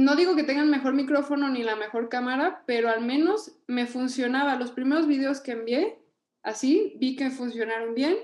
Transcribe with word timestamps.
no 0.00 0.16
digo 0.16 0.34
que 0.34 0.44
tengan 0.44 0.70
mejor 0.70 0.94
micrófono 0.94 1.48
ni 1.48 1.62
la 1.62 1.76
mejor 1.76 2.08
cámara, 2.08 2.62
pero 2.66 2.88
al 2.88 3.02
menos 3.02 3.52
me 3.66 3.86
funcionaba. 3.86 4.56
Los 4.56 4.72
primeros 4.72 5.06
videos 5.06 5.40
que 5.40 5.52
envié, 5.52 5.98
así, 6.42 6.94
vi 6.98 7.16
que 7.16 7.30
funcionaron 7.30 7.94
bien 7.94 8.16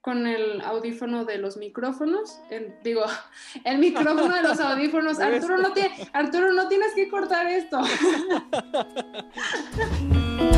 con 0.00 0.26
el 0.26 0.60
audífono 0.62 1.24
de 1.24 1.38
los 1.38 1.56
micrófonos. 1.56 2.40
digo, 2.82 3.04
el 3.64 3.78
micrófono 3.78 4.34
de 4.34 4.42
los 4.42 4.58
audífonos. 4.58 5.20
Arturo 5.20 5.58
no, 5.58 5.72
tiene, 5.72 5.94
Arturo, 6.12 6.52
no 6.52 6.68
tienes 6.68 6.92
que 6.94 7.08
cortar 7.08 7.46
esto. 7.46 7.80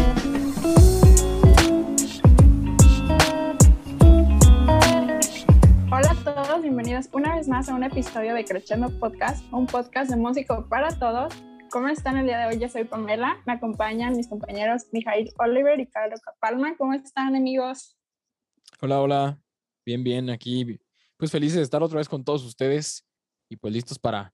bienvenidos 6.62 7.09
una 7.12 7.34
vez 7.34 7.48
más 7.48 7.68
a 7.68 7.75
un 7.75 7.82
episodio 7.82 8.32
de 8.32 8.45
Crescendo 8.45 8.89
Podcast, 9.00 9.45
un 9.53 9.66
podcast 9.66 10.09
de 10.09 10.16
músico 10.16 10.68
para 10.68 10.96
todos. 10.96 11.34
¿Cómo 11.68 11.89
están 11.89 12.16
el 12.16 12.27
día 12.27 12.39
de 12.39 12.46
hoy? 12.46 12.61
Yo 12.61 12.68
soy 12.68 12.85
Pamela, 12.85 13.43
me 13.45 13.54
acompañan 13.54 14.17
mis 14.17 14.29
compañeros 14.29 14.85
Mijail 14.93 15.32
Oliver 15.39 15.81
y 15.81 15.86
Carlos 15.89 16.21
Capalma. 16.21 16.76
¿Cómo 16.76 16.95
están, 16.95 17.35
amigos? 17.35 17.96
Hola, 18.81 19.00
hola. 19.00 19.39
Bien, 19.85 20.04
bien, 20.04 20.31
aquí 20.31 20.79
pues 21.17 21.32
felices 21.32 21.57
de 21.57 21.62
estar 21.62 21.82
otra 21.82 21.98
vez 21.98 22.09
con 22.09 22.25
todos 22.25 22.45
ustedes 22.45 23.04
y 23.48 23.57
pues 23.57 23.75
listos 23.75 23.98
para, 23.98 24.32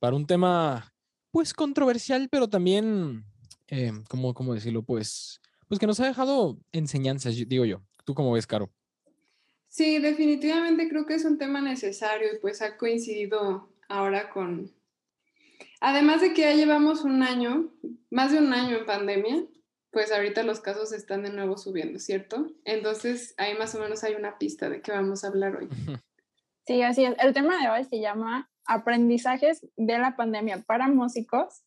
para 0.00 0.16
un 0.16 0.26
tema 0.26 0.94
pues 1.30 1.52
controversial, 1.52 2.28
pero 2.30 2.48
también, 2.48 3.26
eh, 3.66 3.92
¿cómo, 4.08 4.32
¿cómo 4.32 4.54
decirlo? 4.54 4.82
Pues, 4.82 5.38
pues 5.68 5.78
que 5.78 5.86
nos 5.86 6.00
ha 6.00 6.06
dejado 6.06 6.58
enseñanzas, 6.72 7.34
digo 7.46 7.66
yo. 7.66 7.82
¿Tú 8.06 8.14
cómo 8.14 8.32
ves, 8.32 8.46
Caro? 8.46 8.72
Sí, 9.68 9.98
definitivamente 9.98 10.88
creo 10.88 11.06
que 11.06 11.14
es 11.14 11.24
un 11.24 11.38
tema 11.38 11.60
necesario 11.60 12.28
y 12.34 12.38
pues 12.38 12.62
ha 12.62 12.76
coincidido 12.76 13.68
ahora 13.88 14.30
con... 14.30 14.72
Además 15.80 16.20
de 16.20 16.32
que 16.32 16.42
ya 16.42 16.54
llevamos 16.54 17.04
un 17.04 17.22
año, 17.22 17.70
más 18.10 18.32
de 18.32 18.38
un 18.38 18.52
año 18.52 18.78
en 18.78 18.86
pandemia, 18.86 19.44
pues 19.90 20.12
ahorita 20.12 20.42
los 20.42 20.60
casos 20.60 20.92
están 20.92 21.22
de 21.22 21.30
nuevo 21.30 21.56
subiendo, 21.56 21.98
¿cierto? 21.98 22.50
Entonces 22.64 23.34
ahí 23.36 23.56
más 23.56 23.74
o 23.74 23.80
menos 23.80 24.04
hay 24.04 24.14
una 24.14 24.38
pista 24.38 24.68
de 24.68 24.80
qué 24.80 24.92
vamos 24.92 25.24
a 25.24 25.28
hablar 25.28 25.56
hoy. 25.56 25.68
Sí, 26.66 26.82
así 26.82 27.04
es. 27.04 27.14
El 27.18 27.32
tema 27.32 27.58
de 27.62 27.70
hoy 27.70 27.84
se 27.84 27.98
llama 27.98 28.50
Aprendizajes 28.66 29.66
de 29.76 29.98
la 29.98 30.16
pandemia 30.16 30.62
para 30.66 30.86
músicos. 30.88 31.62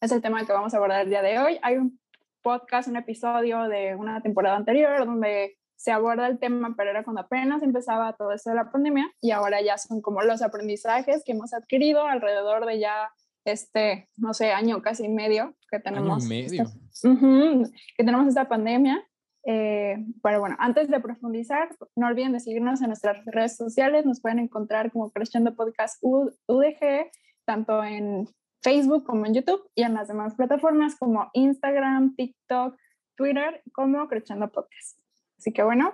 Es 0.00 0.12
el 0.12 0.22
tema 0.22 0.46
que 0.46 0.52
vamos 0.52 0.74
a 0.74 0.76
abordar 0.76 1.02
el 1.02 1.08
día 1.08 1.22
de 1.22 1.38
hoy. 1.40 1.58
Hay 1.62 1.76
un 1.76 1.98
podcast, 2.40 2.88
un 2.88 2.96
episodio 2.96 3.64
de 3.64 3.96
una 3.96 4.20
temporada 4.22 4.56
anterior 4.56 5.04
donde 5.04 5.58
se 5.76 5.92
aborda 5.92 6.26
el 6.26 6.38
tema, 6.38 6.74
pero 6.76 6.90
era 6.90 7.04
cuando 7.04 7.22
apenas 7.22 7.62
empezaba 7.62 8.14
todo 8.14 8.32
esto 8.32 8.50
de 8.50 8.56
la 8.56 8.70
pandemia 8.70 9.10
y 9.20 9.32
ahora 9.32 9.60
ya 9.60 9.76
son 9.78 10.00
como 10.00 10.22
los 10.22 10.42
aprendizajes 10.42 11.22
que 11.24 11.32
hemos 11.32 11.52
adquirido 11.52 12.06
alrededor 12.06 12.66
de 12.66 12.78
ya 12.80 13.10
este, 13.44 14.08
no 14.16 14.32
sé, 14.32 14.52
año 14.52 14.80
casi 14.82 15.08
medio 15.08 15.54
que 15.70 15.78
tenemos. 15.78 16.26
medio. 16.26 16.64
que 17.02 18.04
tenemos 18.04 18.28
esta 18.28 18.48
pandemia. 18.48 19.02
Eh, 19.46 20.02
pero 20.22 20.40
bueno, 20.40 20.56
antes 20.58 20.88
de 20.88 21.00
profundizar, 21.00 21.68
no 21.96 22.06
olviden 22.06 22.32
de 22.32 22.40
seguirnos 22.40 22.80
en 22.80 22.88
nuestras 22.88 23.22
redes 23.26 23.56
sociales. 23.56 24.06
Nos 24.06 24.20
pueden 24.20 24.38
encontrar 24.38 24.90
como 24.90 25.10
Creciendo 25.10 25.54
Podcast 25.54 25.98
UDG, 26.02 27.10
tanto 27.44 27.84
en 27.84 28.26
Facebook 28.62 29.04
como 29.04 29.26
en 29.26 29.34
YouTube 29.34 29.62
y 29.74 29.82
en 29.82 29.94
las 29.94 30.08
demás 30.08 30.34
plataformas 30.34 30.96
como 30.96 31.28
Instagram, 31.34 32.14
TikTok, 32.16 32.74
Twitter, 33.16 33.62
como 33.72 34.08
Creciendo 34.08 34.50
Podcast. 34.50 35.03
Así 35.44 35.52
que 35.52 35.62
bueno, 35.62 35.92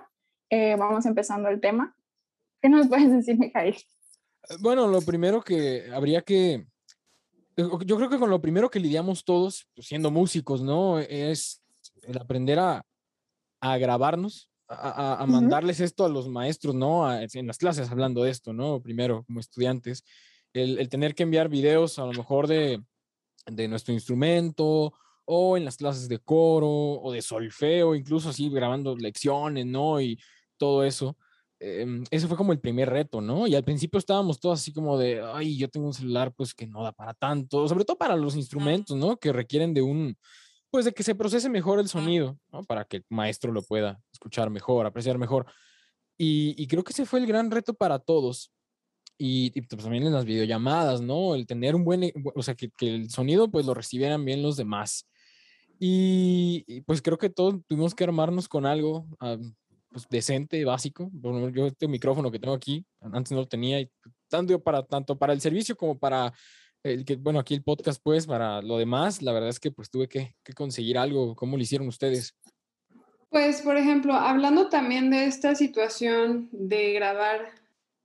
eh, 0.49 0.77
vamos 0.77 1.05
empezando 1.05 1.49
el 1.49 1.59
tema. 1.59 1.93
¿Qué 2.61 2.69
nos 2.69 2.87
puedes 2.87 3.11
decir, 3.11 3.37
Mijail? 3.37 3.75
Eh, 3.75 4.55
bueno, 4.61 4.87
lo 4.87 5.01
primero 5.01 5.41
que 5.41 5.91
habría 5.93 6.21
que, 6.21 6.53
eh, 7.57 7.69
yo 7.85 7.97
creo 7.97 8.09
que 8.09 8.17
con 8.17 8.29
lo 8.29 8.39
primero 8.39 8.71
que 8.71 8.79
lidiamos 8.79 9.25
todos, 9.25 9.67
pues, 9.75 9.87
siendo 9.87 10.09
músicos, 10.09 10.61
¿no? 10.61 10.99
Es 10.99 11.61
el 12.03 12.17
aprender 12.17 12.59
a, 12.59 12.85
a 13.59 13.77
grabarnos, 13.77 14.49
a, 14.69 15.21
a, 15.21 15.25
mandarles 15.25 15.81
esto 15.81 16.05
a 16.05 16.09
los 16.09 16.29
maestros, 16.29 16.73
¿no? 16.73 17.11
en 17.13 17.45
las 17.47 17.57
clases 17.57 17.91
hablando 17.91 18.23
de 18.23 18.31
esto, 18.31 18.53
¿no? 18.53 18.81
Primero, 18.81 19.25
como 19.25 19.41
estudiantes, 19.41 20.05
el, 20.53 20.79
el 20.79 20.87
tener 20.87 21.13
que 21.13 21.23
enviar 21.23 21.49
videos 21.49 21.99
a 21.99 22.05
lo 22.05 22.13
mejor 22.13 22.47
de, 22.47 22.81
de 23.47 23.67
nuestro 23.67 23.93
instrumento 23.93 24.93
o 25.33 25.55
en 25.55 25.63
las 25.63 25.77
clases 25.77 26.09
de 26.09 26.19
coro 26.19 26.67
o 26.67 27.11
de 27.11 27.21
solfeo, 27.21 27.95
incluso 27.95 28.29
así 28.29 28.49
grabando 28.49 28.97
lecciones, 28.97 29.65
¿no? 29.65 30.01
Y 30.01 30.19
todo 30.57 30.83
eso. 30.83 31.17
Eh, 31.57 32.03
eso 32.11 32.27
fue 32.27 32.35
como 32.35 32.51
el 32.51 32.59
primer 32.59 32.89
reto, 32.89 33.21
¿no? 33.21 33.47
Y 33.47 33.55
al 33.55 33.63
principio 33.63 33.97
estábamos 33.97 34.41
todos 34.41 34.59
así 34.59 34.73
como 34.73 34.97
de, 34.97 35.21
ay, 35.33 35.57
yo 35.57 35.69
tengo 35.69 35.87
un 35.87 35.93
celular 35.93 36.33
pues 36.33 36.53
que 36.53 36.67
no 36.67 36.83
da 36.83 36.91
para 36.91 37.13
tanto, 37.13 37.65
sobre 37.69 37.85
todo 37.85 37.97
para 37.97 38.17
los 38.17 38.35
instrumentos, 38.35 38.97
¿no? 38.97 39.15
Que 39.17 39.31
requieren 39.31 39.73
de 39.73 39.81
un, 39.81 40.17
pues 40.69 40.83
de 40.83 40.91
que 40.91 41.03
se 41.03 41.15
procese 41.15 41.49
mejor 41.49 41.79
el 41.79 41.87
sonido, 41.87 42.37
¿no? 42.51 42.65
Para 42.65 42.83
que 42.83 42.97
el 42.97 43.05
maestro 43.09 43.53
lo 43.53 43.61
pueda 43.63 44.01
escuchar 44.11 44.49
mejor, 44.49 44.85
apreciar 44.85 45.17
mejor. 45.17 45.45
Y, 46.17 46.55
y 46.61 46.67
creo 46.67 46.83
que 46.83 46.91
ese 46.91 47.05
fue 47.05 47.21
el 47.21 47.25
gran 47.25 47.49
reto 47.51 47.73
para 47.73 47.99
todos. 47.99 48.51
Y, 49.17 49.57
y, 49.57 49.61
pues 49.61 49.81
también 49.83 50.05
en 50.05 50.13
las 50.13 50.25
videollamadas, 50.25 50.99
¿no? 50.99 51.35
El 51.35 51.47
tener 51.47 51.75
un 51.75 51.85
buen, 51.85 52.11
o 52.35 52.43
sea, 52.43 52.55
que, 52.55 52.69
que 52.71 52.95
el 52.95 53.09
sonido 53.09 53.49
pues 53.49 53.65
lo 53.65 53.73
recibieran 53.73 54.25
bien 54.25 54.41
los 54.41 54.57
demás. 54.57 55.07
Y, 55.83 56.81
pues 56.81 57.01
creo 57.01 57.17
que 57.17 57.31
todos 57.31 57.55
tuvimos 57.65 57.95
que 57.95 58.03
armarnos 58.03 58.47
con 58.47 58.67
algo 58.67 59.07
ah, 59.19 59.37
pues 59.89 60.07
decente, 60.11 60.63
básico. 60.63 61.09
Bueno, 61.11 61.49
yo 61.49 61.65
este 61.65 61.87
micrófono 61.87 62.29
que 62.29 62.37
tengo 62.37 62.53
aquí, 62.53 62.85
antes 62.99 63.31
no 63.31 63.39
lo 63.39 63.47
tenía, 63.47 63.81
y 63.81 63.89
tanto 64.29 64.61
para, 64.61 64.85
tanto 64.85 65.17
para 65.17 65.33
el 65.33 65.41
servicio 65.41 65.75
como 65.75 65.97
para 65.97 66.31
el 66.83 67.03
que, 67.03 67.15
bueno, 67.15 67.39
aquí 67.39 67.55
el 67.55 67.63
podcast, 67.63 67.99
pues 68.03 68.27
para 68.27 68.61
lo 68.61 68.77
demás, 68.77 69.23
la 69.23 69.33
verdad 69.33 69.49
es 69.49 69.59
que 69.59 69.71
pues 69.71 69.89
tuve 69.89 70.07
que, 70.07 70.35
que 70.43 70.53
conseguir 70.53 70.99
algo. 70.99 71.35
¿Cómo 71.35 71.57
lo 71.57 71.63
hicieron 71.63 71.87
ustedes? 71.87 72.37
Pues, 73.31 73.63
por 73.63 73.75
ejemplo, 73.75 74.13
hablando 74.13 74.69
también 74.69 75.09
de 75.09 75.25
esta 75.25 75.55
situación 75.55 76.47
de 76.51 76.93
grabar 76.93 77.55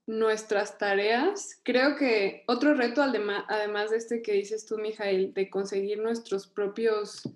nuestras 0.06 0.78
tareas, 0.78 1.60
creo 1.62 1.96
que 1.96 2.42
otro 2.46 2.72
reto, 2.72 3.02
además 3.02 3.90
de 3.90 3.98
este 3.98 4.22
que 4.22 4.32
dices 4.32 4.64
tú, 4.64 4.78
Mijail, 4.78 5.34
de 5.34 5.50
conseguir 5.50 5.98
nuestros 5.98 6.46
propios 6.46 7.28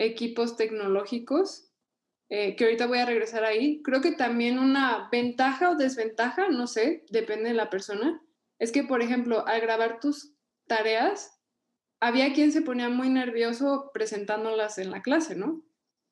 equipos 0.00 0.56
tecnológicos, 0.56 1.70
eh, 2.30 2.56
que 2.56 2.64
ahorita 2.64 2.86
voy 2.86 2.98
a 2.98 3.06
regresar 3.06 3.44
ahí. 3.44 3.82
Creo 3.82 4.00
que 4.00 4.12
también 4.12 4.58
una 4.58 5.08
ventaja 5.12 5.70
o 5.70 5.76
desventaja, 5.76 6.48
no 6.48 6.66
sé, 6.66 7.04
depende 7.10 7.50
de 7.50 7.54
la 7.54 7.70
persona, 7.70 8.20
es 8.58 8.72
que, 8.72 8.82
por 8.82 9.02
ejemplo, 9.02 9.46
al 9.46 9.60
grabar 9.60 10.00
tus 10.00 10.34
tareas, 10.66 11.38
había 12.00 12.32
quien 12.32 12.50
se 12.50 12.62
ponía 12.62 12.88
muy 12.88 13.10
nervioso 13.10 13.90
presentándolas 13.92 14.78
en 14.78 14.90
la 14.90 15.02
clase, 15.02 15.36
¿no? 15.36 15.62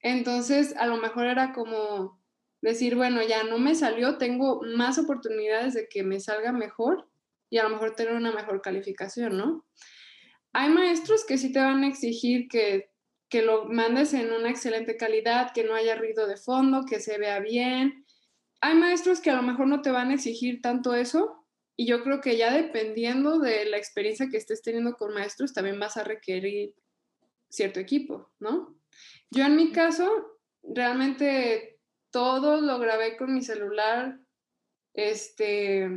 Entonces, 0.00 0.76
a 0.76 0.86
lo 0.86 0.98
mejor 0.98 1.26
era 1.26 1.52
como 1.52 2.20
decir, 2.60 2.94
bueno, 2.94 3.22
ya 3.22 3.44
no 3.44 3.58
me 3.58 3.74
salió, 3.74 4.18
tengo 4.18 4.60
más 4.76 4.98
oportunidades 4.98 5.74
de 5.74 5.88
que 5.88 6.02
me 6.02 6.20
salga 6.20 6.52
mejor 6.52 7.08
y 7.48 7.58
a 7.58 7.62
lo 7.62 7.70
mejor 7.70 7.94
tener 7.94 8.14
una 8.14 8.32
mejor 8.32 8.60
calificación, 8.60 9.38
¿no? 9.38 9.64
Hay 10.52 10.70
maestros 10.70 11.24
que 11.24 11.38
sí 11.38 11.52
te 11.52 11.60
van 11.60 11.84
a 11.84 11.88
exigir 11.88 12.48
que 12.48 12.90
que 13.28 13.42
lo 13.42 13.66
mandes 13.66 14.14
en 14.14 14.32
una 14.32 14.50
excelente 14.50 14.96
calidad, 14.96 15.52
que 15.52 15.64
no 15.64 15.74
haya 15.74 15.96
ruido 15.96 16.26
de 16.26 16.36
fondo, 16.36 16.84
que 16.84 17.00
se 17.00 17.18
vea 17.18 17.40
bien. 17.40 18.04
Hay 18.60 18.74
maestros 18.74 19.20
que 19.20 19.30
a 19.30 19.36
lo 19.36 19.42
mejor 19.42 19.66
no 19.66 19.82
te 19.82 19.90
van 19.90 20.10
a 20.10 20.14
exigir 20.14 20.60
tanto 20.62 20.94
eso 20.94 21.46
y 21.76 21.86
yo 21.86 22.02
creo 22.02 22.20
que 22.20 22.36
ya 22.36 22.52
dependiendo 22.52 23.38
de 23.38 23.64
la 23.66 23.76
experiencia 23.76 24.28
que 24.28 24.36
estés 24.36 24.62
teniendo 24.62 24.96
con 24.96 25.14
maestros, 25.14 25.52
también 25.52 25.78
vas 25.78 25.96
a 25.96 26.02
requerir 26.04 26.74
cierto 27.48 27.78
equipo, 27.78 28.32
¿no? 28.40 28.76
Yo 29.30 29.44
en 29.44 29.54
mi 29.54 29.70
caso, 29.70 30.40
realmente 30.62 31.78
todo 32.10 32.60
lo 32.60 32.80
grabé 32.80 33.16
con 33.16 33.32
mi 33.32 33.42
celular, 33.42 34.18
este, 34.92 35.88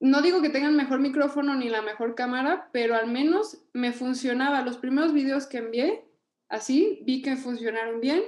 no 0.00 0.22
digo 0.22 0.40
que 0.40 0.48
tengan 0.48 0.76
mejor 0.76 0.98
micrófono 0.98 1.54
ni 1.54 1.68
la 1.68 1.82
mejor 1.82 2.14
cámara, 2.14 2.70
pero 2.72 2.96
al 2.96 3.06
menos 3.06 3.62
me 3.74 3.92
funcionaba. 3.92 4.62
Los 4.62 4.78
primeros 4.78 5.12
videos 5.12 5.46
que 5.46 5.58
envié, 5.58 6.04
así, 6.48 7.00
vi 7.04 7.20
que 7.20 7.36
funcionaron 7.36 8.00
bien 8.00 8.22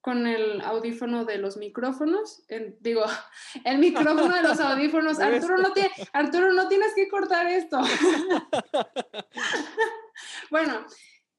con 0.00 0.26
el 0.26 0.60
audífono 0.60 1.24
de 1.24 1.38
los 1.38 1.56
micrófonos. 1.56 2.42
digo, 2.80 3.04
el 3.64 3.78
micrófono 3.78 4.34
de 4.34 4.42
los 4.42 4.58
audífonos. 4.58 5.18
Arturo 5.20 5.58
no, 5.58 5.72
tiene, 5.72 5.92
Arturo, 6.12 6.52
no 6.52 6.68
tienes 6.68 6.92
que 6.94 7.08
cortar 7.08 7.46
esto. 7.46 7.80
bueno, 10.50 10.86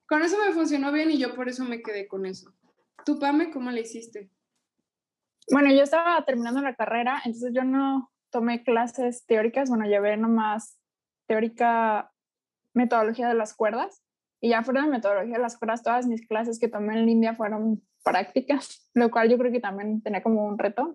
con 0.07 0.21
eso 0.21 0.37
me 0.45 0.53
funcionó 0.53 0.93
bien 0.93 1.11
y 1.11 1.17
yo 1.17 1.35
por 1.35 1.49
eso 1.49 1.65
me 1.65 1.81
quedé 1.81 2.07
con 2.07 2.25
eso. 2.25 2.53
¿Tú, 3.05 3.19
Pame, 3.19 3.51
cómo 3.51 3.69
le 3.71 3.81
hiciste? 3.81 4.29
Bueno, 5.51 5.71
yo 5.71 5.83
estaba 5.83 6.23
terminando 6.25 6.61
la 6.61 6.75
carrera, 6.75 7.21
entonces 7.23 7.51
yo 7.53 7.63
no, 7.63 8.11
tomé 8.37 8.63
clases 8.63 9.25
teóricas, 9.25 9.67
bueno, 9.67 9.85
llevé 9.85 10.15
nomás 10.15 10.77
teórica 11.25 12.11
metodología 12.75 13.27
de 13.27 13.33
las 13.33 13.55
cuerdas 13.55 14.03
y 14.39 14.49
ya 14.49 14.61
fuera 14.61 14.83
de 14.83 14.89
metodología 14.89 15.37
de 15.37 15.41
las 15.41 15.57
cuerdas, 15.57 15.81
todas 15.81 16.05
mis 16.05 16.27
clases 16.27 16.59
que 16.59 16.67
tomé 16.67 16.99
en 16.99 17.07
línea 17.07 17.33
fueron 17.33 17.81
prácticas, 18.03 18.91
lo 18.93 19.09
cual 19.09 19.27
yo 19.27 19.39
creo 19.39 19.51
que 19.51 19.59
también 19.59 20.03
tenía 20.03 20.21
como 20.21 20.45
un 20.45 20.59
reto. 20.59 20.93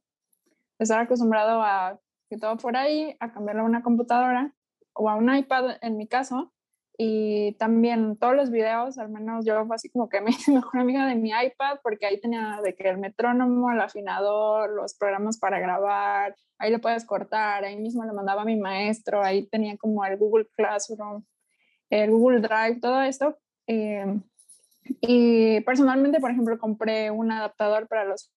Estar 0.79 1.01
acostumbrado 1.01 1.63
a 1.63 1.99
que 2.31 2.39
todo 2.39 2.57
fuera 2.59 2.83
ahí, 2.83 3.17
a 3.19 3.33
cambiarlo 3.33 3.63
a 3.63 3.67
una 3.67 3.83
computadora 3.83 4.55
o 4.93 5.11
a 5.11 5.17
un 5.17 5.35
iPad 5.35 5.79
en 5.81 5.97
mi 5.97 6.07
caso, 6.07 6.53
y 6.99 7.55
también 7.55 8.17
todos 8.17 8.37
los 8.37 8.51
videos, 8.51 8.99
al 8.99 9.09
menos 9.09 9.45
yo 9.45 9.65
fue 9.67 9.77
así 9.77 9.89
como 9.89 10.09
que 10.09 10.21
me 10.23 10.31
hice 10.31 10.53
mejor 10.53 10.81
amiga 10.81 11.07
de 11.07 11.15
mi 11.15 11.31
iPad 11.31 11.79
porque 11.83 12.07
ahí 12.07 12.21
tenía 12.21 12.61
de 12.63 12.75
que 12.75 12.89
el 12.89 12.99
metrónomo, 12.99 13.71
el 13.71 13.81
afinador, 13.81 14.71
los 14.71 14.95
programas 14.95 15.39
para 15.39 15.59
grabar, 15.59 16.37
ahí 16.59 16.71
lo 16.71 16.81
puedes 16.81 17.05
cortar, 17.05 17.65
ahí 17.65 17.77
mismo 17.77 18.05
le 18.05 18.13
mandaba 18.13 18.43
a 18.43 18.47
mi 18.47 18.57
maestro, 18.57 19.23
ahí 19.23 19.47
tenía 19.49 19.77
como 19.77 20.05
el 20.05 20.17
Google 20.17 20.47
Classroom, 20.57 21.25
el 21.91 22.11
Google 22.11 22.41
Drive, 22.41 22.81
todo 22.81 23.03
esto. 23.03 23.39
Eh, 23.67 24.21
y 25.01 25.61
personalmente, 25.63 26.21
por 26.21 26.31
ejemplo, 26.31 26.59
compré 26.59 27.11
un 27.11 27.31
adaptador 27.33 27.89
para 27.89 28.05
los 28.05 28.33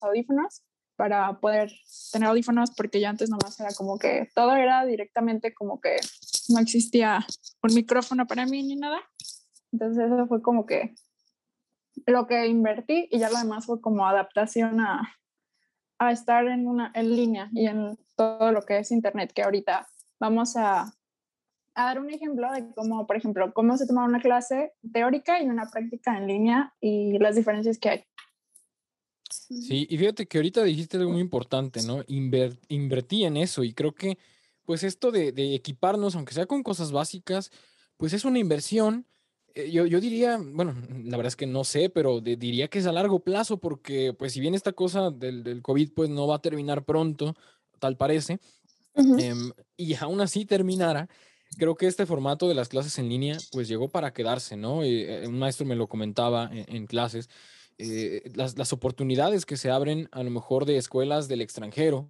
audífonos 0.00 0.62
para 0.96 1.40
poder 1.40 1.72
tener 2.12 2.28
audífonos 2.28 2.70
porque 2.76 3.00
ya 3.00 3.10
antes 3.10 3.30
nomás 3.30 3.58
era 3.58 3.70
como 3.74 3.98
que 3.98 4.30
todo 4.34 4.54
era 4.54 4.84
directamente 4.84 5.52
como 5.52 5.80
que 5.80 5.96
no 6.48 6.60
existía 6.60 7.26
un 7.62 7.74
micrófono 7.74 8.26
para 8.26 8.46
mí 8.46 8.62
ni 8.62 8.76
nada. 8.76 9.00
Entonces 9.72 10.04
eso 10.06 10.26
fue 10.26 10.40
como 10.40 10.66
que 10.66 10.94
lo 12.06 12.26
que 12.26 12.46
invertí 12.46 13.08
y 13.10 13.18
ya 13.18 13.30
lo 13.30 13.38
demás 13.38 13.66
fue 13.66 13.80
como 13.80 14.06
adaptación 14.06 14.80
a, 14.80 15.16
a 15.98 16.12
estar 16.12 16.46
en, 16.46 16.68
una, 16.68 16.92
en 16.94 17.16
línea 17.16 17.50
y 17.52 17.66
en 17.66 17.98
todo 18.16 18.52
lo 18.52 18.62
que 18.62 18.78
es 18.78 18.90
Internet, 18.90 19.32
que 19.32 19.42
ahorita 19.42 19.88
vamos 20.20 20.56
a, 20.56 20.92
a 21.74 21.84
dar 21.84 22.00
un 22.00 22.10
ejemplo 22.10 22.50
de 22.52 22.72
cómo, 22.74 23.06
por 23.06 23.16
ejemplo, 23.16 23.52
cómo 23.52 23.76
se 23.76 23.86
toma 23.86 24.04
una 24.04 24.20
clase 24.20 24.72
teórica 24.92 25.42
y 25.42 25.46
una 25.46 25.66
práctica 25.66 26.16
en 26.16 26.26
línea 26.26 26.74
y 26.80 27.18
las 27.18 27.36
diferencias 27.36 27.78
que 27.78 27.90
hay. 27.90 28.04
Sí, 29.30 29.86
y 29.88 29.98
fíjate 29.98 30.26
que 30.26 30.38
ahorita 30.38 30.62
dijiste 30.64 30.96
algo 30.96 31.12
muy 31.12 31.20
importante, 31.20 31.82
¿no? 31.82 32.04
invertí 32.08 33.24
en 33.24 33.36
eso 33.36 33.64
y 33.64 33.72
creo 33.72 33.94
que 33.94 34.18
pues 34.64 34.82
esto 34.82 35.10
de, 35.10 35.54
equiparnos, 35.54 36.14
aunque 36.14 36.34
sea 36.34 36.46
con 36.46 36.62
cosas 36.62 36.92
básicas, 36.92 37.50
pues 37.96 38.12
es 38.12 38.24
una 38.24 38.38
inversión. 38.38 39.06
Eh, 39.54 39.70
yo, 39.70 39.86
yo, 39.86 40.00
diría, 40.00 40.38
bueno, 40.42 40.74
la 41.04 41.16
verdad 41.16 41.28
es 41.28 41.36
que 41.36 41.46
no 41.46 41.64
sé, 41.64 41.90
pero 41.90 42.20
diría 42.20 42.68
que 42.68 42.78
es 42.78 42.86
a 42.86 42.92
largo 42.92 43.20
plazo 43.20 43.58
porque 43.58 44.14
pues 44.14 44.32
si 44.32 44.40
bien 44.40 44.54
esta 44.54 44.72
cosa 44.72 45.10
del, 45.10 45.44
del 45.44 45.62
COVID 45.62 45.92
pues 45.92 46.10
no 46.10 46.26
va 46.26 46.36
a 46.36 46.42
terminar 46.42 46.84
pronto, 46.84 47.36
tal 47.78 47.96
parece, 47.96 48.40
em, 48.94 49.52
y 49.76 49.94
aún 49.94 50.20
así 50.20 50.46
terminara, 50.46 51.08
creo 51.58 51.74
que 51.76 51.86
este 51.86 52.06
formato 52.06 52.48
de 52.48 52.54
las 52.54 52.68
clases 52.68 52.98
en 52.98 53.08
línea 53.08 53.36
pues 53.52 53.68
llegó 53.68 53.88
para 53.88 54.12
quedarse, 54.12 54.56
¿no? 54.56 54.82
Eh, 54.82 55.24
un 55.26 55.38
maestro 55.38 55.66
me 55.66 55.76
lo 55.76 55.88
comentaba 55.88 56.50
en 56.52 56.86
clases 56.86 57.28
eh, 57.78 58.30
las, 58.34 58.56
las, 58.56 58.72
oportunidades 58.72 59.46
que 59.46 59.56
se 59.56 59.70
abren 59.70 60.08
a 60.12 60.22
lo 60.22 60.30
mejor 60.30 60.64
de 60.64 60.76
escuelas 60.76 61.28
del 61.28 61.40
extranjero, 61.40 62.08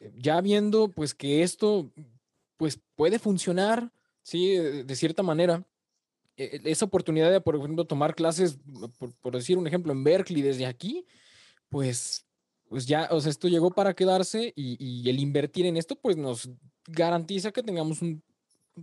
eh, 0.00 0.12
ya 0.16 0.40
viendo 0.40 0.90
pues 0.90 1.14
que 1.14 1.42
esto 1.42 1.92
pues 2.56 2.80
puede 2.94 3.18
funcionar, 3.18 3.92
sí, 4.22 4.56
de 4.56 4.96
cierta 4.96 5.22
manera, 5.22 5.64
e, 6.36 6.60
e, 6.64 6.70
esa 6.70 6.84
oportunidad 6.84 7.30
de, 7.30 7.40
por 7.40 7.56
ejemplo, 7.56 7.84
tomar 7.86 8.14
clases, 8.14 8.58
por, 9.20 9.36
decir 9.36 9.58
un 9.58 9.66
ejemplo, 9.66 9.92
en 9.92 10.04
Berkeley 10.04 10.42
desde 10.42 10.66
aquí, 10.66 11.06
pues, 11.68 12.26
pues 12.68 12.86
ya, 12.86 13.08
o 13.10 13.20
sea, 13.20 13.30
esto 13.30 13.48
llegó 13.48 13.70
para 13.70 13.94
quedarse 13.94 14.52
y, 14.56 15.08
el 15.08 15.18
invertir 15.20 15.66
en 15.66 15.76
esto, 15.76 15.96
pues 15.96 16.16
nos 16.16 16.50
garantiza 16.88 17.52
que 17.52 17.62
tengamos 17.62 18.02
un, 18.02 18.22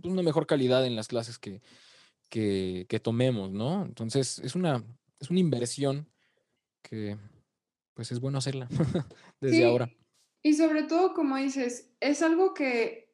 una 0.02 0.22
mejor 0.22 0.46
calidad 0.46 0.86
en 0.86 0.96
las 0.96 1.08
clases 1.08 1.38
que, 1.38 1.62
que, 2.28 2.86
que 2.88 3.00
tomemos, 3.00 3.50
¿no? 3.50 3.84
Entonces, 3.84 4.38
es 4.40 4.54
una, 4.54 4.84
es 5.20 5.30
una 5.30 5.40
inversión 5.40 6.08
que 6.88 7.16
pues 7.94 8.12
es 8.12 8.20
bueno 8.20 8.38
hacerla 8.38 8.68
desde 9.40 9.66
ahora. 9.66 9.90
Y 10.42 10.54
sobre 10.54 10.82
todo, 10.82 11.14
como 11.14 11.36
dices, 11.36 11.90
es 12.00 12.22
algo 12.22 12.54
que 12.54 13.10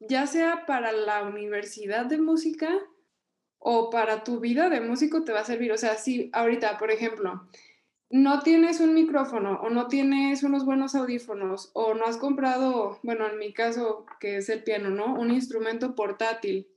ya 0.00 0.26
sea 0.26 0.66
para 0.66 0.92
la 0.92 1.22
universidad 1.22 2.06
de 2.06 2.18
música 2.18 2.70
o 3.58 3.90
para 3.90 4.22
tu 4.22 4.38
vida 4.38 4.68
de 4.68 4.80
músico 4.80 5.24
te 5.24 5.32
va 5.32 5.40
a 5.40 5.44
servir. 5.44 5.72
O 5.72 5.78
sea, 5.78 5.96
si 5.96 6.30
ahorita, 6.32 6.78
por 6.78 6.90
ejemplo, 6.90 7.48
no 8.10 8.42
tienes 8.42 8.80
un 8.80 8.94
micrófono 8.94 9.60
o 9.62 9.70
no 9.70 9.88
tienes 9.88 10.42
unos 10.42 10.64
buenos 10.64 10.94
audífonos 10.94 11.70
o 11.74 11.94
no 11.94 12.04
has 12.04 12.16
comprado, 12.16 12.98
bueno, 13.02 13.26
en 13.28 13.38
mi 13.38 13.52
caso, 13.52 14.06
que 14.20 14.36
es 14.36 14.48
el 14.48 14.62
piano, 14.62 14.90
¿no? 14.90 15.14
Un 15.14 15.30
instrumento 15.30 15.94
portátil. 15.94 16.68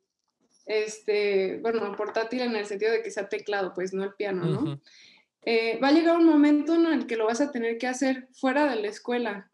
Este, 0.66 1.60
bueno, 1.62 1.96
portátil 1.96 2.42
en 2.42 2.56
el 2.56 2.66
sentido 2.66 2.92
de 2.92 3.02
que 3.02 3.12
sea 3.12 3.30
teclado, 3.30 3.74
pues 3.74 3.94
no 3.94 4.04
el 4.04 4.14
piano, 4.14 4.46
¿no? 4.46 4.82
Eh, 5.44 5.80
va 5.82 5.90
a 5.90 5.92
llegar 5.92 6.18
un 6.18 6.26
momento 6.26 6.76
en 6.76 6.86
el 6.86 7.08
que 7.08 7.16
lo 7.16 7.26
vas 7.26 7.42
a 7.42 7.52
tener 7.52 7.78
que 7.78 7.88
hacer 7.88 8.28
fuera 8.34 8.70
de 8.70 8.82
la 8.82 8.88
escuela. 8.88 9.52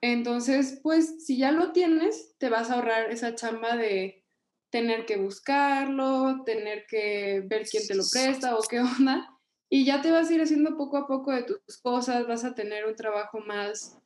Entonces, 0.00 0.80
pues 0.82 1.24
si 1.24 1.38
ya 1.38 1.52
lo 1.52 1.72
tienes, 1.72 2.34
te 2.38 2.48
vas 2.48 2.70
a 2.70 2.74
ahorrar 2.74 3.10
esa 3.10 3.34
chamba 3.34 3.76
de 3.76 4.24
tener 4.70 5.06
que 5.06 5.16
buscarlo, 5.16 6.42
tener 6.44 6.86
que 6.86 7.42
ver 7.46 7.66
quién 7.68 7.86
te 7.86 7.94
lo 7.94 8.04
presta 8.10 8.56
o 8.56 8.62
qué 8.68 8.80
onda. 8.98 9.34
Y 9.70 9.84
ya 9.84 10.00
te 10.00 10.10
vas 10.10 10.30
a 10.30 10.34
ir 10.34 10.40
haciendo 10.40 10.76
poco 10.76 10.96
a 10.96 11.06
poco 11.06 11.32
de 11.32 11.42
tus 11.42 11.78
cosas, 11.82 12.26
vas 12.26 12.44
a 12.44 12.54
tener 12.54 12.86
un 12.86 12.96
trabajo 12.96 13.40
más 13.40 13.98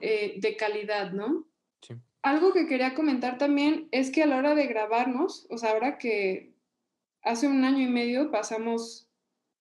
eh, 0.00 0.34
de 0.38 0.56
calidad, 0.56 1.12
¿no? 1.12 1.46
Sí. 1.82 1.94
Algo 2.22 2.52
que 2.52 2.66
quería 2.66 2.94
comentar 2.94 3.38
también 3.38 3.88
es 3.92 4.10
que 4.10 4.22
a 4.22 4.26
la 4.26 4.36
hora 4.38 4.54
de 4.54 4.66
grabarnos, 4.66 5.46
o 5.50 5.58
sea, 5.58 5.70
ahora 5.70 5.98
que 5.98 6.54
hace 7.22 7.48
un 7.48 7.64
año 7.64 7.82
y 7.82 7.90
medio 7.90 8.30
pasamos 8.30 9.09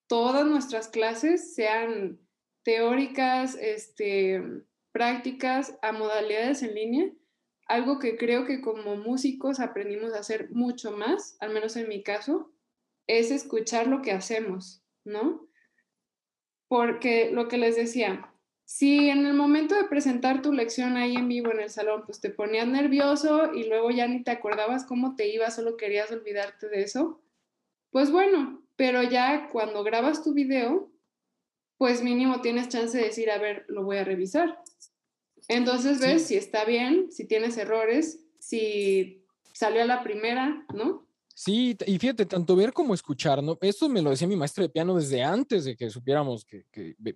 todas 0.09 0.45
nuestras 0.45 0.89
clases, 0.89 1.53
sean 1.53 2.19
teóricas, 2.63 3.55
este, 3.55 4.43
prácticas, 4.91 5.77
a 5.83 5.91
modalidades 5.91 6.63
en 6.63 6.73
línea, 6.73 7.11
algo 7.67 7.99
que 7.99 8.17
creo 8.17 8.45
que 8.45 8.59
como 8.59 8.97
músicos 8.97 9.59
aprendimos 9.59 10.13
a 10.13 10.19
hacer 10.19 10.49
mucho 10.49 10.91
más, 10.91 11.37
al 11.39 11.53
menos 11.53 11.75
en 11.75 11.87
mi 11.87 12.01
caso, 12.01 12.51
es 13.07 13.29
escuchar 13.29 13.85
lo 13.87 14.01
que 14.01 14.11
hacemos, 14.11 14.83
¿no? 15.05 15.47
Porque 16.67 17.29
lo 17.31 17.47
que 17.47 17.59
les 17.59 17.75
decía, 17.75 18.33
si 18.65 19.09
en 19.09 19.27
el 19.27 19.35
momento 19.35 19.75
de 19.75 19.83
presentar 19.83 20.41
tu 20.41 20.53
lección 20.53 20.97
ahí 20.97 21.15
en 21.15 21.27
vivo 21.27 21.51
en 21.51 21.59
el 21.59 21.69
salón, 21.69 22.03
pues 22.05 22.19
te 22.19 22.31
ponías 22.31 22.67
nervioso 22.67 23.53
y 23.53 23.65
luego 23.65 23.91
ya 23.91 24.07
ni 24.07 24.23
te 24.23 24.31
acordabas 24.31 24.85
cómo 24.85 25.15
te 25.15 25.27
iba, 25.27 25.51
solo 25.51 25.77
querías 25.77 26.11
olvidarte 26.11 26.67
de 26.67 26.81
eso, 26.81 27.21
pues 27.91 28.11
bueno, 28.11 28.63
pero 28.79 29.03
ya 29.03 29.49
cuando 29.51 29.83
grabas 29.83 30.23
tu 30.23 30.33
video, 30.33 30.89
pues 31.77 32.01
mínimo 32.01 32.39
tienes 32.39 32.69
chance 32.69 32.97
de 32.97 33.03
decir, 33.03 33.29
a 33.29 33.37
ver, 33.37 33.65
lo 33.67 33.83
voy 33.83 33.97
a 33.97 34.05
revisar. 34.05 34.57
Entonces 35.49 35.99
ves 35.99 36.25
si 36.25 36.37
está 36.37 36.63
bien, 36.63 37.11
si 37.11 37.27
tienes 37.27 37.57
errores, 37.57 38.25
si 38.39 39.25
salió 39.51 39.81
a 39.81 39.85
la 39.85 40.01
primera, 40.01 40.65
¿no? 40.73 41.05
Sí, 41.41 41.77
y 41.87 41.97
fíjate, 41.99 42.25
tanto 42.25 42.53
ver 42.53 42.73
como 42.73 42.93
escuchar, 42.93 43.41
¿no? 43.41 43.57
Esto 43.61 43.87
me 43.87 44.01
lo 44.01 44.09
decía 44.09 44.27
mi 44.27 44.35
maestro 44.35 44.61
de 44.61 44.67
piano 44.67 44.97
desde 44.97 45.23
antes 45.23 45.63
de 45.63 45.77
que 45.77 45.89
supiéramos 45.89 46.43
que, 46.43 46.65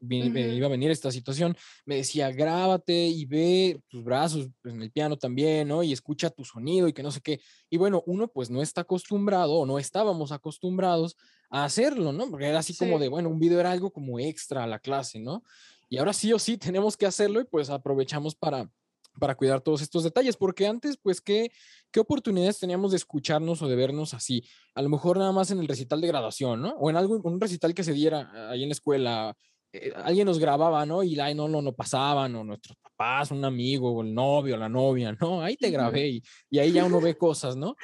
iba 0.10 0.66
a 0.66 0.70
venir 0.70 0.92
esta 0.92 1.12
situación. 1.12 1.58
Me 1.86 1.98
decía, 1.98 2.32
grábate 2.32 2.94
y 2.94 3.26
ve 3.26 3.82
tus 3.90 4.02
brazos 4.02 4.48
en 4.64 4.82
el 4.82 4.94
piano 4.94 5.18
también, 5.18 5.68
¿no? 5.68 5.84
Y 5.84 5.92
escucha 5.92 6.30
tu 6.30 6.46
sonido 6.46 6.88
y 6.88 6.94
que 6.94 7.04
no 7.04 7.12
sé 7.12 7.20
qué. 7.20 7.42
Y 7.70 7.76
bueno, 7.76 8.02
uno 8.06 8.30
pues 8.30 8.50
no 8.50 8.62
está 8.62 8.80
acostumbrado 8.80 9.56
o 9.56 9.66
no 9.66 9.78
estábamos 9.78 10.32
acostumbrados 10.32 11.18
a 11.50 11.66
hacerlo, 11.66 12.14
¿no? 12.14 12.30
Porque 12.30 12.46
era 12.46 12.60
así 12.60 12.74
como 12.78 13.00
de, 13.00 13.10
bueno, 13.10 13.28
un 13.28 13.40
video 13.40 13.60
era 13.60 13.72
algo 13.72 13.92
como 13.92 14.20
extra 14.20 14.64
a 14.64 14.68
la 14.68 14.80
clase, 14.80 15.20
¿no? 15.20 15.44
Y 15.90 15.98
ahora 15.98 16.14
sí 16.14 16.32
o 16.32 16.40
sí 16.40 16.58
tenemos 16.58 16.96
que 16.96 17.06
hacerlo 17.06 17.42
y 17.42 17.44
pues 17.44 17.70
aprovechamos 17.70 18.36
para, 18.36 18.72
para 19.20 19.36
cuidar 19.36 19.62
todos 19.62 19.82
estos 19.82 20.04
detalles, 20.04 20.38
porque 20.38 20.68
antes, 20.68 20.98
pues, 21.02 21.22
¿qué, 21.22 21.52
¿qué 21.92 22.00
oportunidades 22.00 22.60
teníamos 22.60 22.92
de 22.92 22.98
escucharnos 22.98 23.62
o 23.62 23.68
de 23.68 23.76
vernos 23.76 24.14
así? 24.14 24.44
A 24.76 24.82
lo 24.82 24.90
mejor 24.90 25.18
nada 25.18 25.32
más 25.32 25.52
en 25.52 25.60
el 25.60 25.68
recital 25.68 26.02
de 26.02 26.08
graduación, 26.08 26.62
¿no? 26.62 26.72
O 26.78 26.90
en 26.90 26.98
algo, 26.98 27.20
un 27.24 27.40
recital 27.40 27.74
que 27.74 27.84
se 27.84 27.94
diera 27.94 28.50
ahí 28.50 28.64
en 28.64 28.70
la 28.70 28.74
escuela, 28.74 29.36
eh, 29.72 29.92
alguien 29.96 30.26
nos 30.26 30.40
grababa, 30.40 30.86
¿no? 30.86 31.04
Y 31.04 31.20
ahí 31.20 31.36
no, 31.36 31.48
no, 31.48 31.62
no 31.62 31.74
pasaban, 31.74 32.36
o 32.36 32.44
nuestros 32.44 32.78
papás, 32.78 33.32
un 33.32 33.46
amigo, 33.46 33.92
o 33.92 34.02
el 34.02 34.14
novio, 34.14 34.58
la 34.58 34.70
novia, 34.70 35.16
¿no? 35.20 35.42
Ahí 35.42 35.56
te 35.58 35.70
grabé 35.70 36.10
y, 36.10 36.24
y 36.50 36.60
ahí 36.60 36.72
ya 36.72 36.86
uno 36.86 37.00
ve 37.00 37.18
cosas, 37.18 37.56
¿no? 37.56 37.76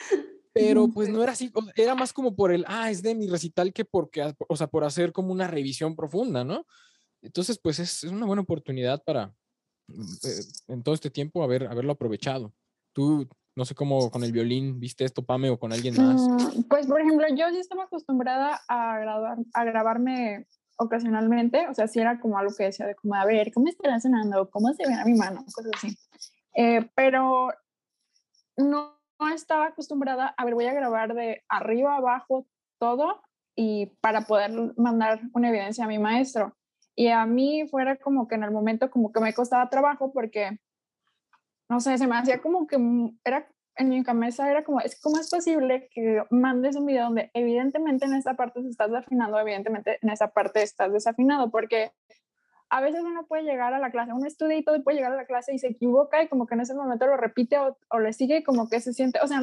Pero 0.51 0.87
pues 0.87 1.09
no 1.09 1.21
era 1.21 1.33
así, 1.33 1.51
era 1.75 1.95
más 1.95 2.11
como 2.11 2.35
por 2.35 2.51
el, 2.51 2.65
ah, 2.67 2.89
es 2.89 3.01
de 3.01 3.15
mi 3.15 3.27
recital 3.27 3.71
que 3.71 3.85
porque, 3.85 4.33
o 4.47 4.55
sea, 4.55 4.67
por 4.67 4.83
hacer 4.83 5.11
como 5.11 5.31
una 5.31 5.47
revisión 5.47 5.95
profunda, 5.95 6.43
¿no? 6.43 6.65
Entonces, 7.21 7.59
pues 7.61 7.79
es, 7.79 8.03
es 8.03 8.11
una 8.11 8.25
buena 8.25 8.41
oportunidad 8.41 9.03
para, 9.03 9.33
en 10.67 10.83
todo 10.83 10.95
este 10.95 11.09
tiempo 11.09 11.43
haber, 11.43 11.67
haberlo 11.67 11.93
aprovechado. 11.93 12.53
Tú, 12.93 13.27
no 13.55 13.65
sé 13.65 13.75
cómo 13.75 14.09
con 14.11 14.23
el 14.23 14.31
violín 14.31 14.79
viste 14.79 15.05
esto, 15.05 15.23
Pame, 15.23 15.49
o 15.49 15.59
con 15.59 15.73
alguien 15.73 15.95
más. 15.97 16.21
Mm, 16.21 16.63
pues, 16.63 16.87
por 16.87 17.01
ejemplo, 17.01 17.27
yo 17.35 17.49
sí 17.51 17.59
estaba 17.59 17.83
acostumbrada 17.83 18.59
a, 18.67 18.99
grabar, 18.99 19.37
a 19.53 19.63
grabarme 19.63 20.47
ocasionalmente, 20.77 21.67
o 21.67 21.73
sea, 21.73 21.87
sí 21.87 21.99
era 21.99 22.19
como 22.19 22.37
algo 22.37 22.53
que 22.55 22.63
decía 22.63 22.87
de 22.87 22.95
como, 22.95 23.15
a 23.15 23.25
ver, 23.25 23.51
¿cómo 23.53 23.67
estará 23.67 23.99
sonando? 23.99 24.49
¿Cómo 24.49 24.73
se 24.73 24.87
ve 24.87 24.93
a 24.93 25.03
mi 25.03 25.13
mano? 25.13 25.43
Cosas 25.53 25.71
así. 25.75 25.97
Eh, 26.55 26.89
pero 26.95 27.49
no, 28.55 28.97
no 29.19 29.33
estaba 29.33 29.67
acostumbrada 29.67 30.33
a 30.37 30.45
ver, 30.45 30.53
voy 30.53 30.65
a 30.65 30.73
grabar 30.73 31.13
de 31.13 31.43
arriba 31.49 31.97
abajo 31.97 32.47
todo 32.79 33.21
y 33.55 33.87
para 34.01 34.21
poder 34.21 34.51
mandar 34.77 35.21
una 35.33 35.49
evidencia 35.49 35.83
a 35.83 35.87
mi 35.87 35.99
maestro. 35.99 36.55
Y 36.99 37.07
a 37.07 37.25
mí 37.25 37.65
fuera 37.65 37.95
como 37.95 38.27
que 38.27 38.35
en 38.35 38.43
el 38.43 38.51
momento 38.51 38.91
como 38.91 39.13
que 39.13 39.21
me 39.21 39.33
costaba 39.33 39.69
trabajo 39.69 40.11
porque, 40.11 40.59
no 41.69 41.79
sé, 41.79 41.97
se 41.97 42.07
me 42.07 42.17
hacía 42.17 42.41
como 42.41 42.67
que 42.67 42.75
era, 43.23 43.47
en 43.77 43.87
mi 43.87 44.03
cabeza 44.03 44.51
era 44.51 44.65
como, 44.65 44.81
es 44.81 44.99
¿cómo 44.99 45.17
es 45.17 45.29
posible 45.29 45.87
que 45.93 46.21
mandes 46.29 46.75
un 46.75 46.85
video 46.85 47.05
donde 47.05 47.31
evidentemente 47.33 48.05
en 48.05 48.15
esta 48.15 48.33
parte 48.33 48.59
estás 48.67 48.93
afinando, 48.93 49.39
evidentemente 49.39 49.97
en 50.01 50.09
esa 50.09 50.31
parte 50.31 50.61
estás 50.61 50.91
desafinado? 50.91 51.49
Porque 51.49 51.93
a 52.69 52.81
veces 52.81 53.01
uno 53.01 53.25
puede 53.27 53.43
llegar 53.43 53.73
a 53.73 53.79
la 53.79 53.91
clase, 53.91 54.11
uno 54.11 54.27
estudia 54.27 54.57
y 54.57 54.65
todo 54.65 54.83
puede 54.83 54.97
llegar 54.97 55.13
a 55.13 55.15
la 55.15 55.25
clase 55.25 55.53
y 55.53 55.59
se 55.59 55.67
equivoca 55.67 56.21
y 56.21 56.27
como 56.27 56.47
que 56.47 56.55
en 56.55 56.61
ese 56.61 56.75
momento 56.75 57.07
lo 57.07 57.15
repite 57.15 57.59
o, 57.59 57.77
o 57.91 57.99
le 57.99 58.11
sigue 58.11 58.39
y 58.39 58.43
como 58.43 58.67
que 58.67 58.81
se 58.81 58.91
siente, 58.91 59.19
o 59.23 59.27
sea, 59.27 59.39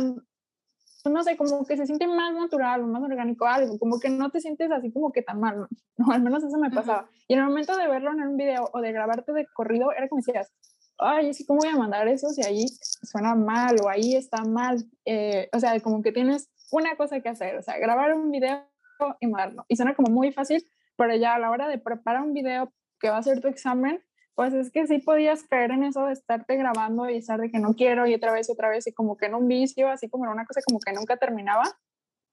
no 1.11 1.23
sé, 1.23 1.37
como 1.37 1.65
que 1.65 1.77
se 1.77 1.87
siente 1.87 2.07
más 2.07 2.35
natural 2.35 2.83
o 2.83 2.87
más 2.87 3.03
orgánico 3.03 3.47
algo, 3.47 3.79
como 3.79 3.99
que 3.99 4.11
no 4.11 4.31
te 4.31 4.41
sientes 4.41 4.71
así 4.71 4.93
como 4.93 5.13
que 5.13 5.23
tan 5.23 5.41
mal, 5.41 5.59
¿no? 5.59 5.69
al 6.13 6.23
menos 6.23 6.45
eso 6.45 6.59
me 6.59 6.71
pasaba. 6.71 7.09
Y 7.29 7.35
en 7.35 7.41
el 7.41 7.47
momento 7.47 7.77
de 7.77 7.89
verlo 7.89 8.13
en 8.13 8.23
un 8.23 8.37
video 8.37 8.69
o 8.73 8.81
de 8.81 8.93
grabarte 8.93 9.33
de 9.33 9.47
corrido, 9.47 9.93
era 9.93 10.09
como 10.09 10.23
decías, 10.25 10.53
ay, 10.99 11.35
sí, 11.35 11.45
¿cómo 11.45 11.61
voy 11.61 11.69
a 11.69 11.77
mandar 11.77 12.09
eso 12.09 12.29
si 12.31 12.43
ahí 12.45 12.67
suena 12.81 13.35
mal 13.35 13.77
o 13.83 13.89
ahí 13.89 14.15
está 14.15 14.45
mal? 14.45 14.85
Eh, 15.05 15.49
o 15.53 15.61
sea, 15.61 15.79
como 15.81 16.03
que 16.03 16.13
tienes 16.13 16.49
una 16.71 16.97
cosa 16.97 17.21
que 17.21 17.29
hacer, 17.29 17.57
o 17.57 17.63
sea, 17.63 17.79
grabar 17.79 18.15
un 18.15 18.31
video 18.31 18.65
y 19.21 19.27
mandarlo. 19.27 19.65
Y 19.69 19.77
suena 19.77 19.95
como 19.95 20.11
muy 20.11 20.33
fácil, 20.33 20.65
pero 20.97 21.15
ya 21.15 21.35
a 21.35 21.39
la 21.39 21.51
hora 21.51 21.69
de 21.69 21.79
preparar 21.79 22.23
un 22.23 22.33
video 22.33 22.73
que 22.99 23.11
va 23.11 23.19
a 23.19 23.23
ser 23.23 23.41
tu 23.41 23.49
examen, 23.49 24.03
pues 24.37 24.53
es 24.53 24.71
que 24.71 24.87
sí 24.87 24.99
podías 24.99 25.45
caer 25.45 25.71
en 25.71 25.83
eso 25.83 26.05
de 26.05 26.13
estarte 26.13 26.57
grabando 26.57 27.09
y 27.09 27.17
estar 27.17 27.41
de 27.41 27.51
que 27.51 27.59
no 27.59 27.75
quiero 27.75 28.07
y 28.07 28.15
otra 28.15 28.33
vez, 28.33 28.51
otra 28.51 28.69
vez, 28.69 28.87
y 28.87 28.93
como 28.93 29.17
que 29.17 29.27
en 29.27 29.35
un 29.35 29.49
vicio, 29.49 29.89
así 29.89 30.11
como 30.11 30.27
en 30.27 30.33
una 30.33 30.45
cosa 30.45 30.61
como 30.65 30.79
que 30.79 30.93
nunca 30.93 31.17
terminaba. 31.17 31.65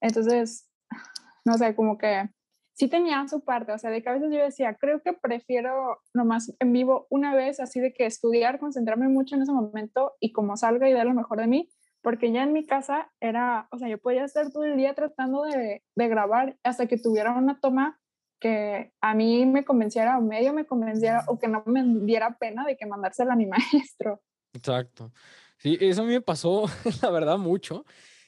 Entonces, 0.01 0.69
no 1.45 1.57
sé, 1.57 1.75
como 1.75 1.97
que 1.97 2.29
sí 2.73 2.89
tenía 2.89 3.25
su 3.29 3.45
parte, 3.45 3.71
o 3.71 3.77
sea, 3.77 3.89
de 3.89 4.03
que 4.03 4.09
a 4.09 4.13
veces 4.13 4.29
yo 4.33 4.43
decía, 4.43 4.75
creo 4.75 5.01
que 5.01 5.13
prefiero 5.13 5.99
nomás 6.13 6.53
en 6.59 6.73
vivo 6.73 7.07
una 7.09 7.33
vez, 7.35 7.61
así 7.61 7.79
de 7.79 7.93
que 7.93 8.05
estudiar, 8.05 8.59
concentrarme 8.59 9.07
mucho 9.07 9.35
en 9.35 9.43
ese 9.43 9.53
momento 9.53 10.13
y 10.19 10.33
como 10.33 10.57
salga 10.57 10.89
y 10.89 10.93
dar 10.93 11.05
lo 11.05 11.13
mejor 11.13 11.39
de 11.39 11.47
mí, 11.47 11.69
porque 12.01 12.33
ya 12.33 12.43
en 12.43 12.51
mi 12.51 12.65
casa 12.65 13.13
era, 13.21 13.69
o 13.71 13.77
sea, 13.77 13.87
yo 13.87 13.97
podía 13.97 14.25
estar 14.25 14.51
todo 14.51 14.65
el 14.65 14.75
día 14.75 14.93
tratando 14.93 15.43
de, 15.43 15.83
de 15.95 16.07
grabar 16.09 16.57
hasta 16.63 16.85
que 16.87 16.97
tuviera 16.97 17.31
una 17.31 17.61
toma 17.61 18.01
que 18.43 18.91
a 18.99 19.15
mí 19.15 19.45
me 19.45 19.63
convenciera 19.63 20.17
o 20.17 20.21
medio 20.21 20.53
me 20.53 20.65
convenciera 20.65 21.23
o 21.27 21.39
que 21.39 21.47
no 21.47 21.63
me 21.65 21.81
diera 22.05 22.37
pena 22.37 22.65
de 22.65 22.75
que 22.75 22.85
mandársela 22.85 23.33
a 23.33 23.37
mi 23.37 23.45
maestro. 23.47 24.21
Exacto. 24.53 25.11
Sí, 25.57 25.77
eso 25.79 26.01
a 26.01 26.05
mí 26.05 26.11
me 26.11 26.21
pasó, 26.21 26.65
la 27.01 27.09
verdad, 27.09 27.37
mucho. 27.37 27.85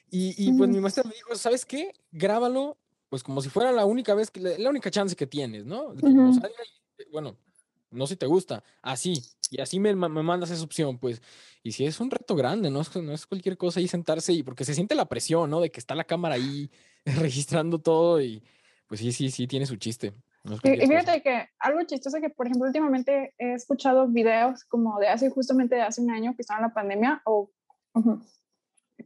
Y, 0.09 0.33
y 0.37 0.53
pues 0.53 0.69
mi 0.69 0.79
maestra 0.79 1.03
me 1.03 1.13
dijo, 1.13 1.35
¿sabes 1.35 1.65
qué? 1.65 1.91
Grábalo 2.11 2.77
pues 3.09 3.23
como 3.23 3.41
si 3.41 3.49
fuera 3.49 3.71
la 3.71 3.85
única 3.85 4.13
vez, 4.13 4.31
que, 4.31 4.39
la 4.39 4.69
única 4.69 4.91
chance 4.91 5.15
que 5.15 5.27
tienes, 5.27 5.65
¿no? 5.65 5.93
bueno, 7.11 7.37
no 7.91 8.07
si 8.07 8.15
te 8.15 8.25
gusta, 8.25 8.63
así, 8.81 9.21
y 9.51 9.61
así 9.61 9.79
me, 9.79 9.95
me, 9.95 10.09
mandas 10.09 10.51
esa 10.51 10.63
opción, 10.63 10.97
pues, 10.97 11.21
y 11.63 11.71
si 11.71 11.85
es 11.85 11.99
un 11.99 12.11
reto 12.11 12.35
grande, 12.35 12.69
¿no? 12.69 12.81
Es, 12.81 12.93
no 12.95 13.13
es 13.13 13.25
cualquier 13.25 13.57
cosa 13.57 13.79
ahí 13.79 13.87
sentarse 13.87 14.33
y 14.33 14.43
porque 14.43 14.65
se 14.65 14.73
siente 14.73 14.95
la 14.95 15.07
presión, 15.07 15.49
¿no? 15.49 15.61
De 15.61 15.71
que 15.71 15.79
está 15.79 15.95
la 15.95 16.03
cámara 16.03 16.35
ahí 16.35 16.69
registrando 17.05 17.79
todo 17.79 18.21
y 18.21 18.43
pues 18.87 18.99
sí, 18.99 19.11
sí, 19.11 19.29
sí, 19.31 19.47
tiene 19.47 19.65
su 19.65 19.75
chiste. 19.77 20.13
y, 20.63 20.87
fíjate 20.87 21.21
que 21.21 21.49
algo 21.59 21.81
chistoso 21.83 22.19
que, 22.21 22.29
por 22.29 22.47
ejemplo, 22.47 22.67
últimamente 22.67 23.33
he 23.37 23.53
escuchado 23.53 24.07
videos 24.07 24.63
como 24.65 24.99
de 24.99 25.07
hace, 25.07 25.29
justamente 25.29 25.75
de 25.75 25.81
hace 25.81 26.01
un 26.01 26.11
año 26.11 26.35
que 26.35 26.41
estaba 26.41 26.59
en 26.59 26.67
la 26.67 26.73
pandemia 26.73 27.21
o 27.25 27.51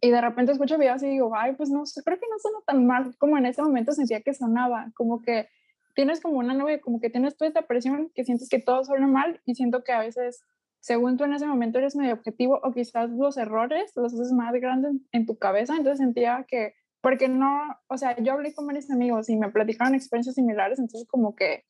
y 0.02 0.12
de 0.12 0.22
repente 0.22 0.52
escucho 0.52 0.78
videos 0.78 1.04
y 1.04 1.08
digo, 1.08 1.32
ay, 1.36 1.54
pues 1.56 1.70
no 1.70 1.84
creo 2.06 2.20
que 2.20 2.28
no 2.30 2.40
suena 2.40 2.60
tan 2.66 2.86
mal 2.86 3.16
como 3.18 3.38
en 3.38 3.46
ese 3.46 3.62
momento 3.62 3.92
sentía 3.92 4.22
que 4.22 4.34
sonaba, 4.34 4.92
como 4.96 5.22
que 5.22 5.50
tienes 5.96 6.22
como 6.22 6.38
una 6.38 6.54
nube, 6.54 6.80
como 6.80 7.02
que 7.02 7.10
tienes 7.10 7.36
toda 7.36 7.50
esta 7.50 7.64
presión 7.64 8.12
que 8.16 8.24
sientes 8.24 8.50
que 8.50 8.60
todo 8.60 8.84
suena 8.86 9.08
mal 9.08 9.42
y 9.46 9.56
siento 9.56 9.84
que 9.84 9.92
a 9.92 10.00
veces, 10.00 10.44
según 10.80 11.18
tú 11.18 11.26
en 11.26 11.34
ese 11.34 11.48
momento 11.48 11.80
eres 11.80 11.96
medio 11.96 12.14
objetivo 12.14 12.60
o 12.64 12.72
quizás 12.72 13.10
los 13.10 13.38
errores 13.38 13.92
los 13.96 14.14
haces 14.14 14.32
más 14.32 14.54
grandes 14.54 14.94
en 15.12 15.26
tu 15.26 15.38
cabeza, 15.38 15.74
entonces 15.76 15.98
sentía 15.98 16.46
que, 16.48 16.76
porque 17.02 17.30
no, 17.30 17.78
o 17.88 17.98
sea, 17.98 18.18
yo 18.18 18.34
hablé 18.34 18.54
con 18.54 18.68
varios 18.68 18.90
amigos 18.92 19.30
y 19.30 19.38
me 19.38 19.50
platicaron 19.50 19.96
experiencias 19.96 20.36
similares, 20.36 20.80
entonces 20.80 21.08
como 21.08 21.36
que 21.36 21.66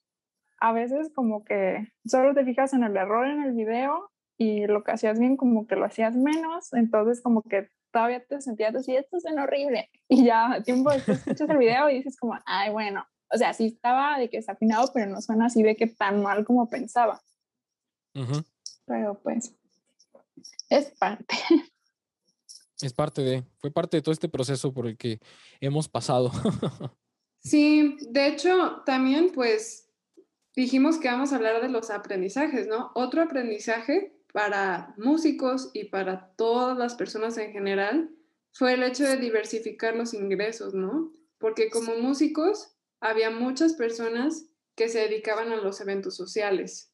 a 0.60 0.74
veces 0.74 1.12
como 1.14 1.44
que 1.44 1.88
solo 2.06 2.34
te 2.34 2.44
fijas 2.44 2.74
en 2.74 2.84
el 2.84 2.98
error 2.98 3.28
en 3.28 3.44
el 3.44 3.54
video 3.54 4.12
y 4.38 4.68
lo 4.68 4.84
que 4.84 4.92
hacías 4.92 5.20
bien 5.20 5.38
como 5.38 5.68
que 5.68 5.76
lo 5.76 5.86
hacías 5.86 6.16
menos, 6.16 6.74
entonces 6.74 7.22
como 7.22 7.42
que 7.44 7.70
todavía 7.92 8.24
te 8.24 8.42
sentías 8.42 8.76
así, 8.76 8.96
esto 8.96 9.20
suena 9.20 9.44
horrible. 9.44 9.90
Y 10.10 10.26
ya 10.26 10.62
tiempo 10.64 10.92
después 10.92 11.20
escuchas 11.20 11.50
el 11.50 11.58
video 11.58 11.90
y 11.90 11.96
dices 11.96 12.18
como, 12.18 12.38
ay, 12.46 12.72
bueno, 12.72 13.06
o 13.32 13.38
sea, 13.38 13.54
sí 13.54 13.68
estaba 13.68 14.18
de 14.18 14.30
que 14.30 14.38
desafinado, 14.38 14.90
pero 14.94 15.06
no 15.06 15.22
suena 15.22 15.46
así 15.46 15.62
de 15.62 15.76
que 15.76 15.88
tan 15.88 16.24
mal 16.24 16.46
como 16.46 16.68
pensaba. 16.68 17.22
Pero 18.86 19.20
pues, 19.22 19.54
es 20.70 20.92
parte. 20.98 21.36
Es 22.82 22.94
parte 22.94 23.22
de, 23.22 23.44
fue 23.58 23.72
parte 23.72 23.98
de 23.98 24.02
todo 24.02 24.14
este 24.14 24.30
proceso 24.30 24.74
por 24.74 24.88
el 24.88 24.98
que 24.98 25.20
hemos 25.60 25.90
pasado. 25.90 26.32
sí, 27.44 27.98
de 28.10 28.28
hecho, 28.28 28.84
también 28.86 29.32
pues 29.34 29.90
dijimos 30.56 30.98
que 30.98 31.10
vamos 31.10 31.34
a 31.34 31.36
hablar 31.36 31.62
de 31.62 31.70
los 31.70 31.90
aprendizajes, 31.90 32.68
¿no? 32.68 32.92
Otro 32.96 33.22
aprendizaje 33.22 34.14
para 34.34 34.94
músicos 34.98 35.72
y 35.74 35.86
para 35.86 36.32
todas 36.36 36.78
las 36.78 36.96
personas 36.96 37.38
en 37.38 37.52
general 37.52 38.10
fue 38.52 38.74
el 38.74 38.84
hecho 38.84 39.04
de 39.04 39.18
diversificar 39.18 39.96
los 39.96 40.14
ingresos, 40.14 40.74
¿no? 40.74 41.12
Porque 41.38 41.70
como 41.70 41.96
músicos 41.96 42.76
había 43.00 43.30
muchas 43.30 43.74
personas 43.74 44.46
que 44.76 44.90
se 44.90 45.00
dedicaban 45.00 45.52
a 45.52 45.58
los 45.58 45.82
eventos 45.82 46.16
sociales. 46.16 46.94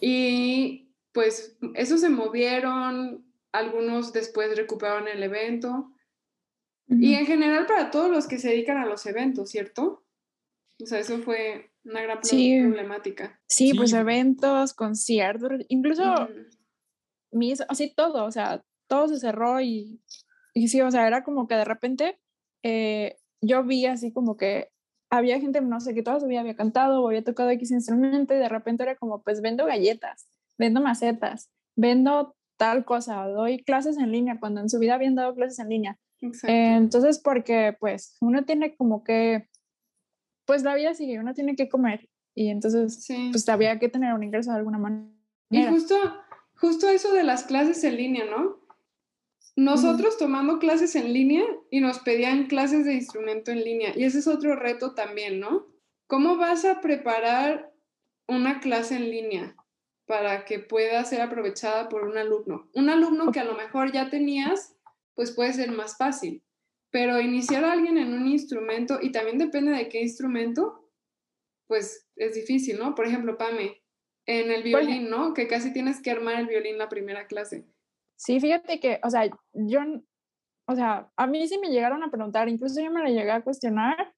Y 0.00 0.94
pues 1.12 1.56
eso 1.74 1.98
se 1.98 2.08
movieron, 2.08 3.25
algunos 3.58 4.12
después 4.12 4.56
recuperaron 4.56 5.08
el 5.08 5.22
evento. 5.22 5.92
Y 6.88 7.14
en 7.14 7.26
general 7.26 7.66
para 7.66 7.90
todos 7.90 8.08
los 8.08 8.28
que 8.28 8.38
se 8.38 8.50
dedican 8.50 8.78
a 8.78 8.86
los 8.86 9.06
eventos, 9.06 9.50
¿cierto? 9.50 10.06
O 10.80 10.86
sea, 10.86 11.00
eso 11.00 11.18
fue 11.18 11.72
una 11.84 12.00
gran 12.02 12.20
problemática. 12.20 13.40
Sí, 13.48 13.74
pues 13.74 13.92
eventos, 13.92 14.72
conciertos, 14.72 15.52
incluso 15.68 16.28
mis, 17.32 17.60
así 17.62 17.92
todo, 17.92 18.24
o 18.24 18.30
sea, 18.30 18.62
todo 18.88 19.08
se 19.08 19.18
cerró 19.18 19.60
y, 19.60 20.00
y 20.54 20.68
sí, 20.68 20.80
o 20.80 20.90
sea, 20.90 21.08
era 21.08 21.24
como 21.24 21.48
que 21.48 21.56
de 21.56 21.64
repente 21.64 22.20
eh, 22.62 23.16
yo 23.40 23.64
vi 23.64 23.86
así 23.86 24.12
como 24.12 24.36
que 24.36 24.70
había 25.10 25.40
gente, 25.40 25.60
no 25.60 25.80
sé, 25.80 25.94
que 25.94 26.02
toda 26.02 26.20
su 26.20 26.26
vida 26.26 26.40
había 26.40 26.56
cantado 26.56 27.02
o 27.02 27.08
había 27.08 27.24
tocado 27.24 27.50
X 27.50 27.70
instrumento 27.70 28.34
y 28.34 28.38
de 28.38 28.48
repente 28.48 28.82
era 28.82 28.96
como, 28.96 29.22
pues 29.22 29.40
vendo 29.40 29.66
galletas, 29.66 30.28
vendo 30.58 30.80
macetas, 30.80 31.50
vendo 31.76 32.35
tal 32.56 32.84
cosa, 32.84 33.26
doy 33.26 33.62
clases 33.62 33.98
en 33.98 34.12
línea, 34.12 34.38
cuando 34.40 34.60
en 34.60 34.68
su 34.68 34.78
vida 34.78 34.94
habían 34.94 35.14
dado 35.14 35.34
clases 35.34 35.58
en 35.58 35.68
línea. 35.68 35.98
entonces, 36.20 37.18
porque 37.18 37.76
pues 37.78 38.16
uno 38.20 38.44
tiene 38.44 38.74
como 38.76 39.04
que 39.04 39.48
pues 40.46 40.62
la 40.62 40.74
vida 40.74 40.94
sigue, 40.94 41.18
uno 41.18 41.34
tiene 41.34 41.56
que 41.56 41.68
comer 41.68 42.08
y 42.34 42.48
entonces 42.48 43.06
pues 43.32 43.48
había 43.48 43.78
que 43.78 43.88
tener 43.88 44.14
un 44.14 44.22
ingreso 44.22 44.50
de 44.50 44.58
alguna 44.58 44.78
manera. 44.78 45.10
Y 45.50 45.64
justo, 45.64 45.96
justo 46.54 46.88
eso 46.88 47.12
de 47.12 47.24
las 47.24 47.44
clases 47.44 47.82
en 47.84 47.96
línea, 47.96 48.24
¿no? 48.24 48.60
Nosotros 49.56 50.18
tomando 50.18 50.58
clases 50.58 50.96
en 50.96 51.12
línea 51.12 51.44
y 51.70 51.80
nos 51.80 51.98
pedían 52.00 52.46
clases 52.46 52.84
de 52.84 52.94
instrumento 52.94 53.50
en 53.50 53.64
línea 53.64 53.92
y 53.96 54.04
ese 54.04 54.18
es 54.18 54.26
otro 54.26 54.54
reto 54.54 54.94
también, 54.94 55.40
¿no? 55.40 55.66
¿Cómo 56.06 56.36
vas 56.36 56.64
a 56.64 56.80
preparar 56.80 57.72
una 58.28 58.60
clase 58.60 58.96
en 58.96 59.10
línea 59.10 59.56
para 60.06 60.44
que 60.44 60.58
pueda 60.58 61.04
ser 61.04 61.20
aprovechada 61.20 61.88
por 61.88 62.04
un 62.04 62.16
alumno? 62.16 62.70
Un 62.74 62.90
alumno 62.90 63.32
que 63.32 63.40
a 63.40 63.44
lo 63.44 63.54
mejor 63.54 63.92
ya 63.92 64.08
tenías, 64.08 64.76
pues 65.14 65.32
puede 65.32 65.52
ser 65.52 65.72
más 65.72 65.96
fácil 65.96 66.42
pero 66.96 67.20
iniciar 67.20 67.62
a 67.62 67.72
alguien 67.72 67.98
en 67.98 68.14
un 68.14 68.26
instrumento, 68.26 68.98
y 69.02 69.12
también 69.12 69.36
depende 69.36 69.72
de 69.72 69.90
qué 69.90 70.00
instrumento, 70.00 70.90
pues 71.68 72.08
es 72.16 72.34
difícil, 72.34 72.78
¿no? 72.78 72.94
Por 72.94 73.06
ejemplo, 73.06 73.36
Pame, 73.36 73.82
en 74.24 74.50
el 74.50 74.62
violín, 74.62 75.10
¿no? 75.10 75.34
Que 75.34 75.46
casi 75.46 75.74
tienes 75.74 76.00
que 76.00 76.10
armar 76.10 76.40
el 76.40 76.46
violín 76.46 76.78
la 76.78 76.88
primera 76.88 77.26
clase. 77.26 77.66
Sí, 78.16 78.40
fíjate 78.40 78.80
que, 78.80 78.98
o 79.02 79.10
sea, 79.10 79.28
yo, 79.52 79.80
o 80.66 80.74
sea, 80.74 81.12
a 81.16 81.26
mí 81.26 81.46
sí 81.46 81.58
me 81.58 81.68
llegaron 81.68 82.02
a 82.02 82.10
preguntar, 82.10 82.48
incluso 82.48 82.80
yo 82.80 82.90
me 82.90 83.02
la 83.02 83.10
llegué 83.10 83.30
a 83.30 83.44
cuestionar, 83.44 84.14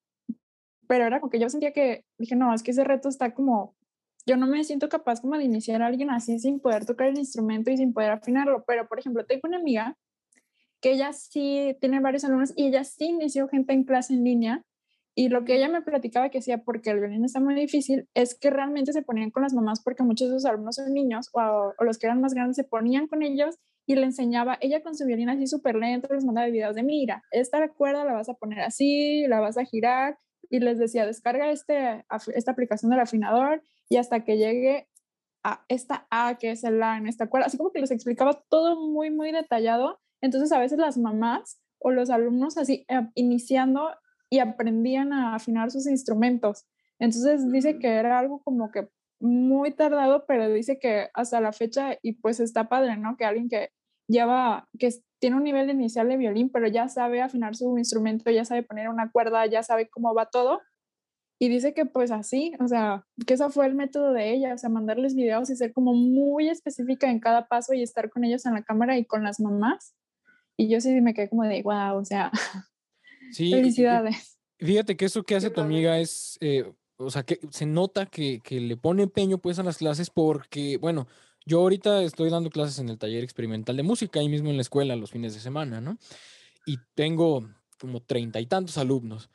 pero 0.87 1.05
era 1.05 1.19
como 1.19 1.31
que 1.31 1.41
yo 1.41 1.49
sentía 1.49 1.73
que, 1.73 2.05
dije, 2.17 2.37
no, 2.37 2.55
es 2.55 2.63
que 2.63 2.71
ese 2.71 2.85
reto 2.85 3.09
está 3.09 3.35
como, 3.35 3.77
yo 4.29 4.37
no 4.37 4.47
me 4.47 4.63
siento 4.63 4.91
capaz 4.91 5.23
como 5.23 5.39
de 5.39 5.45
iniciar 5.45 5.81
a 5.81 5.87
alguien 5.87 6.11
así 6.11 6.39
sin 6.39 6.61
poder 6.61 6.85
tocar 6.85 7.09
el 7.09 7.19
instrumento 7.19 7.71
y 7.71 7.79
sin 7.79 7.95
poder 7.95 8.11
afinarlo, 8.11 8.63
pero 8.67 8.87
por 8.87 8.99
ejemplo, 8.99 9.25
tengo 9.25 9.41
una 9.45 9.57
amiga 9.57 9.97
que 10.83 10.93
ella 10.93 11.15
sí 11.15 11.75
tiene 11.81 11.99
varios 12.01 12.25
alumnos 12.25 12.53
y 12.55 12.67
ella 12.67 12.85
sí 12.85 13.07
inició 13.07 13.49
gente 13.49 13.73
en 13.73 13.85
clase 13.85 14.13
en 14.13 14.25
línea. 14.25 14.63
Y 15.15 15.31
lo 15.31 15.45
que 15.45 15.57
ella 15.57 15.69
me 15.69 15.83
platicaba 15.83 16.29
que 16.29 16.39
hacía, 16.39 16.59
porque 16.59 16.91
el 16.91 17.01
violín 17.01 17.25
está 17.25 17.41
muy 17.41 17.55
difícil, 17.55 18.07
es 18.15 18.39
que 18.39 18.51
realmente 18.51 18.93
se 18.93 19.03
ponían 19.03 19.33
con 19.33 19.43
las 19.43 19.53
mamás 19.53 19.83
porque 19.83 20.05
muchos 20.05 20.29
de 20.29 20.35
sus 20.35 20.45
alumnos 20.45 20.77
son 20.77 20.93
niños 20.93 21.29
o, 21.33 21.73
los 21.81 21.99
que 21.99 22.07
eran 22.07 22.21
más 22.21 22.35
grandes 22.35 22.55
se 22.55 22.63
ponían 22.63 23.09
con 23.09 23.23
ellos 23.23 23.57
y 23.87 23.97
le 23.97 24.03
enseñaba, 24.03 24.59
ella 24.61 24.83
con 24.83 24.95
su 24.95 25.07
violín 25.07 25.31
así 25.31 25.47
súper 25.47 25.75
lento, 25.75 26.15
les 26.15 26.25
mandaba 26.25 26.47
videos 26.47 26.77
de, 26.77 26.83
mira, 26.83 27.25
esta 27.33 27.67
cuerda 27.71 28.05
la 28.05 28.13
vas 28.13 28.29
a 28.29 28.35
poner 28.35 28.61
así, 28.61 29.27
la 29.27 29.41
vas 29.41 29.57
a 29.57 29.65
girar, 29.65 30.19
y 30.51 30.61
les 30.61 30.79
decía, 30.79 31.07
descarga 31.07 31.51
este, 31.51 32.05
esta 32.35 32.53
aplicación 32.53 32.91
del 32.91 33.01
afinador 33.01 33.63
y 33.89 33.97
hasta 33.97 34.25
que 34.25 34.37
llegue 34.37 34.89
a 35.45 35.65
esta 35.69 36.07
A 36.11 36.37
que 36.39 36.51
es 36.51 36.65
el 36.65 36.79
La 36.81 36.97
en 36.97 37.07
esta 37.07 37.29
cuerda, 37.29 37.47
así 37.47 37.57
como 37.57 37.73
que 37.73 37.81
les 37.81 37.91
explicaba 37.91 38.43
todo 38.49 38.77
muy, 38.77 39.11
muy 39.11 39.33
detallado 39.33 40.01
Entonces 40.21 40.53
a 40.53 40.59
veces 40.59 40.79
las 40.79 40.99
mamás 40.99 41.61
o 41.79 41.91
los 41.91 42.11
alumnos 42.11 42.59
así 42.59 42.85
eh, 42.89 43.09
iniciando 43.15 43.91
y 44.31 44.41
aprendían 44.41 45.13
a 45.13 45.35
afinar 45.35 45.71
sus 45.71 45.87
instrumentos. 45.87 46.67
Entonces 46.99 47.51
dice 47.51 47.79
que 47.79 47.89
era 47.89 48.19
algo 48.19 48.43
como 48.43 48.71
que 48.71 48.89
muy 49.21 49.73
tardado, 49.73 50.27
pero 50.27 50.49
dice 50.49 50.79
que 50.79 51.09
hasta 51.15 51.41
la 51.41 51.53
fecha, 51.53 51.97
y 52.03 52.15
pues 52.15 52.41
está 52.41 52.69
padre, 52.69 52.97
¿no? 52.97 53.17
Que 53.17 53.25
alguien 53.25 53.49
que 53.49 53.71
lleva, 54.09 54.69
que 54.79 54.91
tiene 55.19 55.37
un 55.37 55.45
nivel 55.45 55.71
inicial 55.71 56.09
de 56.09 56.17
violín, 56.17 56.51
pero 56.51 56.69
ya 56.69 56.89
sabe 56.89 57.21
afinar 57.21 57.57
su 57.57 57.77
instrumento, 57.79 58.31
ya 58.31 58.45
sabe 58.45 58.63
poner 58.63 58.89
una 58.89 59.11
cuerda, 59.11 59.47
ya 59.47 59.63
sabe 59.63 59.89
cómo 59.89 60.15
va 60.15 60.27
todo. 60.27 60.61
Y 61.39 61.49
dice 61.49 61.73
que 61.73 61.87
pues 61.87 62.11
así, 62.11 62.53
o 62.59 62.67
sea, 62.67 63.05
que 63.27 63.35
ese 63.35 63.49
fue 63.51 63.67
el 63.67 63.75
método 63.75 64.13
de 64.13 64.33
ella, 64.33 64.55
o 64.55 64.59
sea, 64.59 64.71
mandarles 64.71 65.15
videos 65.15 65.49
y 65.51 65.57
ser 65.57 65.73
como 65.73 65.95
muy 65.95 66.49
específica 66.49 67.09
en 67.11 67.21
cada 67.21 67.47
paso 67.47 67.75
y 67.75 67.83
estar 67.83 68.11
con 68.11 68.25
ellos 68.25 68.45
en 68.47 68.55
la 68.55 68.63
cámara 68.63 68.99
y 68.99 69.05
con 69.05 69.23
las 69.23 69.39
mamás. 69.39 69.95
Y 70.57 70.69
yo 70.69 70.81
sí 70.81 71.01
me 71.01 71.15
quedé 71.15 71.29
como 71.29 71.45
de, 71.45 71.63
wow, 71.63 71.97
o 71.97 72.05
sea, 72.05 72.33
sí, 73.33 73.53
felicidades. 73.53 74.41
Fíjate 74.59 74.97
que 74.97 75.05
eso 75.05 75.23
que 75.23 75.37
hace 75.37 75.51
tu 75.51 75.61
amiga 75.61 76.01
es, 76.01 76.37
eh, 76.41 76.73
o 76.97 77.11
sea, 77.11 77.23
que 77.23 77.39
se 77.51 77.65
nota 77.65 78.07
que, 78.07 78.41
que 78.41 78.61
le 78.61 78.77
pone 78.77 79.05
empeño 79.05 79.39
pues 79.39 79.61
a 79.61 79.63
las 79.63 79.79
clases 79.79 80.11
porque, 80.11 80.79
bueno, 80.79 81.07
yo 81.47 81.61
ahorita 81.61 82.03
estoy 82.03 82.31
dando 82.31 82.51
clases 82.51 82.81
en 82.81 82.89
el 82.89 82.99
taller 82.99 83.23
experimental 83.23 83.77
de 83.77 83.85
música, 83.85 84.19
ahí 84.19 84.29
mismo 84.29 84.51
en 84.51 84.57
la 84.57 84.63
escuela, 84.63 84.97
los 84.97 85.13
fines 85.13 85.35
de 85.35 85.41
semana, 85.41 85.81
¿no? 85.81 85.97
Y 86.67 86.79
tengo 86.95 87.49
como 87.79 88.03
treinta 88.03 88.41
y 88.41 88.47
tantos 88.47 88.77
alumnos. 88.77 89.31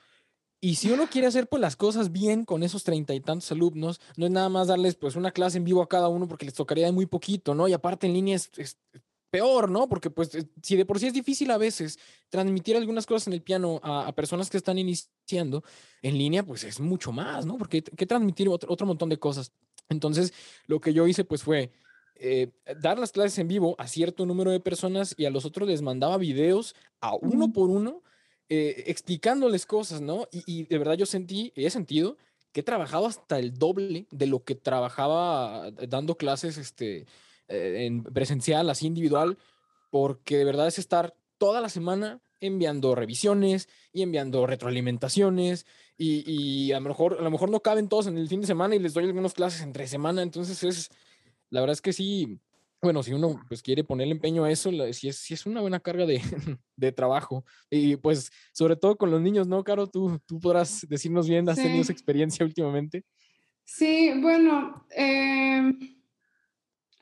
Y 0.63 0.75
si 0.75 0.89
uno 0.91 1.09
quiere 1.09 1.27
hacer 1.27 1.47
pues 1.47 1.59
las 1.59 1.75
cosas 1.75 2.13
bien 2.13 2.45
con 2.45 2.63
esos 2.63 2.85
treinta 2.85 3.13
y 3.13 3.19
tantos 3.19 3.51
alumnos, 3.51 3.99
no 4.15 4.27
es 4.27 4.31
nada 4.31 4.47
más 4.47 4.69
darles 4.69 4.95
pues 4.95 5.17
una 5.17 5.31
clase 5.31 5.57
en 5.57 5.65
vivo 5.65 5.81
a 5.81 5.89
cada 5.89 6.07
uno 6.07 6.25
porque 6.25 6.45
les 6.45 6.53
tocaría 6.53 6.89
muy 6.89 7.05
poquito, 7.05 7.53
¿no? 7.53 7.67
Y 7.67 7.73
aparte 7.73 8.07
en 8.07 8.13
línea 8.13 8.37
es, 8.37 8.77
peor, 9.29 9.69
¿no? 9.69 9.89
Porque 9.89 10.09
pues 10.09 10.29
si 10.61 10.77
de 10.77 10.85
por 10.85 10.99
sí 10.99 11.07
es 11.07 11.13
difícil 11.13 11.51
a 11.51 11.57
veces 11.57 11.99
transmitir 12.29 12.77
algunas 12.77 13.05
cosas 13.05 13.27
en 13.27 13.33
el 13.33 13.41
piano 13.41 13.81
a, 13.83 14.09
personas 14.13 14.49
que 14.49 14.55
están 14.55 14.77
iniciando 14.77 15.65
en 16.01 16.17
línea, 16.17 16.45
pues 16.45 16.63
es 16.63 16.79
mucho 16.79 17.11
más, 17.11 17.45
¿no? 17.45 17.57
Porque 17.57 17.77
hay 17.77 17.97
que 17.97 18.05
transmitir 18.05 18.47
otro, 18.47 18.71
otro 18.71 18.87
montón 18.87 19.09
de 19.09 19.19
cosas. 19.19 19.51
Entonces, 19.89 20.33
lo 20.67 20.79
que 20.79 20.93
yo 20.93 21.05
hice 21.07 21.25
pues 21.25 21.43
fue 21.43 21.73
eh, 22.15 22.53
dar 22.79 22.97
las 22.99 23.11
clases 23.11 23.37
en 23.37 23.49
vivo 23.49 23.75
a 23.79 23.87
cierto 23.87 24.25
número 24.25 24.51
de 24.51 24.61
personas 24.61 25.13
y 25.17 25.25
a 25.25 25.29
los 25.29 25.43
otros 25.43 25.67
les 25.67 25.81
mandaba 25.81 26.15
videos 26.15 26.73
a 27.01 27.15
uno 27.15 27.51
por 27.51 27.69
uno 27.69 28.01
eh, 28.55 28.83
explicándoles 28.85 29.65
cosas, 29.65 29.99
¿no? 29.99 30.27
Y, 30.31 30.65
de 30.65 30.77
verdad 30.77 30.93
yo 30.93 31.07
sentí, 31.07 31.51
he 31.55 31.71
sentido 31.71 32.17
que 32.51 32.59
he 32.59 32.63
trabajado 32.63 33.07
hasta 33.07 33.39
el 33.39 33.57
doble 33.57 34.05
de 34.11 34.27
lo 34.27 34.43
que 34.43 34.53
trabajaba 34.53 35.71
dando 35.71 36.17
clases 36.17 36.59
este, 36.59 37.07
eh, 37.47 37.85
en 37.87 38.03
presencial, 38.03 38.69
así 38.69 38.85
individual, 38.85 39.39
porque 39.89 40.37
de 40.37 40.45
verdad 40.45 40.67
es 40.67 40.77
estar 40.77 41.15
toda 41.39 41.61
la 41.61 41.69
semana 41.69 42.21
enviando 42.41 42.93
revisiones 42.93 43.69
y 43.91 44.03
enviando 44.03 44.45
retroalimentaciones 44.45 45.65
y, 45.97 46.71
a 46.73 46.79
lo 46.79 46.89
mejor 46.89 47.17
a 47.19 47.23
lo 47.23 47.31
mejor 47.31 47.49
no 47.49 47.61
caben 47.61 47.89
todos 47.89 48.05
en 48.05 48.19
el 48.19 48.29
fin 48.29 48.41
de 48.41 48.47
semana 48.47 48.75
y 48.75 48.79
les 48.79 48.93
doy 48.93 49.05
algunas 49.05 49.33
clases 49.33 49.61
entre 49.61 49.87
semana, 49.87 50.21
entonces 50.21 50.63
es 50.63 50.91
la 51.49 51.59
verdad 51.61 51.73
es 51.73 51.81
que 51.81 51.93
sí, 51.93 52.39
bueno, 52.83 53.01
si 53.01 53.13
uno 53.13 53.39
pues 53.47 53.63
quiere 53.63 53.83
ponerle 53.83 54.13
empeño 54.13 54.43
a 54.43 54.51
eso, 54.51 54.69
sí 54.91 55.07
es, 55.07 55.31
es 55.31 55.45
una 55.45 55.61
buena 55.61 55.79
carga 55.79 56.05
de, 56.05 56.21
de, 56.75 56.91
trabajo. 56.91 57.45
Y 57.69 57.95
pues 57.95 58.29
sobre 58.51 58.75
todo 58.75 58.97
con 58.97 59.09
los 59.09 59.21
niños, 59.21 59.47
¿no, 59.47 59.63
Caro? 59.63 59.87
Tú, 59.87 60.19
tú 60.25 60.39
podrás 60.39 60.85
decirnos 60.87 61.27
bien, 61.27 61.47
¿has 61.47 61.55
tenido 61.55 61.81
esa 61.81 61.93
experiencia 61.93 62.45
últimamente? 62.45 63.03
Sí, 63.63 64.11
bueno, 64.21 64.85
eh... 64.95 65.71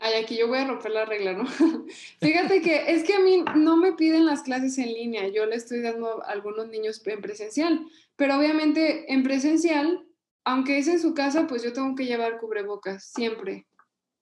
Ay, 0.03 0.23
aquí 0.23 0.35
yo 0.35 0.47
voy 0.47 0.57
a 0.57 0.65
romper 0.65 0.91
la 0.91 1.05
regla, 1.05 1.33
¿no? 1.33 1.45
Fíjate 2.21 2.61
que 2.61 2.91
es 2.91 3.03
que 3.03 3.13
a 3.13 3.19
mí 3.19 3.43
no 3.55 3.77
me 3.77 3.93
piden 3.93 4.25
las 4.25 4.41
clases 4.41 4.79
en 4.79 4.87
línea, 4.87 5.27
yo 5.27 5.45
le 5.45 5.55
estoy 5.55 5.81
dando 5.81 6.23
a 6.23 6.31
algunos 6.31 6.67
niños 6.69 7.05
en 7.05 7.21
presencial, 7.21 7.85
pero 8.15 8.35
obviamente 8.35 9.13
en 9.13 9.21
presencial, 9.21 10.03
aunque 10.43 10.79
es 10.79 10.87
en 10.87 10.99
su 10.99 11.13
casa, 11.13 11.45
pues 11.45 11.61
yo 11.61 11.71
tengo 11.71 11.93
que 11.93 12.07
llevar 12.07 12.39
cubrebocas, 12.39 13.11
siempre. 13.11 13.67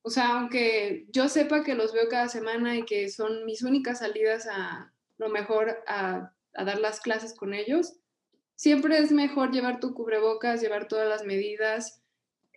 O 0.02 0.10
sea, 0.10 0.40
aunque 0.40 1.06
yo 1.12 1.28
sepa 1.28 1.64
que 1.64 1.76
los 1.76 1.94
veo 1.94 2.08
cada 2.10 2.30
semana 2.30 2.78
y 2.78 2.86
que 2.86 3.10
son 3.10 3.46
mis 3.46 3.64
únicas 3.64 4.00
salidas 4.00 4.48
a 4.48 4.94
lo 5.18 5.30
mejor 5.30 5.84
a, 5.88 6.34
dar 6.54 6.80
las 6.80 7.00
clases 7.00 7.34
con 7.34 7.54
ellos, 7.54 7.94
siempre 8.56 8.98
es 8.98 9.12
mejor 9.12 9.52
llevar 9.52 9.80
tu 9.80 9.94
cubrebocas, 9.94 10.62
llevar 10.62 10.88
todas 10.88 11.08
las 11.08 11.24
medidas. 11.24 12.02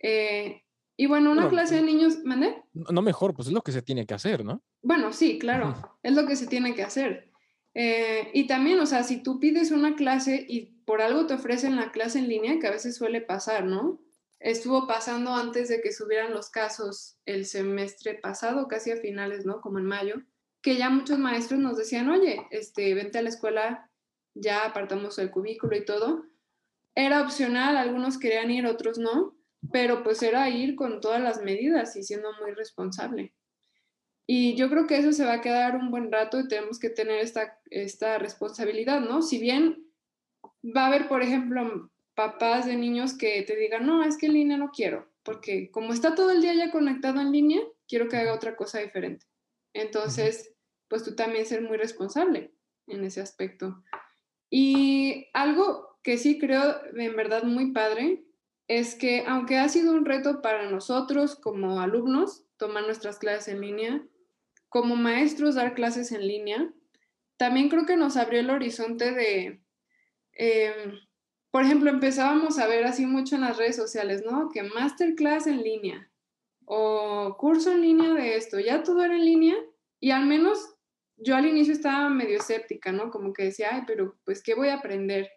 Eh, 0.01 0.63
y 0.97 1.05
bueno, 1.05 1.31
una 1.31 1.49
clase 1.49 1.75
de 1.75 1.83
niños, 1.83 2.19
¿mandé? 2.23 2.63
No 2.73 3.01
mejor, 3.01 3.33
pues 3.33 3.47
es 3.47 3.53
lo 3.53 3.61
que 3.61 3.71
se 3.71 3.81
tiene 3.81 4.05
que 4.05 4.13
hacer, 4.13 4.43
¿no? 4.43 4.61
Bueno, 4.81 5.13
sí, 5.13 5.39
claro, 5.39 5.97
es 6.03 6.13
lo 6.13 6.25
que 6.25 6.35
se 6.35 6.47
tiene 6.47 6.75
que 6.75 6.83
hacer. 6.83 7.31
Eh, 7.73 8.29
y 8.33 8.45
también, 8.47 8.79
o 8.79 8.85
sea, 8.85 9.03
si 9.03 9.23
tú 9.23 9.39
pides 9.39 9.71
una 9.71 9.95
clase 9.95 10.45
y 10.47 10.73
por 10.85 11.01
algo 11.01 11.25
te 11.25 11.33
ofrecen 11.33 11.75
la 11.75 11.91
clase 11.91 12.19
en 12.19 12.29
línea, 12.29 12.59
que 12.59 12.67
a 12.67 12.71
veces 12.71 12.95
suele 12.95 13.21
pasar, 13.21 13.65
¿no? 13.65 13.99
Estuvo 14.43 14.87
pasando 14.87 15.33
antes 15.33 15.69
de 15.69 15.81
que 15.81 15.93
subieran 15.93 16.33
los 16.33 16.49
casos 16.49 17.17
el 17.25 17.45
semestre 17.45 18.15
pasado, 18.15 18.67
casi 18.67 18.91
a 18.91 18.97
finales, 18.97 19.45
¿no? 19.45 19.61
Como 19.61 19.79
en 19.79 19.85
mayo, 19.85 20.15
que 20.61 20.75
ya 20.75 20.89
muchos 20.89 21.17
maestros 21.17 21.61
nos 21.61 21.77
decían, 21.77 22.09
oye, 22.09 22.45
este, 22.51 22.93
vente 22.93 23.17
a 23.17 23.21
la 23.21 23.29
escuela, 23.29 23.89
ya 24.35 24.65
apartamos 24.65 25.17
el 25.17 25.31
cubículo 25.31 25.77
y 25.77 25.85
todo. 25.85 26.25
Era 26.93 27.21
opcional, 27.21 27.77
algunos 27.77 28.19
querían 28.19 28.51
ir, 28.51 28.65
otros 28.65 28.97
no, 28.97 29.33
pero 29.71 30.03
pues 30.03 30.21
era 30.21 30.49
ir 30.49 30.75
con 30.75 30.99
todas 30.99 31.21
las 31.21 31.41
medidas 31.41 31.95
y 31.95 32.03
siendo 32.03 32.29
muy 32.41 32.51
responsable. 32.51 33.33
Y 34.27 34.55
yo 34.55 34.69
creo 34.69 34.87
que 34.87 34.97
eso 34.97 35.13
se 35.13 35.25
va 35.25 35.35
a 35.35 35.41
quedar 35.41 35.77
un 35.77 35.89
buen 35.89 36.11
rato 36.11 36.39
y 36.39 36.49
tenemos 36.49 36.79
que 36.79 36.89
tener 36.89 37.19
esta, 37.19 37.59
esta 37.69 38.17
responsabilidad, 38.17 38.99
¿no? 38.99 39.21
Si 39.21 39.39
bien 39.39 39.85
va 40.63 40.83
a 40.83 40.87
haber, 40.87 41.07
por 41.07 41.21
ejemplo, 41.21 41.91
papás 42.15 42.65
de 42.65 42.75
niños 42.75 43.17
que 43.17 43.41
te 43.43 43.55
digan, 43.55 43.85
no, 43.85 44.03
es 44.03 44.17
que 44.17 44.27
en 44.27 44.33
línea 44.33 44.57
no 44.57 44.71
quiero, 44.71 45.09
porque 45.23 45.71
como 45.71 45.93
está 45.93 46.15
todo 46.15 46.31
el 46.31 46.41
día 46.41 46.53
ya 46.53 46.71
conectado 46.71 47.21
en 47.21 47.31
línea, 47.31 47.61
quiero 47.87 48.07
que 48.07 48.17
haga 48.17 48.33
otra 48.33 48.55
cosa 48.55 48.79
diferente. 48.79 49.25
Entonces, 49.73 50.53
pues 50.87 51.03
tú 51.03 51.15
también 51.15 51.45
ser 51.45 51.61
muy 51.61 51.77
responsable 51.77 52.53
en 52.87 53.03
ese 53.03 53.21
aspecto. 53.21 53.83
Y 54.49 55.29
algo 55.33 55.97
que 56.03 56.17
sí 56.17 56.37
creo 56.37 56.81
en 56.95 57.15
verdad 57.15 57.43
muy 57.43 57.71
padre 57.71 58.23
es 58.67 58.95
que 58.95 59.23
aunque 59.27 59.57
ha 59.57 59.67
sido 59.69 59.93
un 59.93 60.05
reto 60.05 60.41
para 60.41 60.69
nosotros 60.69 61.35
como 61.35 61.79
alumnos 61.79 62.45
tomar 62.57 62.85
nuestras 62.85 63.17
clases 63.17 63.47
en 63.47 63.61
línea, 63.61 64.05
como 64.69 64.95
maestros 64.95 65.55
dar 65.55 65.73
clases 65.73 66.11
en 66.11 66.27
línea, 66.27 66.71
también 67.37 67.69
creo 67.69 67.85
que 67.85 67.97
nos 67.97 68.15
abrió 68.17 68.39
el 68.39 68.49
horizonte 68.49 69.11
de 69.11 69.61
em, 70.33 70.99
por 71.53 71.63
ejemplo, 71.63 71.91
empezábamos 71.91 72.57
a 72.57 72.65
ver 72.65 72.83
así 72.83 73.05
mucho 73.05 73.35
en 73.35 73.41
las 73.41 73.57
redes 73.57 73.75
sociales, 73.75 74.23
¿no? 74.25 74.49
Que 74.49 74.63
masterclass 74.63 75.45
en 75.45 75.61
línea 75.61 76.09
o 76.65 77.37
curso 77.37 77.71
en 77.71 77.81
línea 77.81 78.11
de 78.15 78.37
esto, 78.37 78.59
ya 78.59 78.81
todo 78.81 79.03
era 79.03 79.15
en 79.15 79.23
línea 79.23 79.55
y 79.99 80.09
al 80.09 80.25
menos 80.25 80.73
yo 81.15 81.35
al 81.35 81.45
inicio 81.45 81.73
estaba 81.73 82.09
medio 82.09 82.39
escéptica, 82.39 82.91
¿no? 82.91 83.11
Como 83.11 83.33
que 83.33 83.43
decía, 83.43 83.69
ay, 83.71 83.83
pero 83.85 84.17
pues, 84.25 84.41
¿qué 84.41 84.55
voy 84.55 84.69
a 84.69 84.77
aprender? 84.77 85.29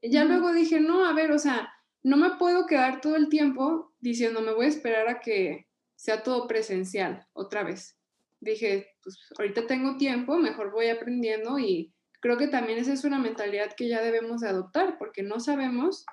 Y 0.00 0.12
ya 0.12 0.24
luego 0.24 0.52
dije, 0.52 0.78
no, 0.78 1.06
a 1.06 1.12
ver, 1.12 1.32
o 1.32 1.40
sea, 1.40 1.74
no 2.04 2.16
me 2.16 2.36
puedo 2.36 2.66
quedar 2.66 3.00
todo 3.00 3.16
el 3.16 3.28
tiempo 3.28 3.96
diciendo, 3.98 4.42
me 4.42 4.54
voy 4.54 4.66
a 4.66 4.68
esperar 4.68 5.08
a 5.08 5.18
que 5.18 5.66
sea 5.96 6.22
todo 6.22 6.46
presencial 6.46 7.26
otra 7.32 7.64
vez. 7.64 7.98
Dije, 8.38 8.92
pues 9.02 9.18
ahorita 9.36 9.66
tengo 9.66 9.96
tiempo, 9.96 10.36
mejor 10.36 10.70
voy 10.70 10.86
aprendiendo 10.86 11.58
y 11.58 11.93
creo 12.24 12.38
que 12.38 12.48
también 12.48 12.78
esa 12.78 12.94
es 12.94 13.04
una 13.04 13.18
mentalidad 13.18 13.74
que 13.76 13.86
ya 13.86 14.00
debemos 14.00 14.40
de 14.40 14.48
adoptar, 14.48 14.96
porque 14.96 15.22
no 15.22 15.40
sabemos 15.40 16.06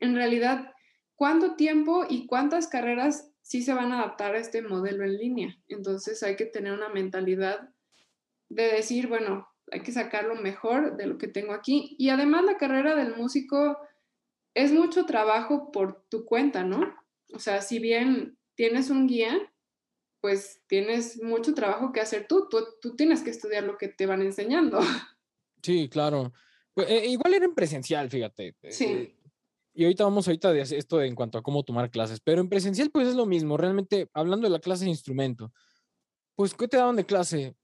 en 0.00 0.16
realidad 0.16 0.72
cuánto 1.14 1.54
tiempo 1.54 2.04
y 2.08 2.26
cuántas 2.26 2.66
carreras 2.66 3.30
sí 3.40 3.62
se 3.62 3.72
van 3.72 3.92
a 3.92 4.00
adaptar 4.00 4.34
a 4.34 4.40
este 4.40 4.60
modelo 4.60 5.04
en 5.04 5.16
línea. 5.16 5.56
Entonces 5.68 6.24
hay 6.24 6.34
que 6.34 6.46
tener 6.46 6.72
una 6.72 6.88
mentalidad 6.88 7.70
de 8.48 8.72
decir, 8.72 9.06
bueno, 9.06 9.46
hay 9.70 9.82
que 9.82 9.92
sacar 9.92 10.24
lo 10.24 10.34
mejor 10.34 10.96
de 10.96 11.06
lo 11.06 11.16
que 11.16 11.28
tengo 11.28 11.52
aquí. 11.52 11.94
Y 11.96 12.08
además 12.08 12.42
la 12.42 12.56
carrera 12.56 12.96
del 12.96 13.14
músico 13.14 13.78
es 14.54 14.72
mucho 14.72 15.06
trabajo 15.06 15.70
por 15.70 16.06
tu 16.08 16.24
cuenta, 16.24 16.64
¿no? 16.64 16.92
O 17.32 17.38
sea, 17.38 17.62
si 17.62 17.78
bien 17.78 18.36
tienes 18.56 18.90
un 18.90 19.06
guía, 19.06 19.38
pues 20.20 20.60
tienes 20.66 21.22
mucho 21.22 21.54
trabajo 21.54 21.92
que 21.92 22.00
hacer 22.00 22.26
tú. 22.26 22.48
Tú, 22.48 22.66
tú 22.82 22.96
tienes 22.96 23.22
que 23.22 23.30
estudiar 23.30 23.62
lo 23.62 23.78
que 23.78 23.86
te 23.86 24.06
van 24.06 24.22
enseñando. 24.22 24.80
Sí, 25.62 25.88
claro. 25.88 26.32
Pues, 26.74 26.90
eh, 26.90 27.06
igual 27.06 27.34
era 27.34 27.44
en 27.44 27.54
presencial, 27.54 28.08
fíjate. 28.10 28.56
Sí. 28.70 28.84
Eh, 28.84 29.16
y 29.72 29.84
ahorita 29.84 30.04
vamos 30.04 30.26
ahorita 30.26 30.52
de 30.52 30.62
esto 30.62 31.00
en 31.02 31.14
cuanto 31.14 31.38
a 31.38 31.42
cómo 31.42 31.62
tomar 31.62 31.90
clases, 31.90 32.20
pero 32.20 32.40
en 32.40 32.48
presencial 32.48 32.90
pues 32.90 33.08
es 33.08 33.14
lo 33.14 33.24
mismo, 33.24 33.56
realmente 33.56 34.08
hablando 34.12 34.46
de 34.46 34.52
la 34.52 34.58
clase 34.58 34.84
de 34.84 34.90
instrumento, 34.90 35.52
pues 36.34 36.54
¿qué 36.54 36.66
te 36.66 36.76
daban 36.76 36.96
de 36.96 37.06
clase? 37.06 37.54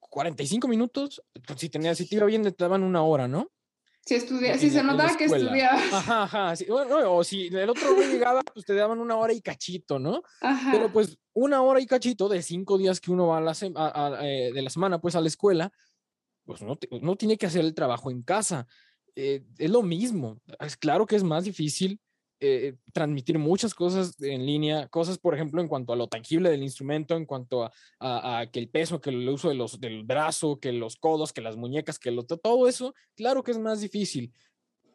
45 0.00 0.68
minutos, 0.68 1.22
pues, 1.46 1.60
si 1.60 1.68
tenías, 1.68 1.98
si 1.98 2.08
te 2.08 2.16
iba 2.16 2.26
bien 2.26 2.42
te 2.42 2.54
daban 2.56 2.82
una 2.82 3.02
hora, 3.02 3.28
¿no? 3.28 3.50
Si 4.06 4.14
estudia, 4.14 4.56
si 4.56 4.70
se 4.70 4.82
notaba 4.82 5.14
que 5.18 5.24
estudiaba. 5.26 5.76
Ajá, 5.92 6.22
ajá. 6.22 6.54
bueno, 6.66 7.12
o 7.12 7.22
si 7.22 7.48
el 7.48 7.68
otro 7.68 7.92
día 7.94 8.06
llegaba, 8.06 8.40
pues 8.40 8.64
te 8.64 8.72
daban 8.74 9.00
una 9.00 9.16
hora 9.16 9.34
y 9.34 9.42
cachito, 9.42 9.98
¿no? 9.98 10.22
Ajá. 10.40 10.70
Pero 10.72 10.90
pues 10.90 11.18
una 11.34 11.60
hora 11.60 11.78
y 11.80 11.86
cachito 11.86 12.26
de 12.30 12.40
cinco 12.40 12.78
días 12.78 13.00
que 13.00 13.10
uno 13.10 13.26
va 13.26 13.38
a 13.38 13.40
la 13.42 13.52
eh, 14.22 14.50
de 14.54 14.62
la 14.62 14.70
semana, 14.70 14.98
pues 14.98 15.14
a 15.14 15.20
la 15.20 15.28
escuela, 15.28 15.70
pues 16.48 16.62
uno, 16.62 16.78
uno 16.92 17.14
tiene 17.14 17.36
que 17.36 17.44
hacer 17.44 17.60
el 17.60 17.74
trabajo 17.74 18.10
en 18.10 18.22
casa. 18.22 18.66
Eh, 19.14 19.44
es 19.58 19.70
lo 19.70 19.82
mismo. 19.82 20.40
Es 20.60 20.78
claro 20.78 21.04
que 21.04 21.14
es 21.14 21.22
más 21.22 21.44
difícil 21.44 22.00
eh, 22.40 22.76
transmitir 22.94 23.38
muchas 23.38 23.74
cosas 23.74 24.18
en 24.22 24.46
línea, 24.46 24.88
cosas, 24.88 25.18
por 25.18 25.34
ejemplo, 25.34 25.60
en 25.60 25.68
cuanto 25.68 25.92
a 25.92 25.96
lo 25.96 26.06
tangible 26.06 26.48
del 26.48 26.62
instrumento, 26.62 27.16
en 27.16 27.26
cuanto 27.26 27.70
a, 28.00 28.46
que 28.50 28.60
el 28.60 28.70
peso, 28.70 28.98
que 28.98 29.10
el 29.10 29.28
uso 29.28 29.50
de 29.50 29.56
los, 29.56 29.78
del 29.78 30.04
brazo, 30.04 30.58
que 30.58 30.72
los 30.72 30.96
codos, 30.96 31.34
que 31.34 31.42
las 31.42 31.56
muñecas, 31.58 31.98
que 31.98 32.16
todo 32.42 32.66
eso, 32.66 32.94
claro 33.14 33.42
que 33.42 33.50
es 33.50 33.58
más 33.58 33.82
difícil, 33.82 34.32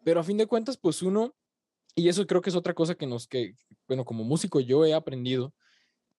pero 0.04 0.22
a 0.22 0.24
fin 0.24 0.38
de 0.38 0.48
cuentas, 0.48 0.76
pues 0.76 1.04
uno, 1.04 1.36
y 1.94 2.08
eso 2.08 2.26
creo 2.26 2.42
que 2.42 2.50
es 2.50 2.56
otra 2.56 2.74
cosa 2.74 2.96
que 2.96 3.06
nos, 3.06 3.28
que, 3.28 3.54
bueno, 3.88 4.06
como 4.06 4.24
músico 4.24 4.60
yo 4.60 4.86
he 4.86 4.96
aprendido, 4.96 5.54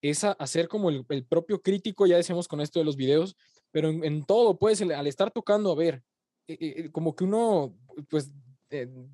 es 0.01 0.23
hacer 0.23 0.69
como 0.69 0.91
el, 0.91 1.05
el, 1.09 1.25
propio 1.25 1.61
crítico, 1.61 2.07
ya 2.07 2.17
decíamos 2.17 2.47
con 2.47 2.61
esto 2.61 2.79
de 2.79 2.85
los 2.85 2.95
videos, 2.95 3.35
pero 3.75 3.89
en, 3.89 4.05
en 4.05 4.25
todo, 4.25 4.57
pues 4.57 4.81
al 4.81 5.07
estar 5.09 5.33
tocando, 5.33 5.73
a 5.73 5.75
ver, 5.75 6.01
eh, 6.47 6.57
eh, 6.61 6.91
como 6.93 7.17
que 7.17 7.25
uno, 7.25 7.77
pues 8.09 8.31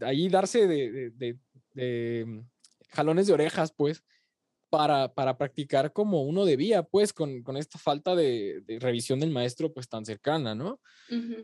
ahí 0.03 0.29
darse 0.29 0.67
de, 0.67 1.11
de, 1.13 1.39
de 1.73 2.25
mm, 2.27 2.41
jalones 2.91 3.27
de 3.27 3.33
orejas, 3.33 3.73
pues, 3.75 4.05
para, 4.69 5.15
para 5.15 5.39
practicar 5.39 5.95
como 5.95 6.25
uno 6.25 6.45
debía, 6.45 6.83
pues, 6.83 7.15
con, 7.15 7.43
con 7.43 7.57
esta 7.57 7.79
falta 7.79 8.15
de, 8.15 8.63
revisión 8.81 9.19
del 9.19 9.31
maestro, 9.31 9.73
pues, 9.73 9.89
tan 9.89 10.05
cercana, 10.05 10.55
¿no? 10.55 10.79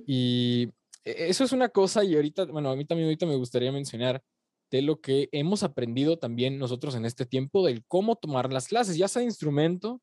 Y 0.06 0.68
e, 1.02 1.28
eso 1.30 1.42
es 1.42 1.52
una 1.52 1.70
cosa, 1.70 2.04
y 2.04 2.16
ahorita, 2.16 2.44
bueno, 2.44 2.70
a 2.70 2.76
mí 2.76 2.84
también 2.84 3.06
ahorita 3.06 3.24
me 3.24 3.36
gustaría 3.36 3.72
mencionar 3.72 4.22
de 4.70 4.82
lo 4.82 5.00
que 5.00 5.30
hemos 5.32 5.62
aprendido 5.62 6.18
también 6.18 6.58
nosotros 6.58 6.94
en 6.94 7.06
este 7.06 7.24
tiempo, 7.24 7.64
del 7.64 7.82
cómo 7.86 8.16
tomar 8.16 8.52
las 8.52 8.68
clases, 8.68 8.98
ya 8.98 9.08
sea 9.08 9.20
de 9.20 9.26
instrumento 9.26 10.02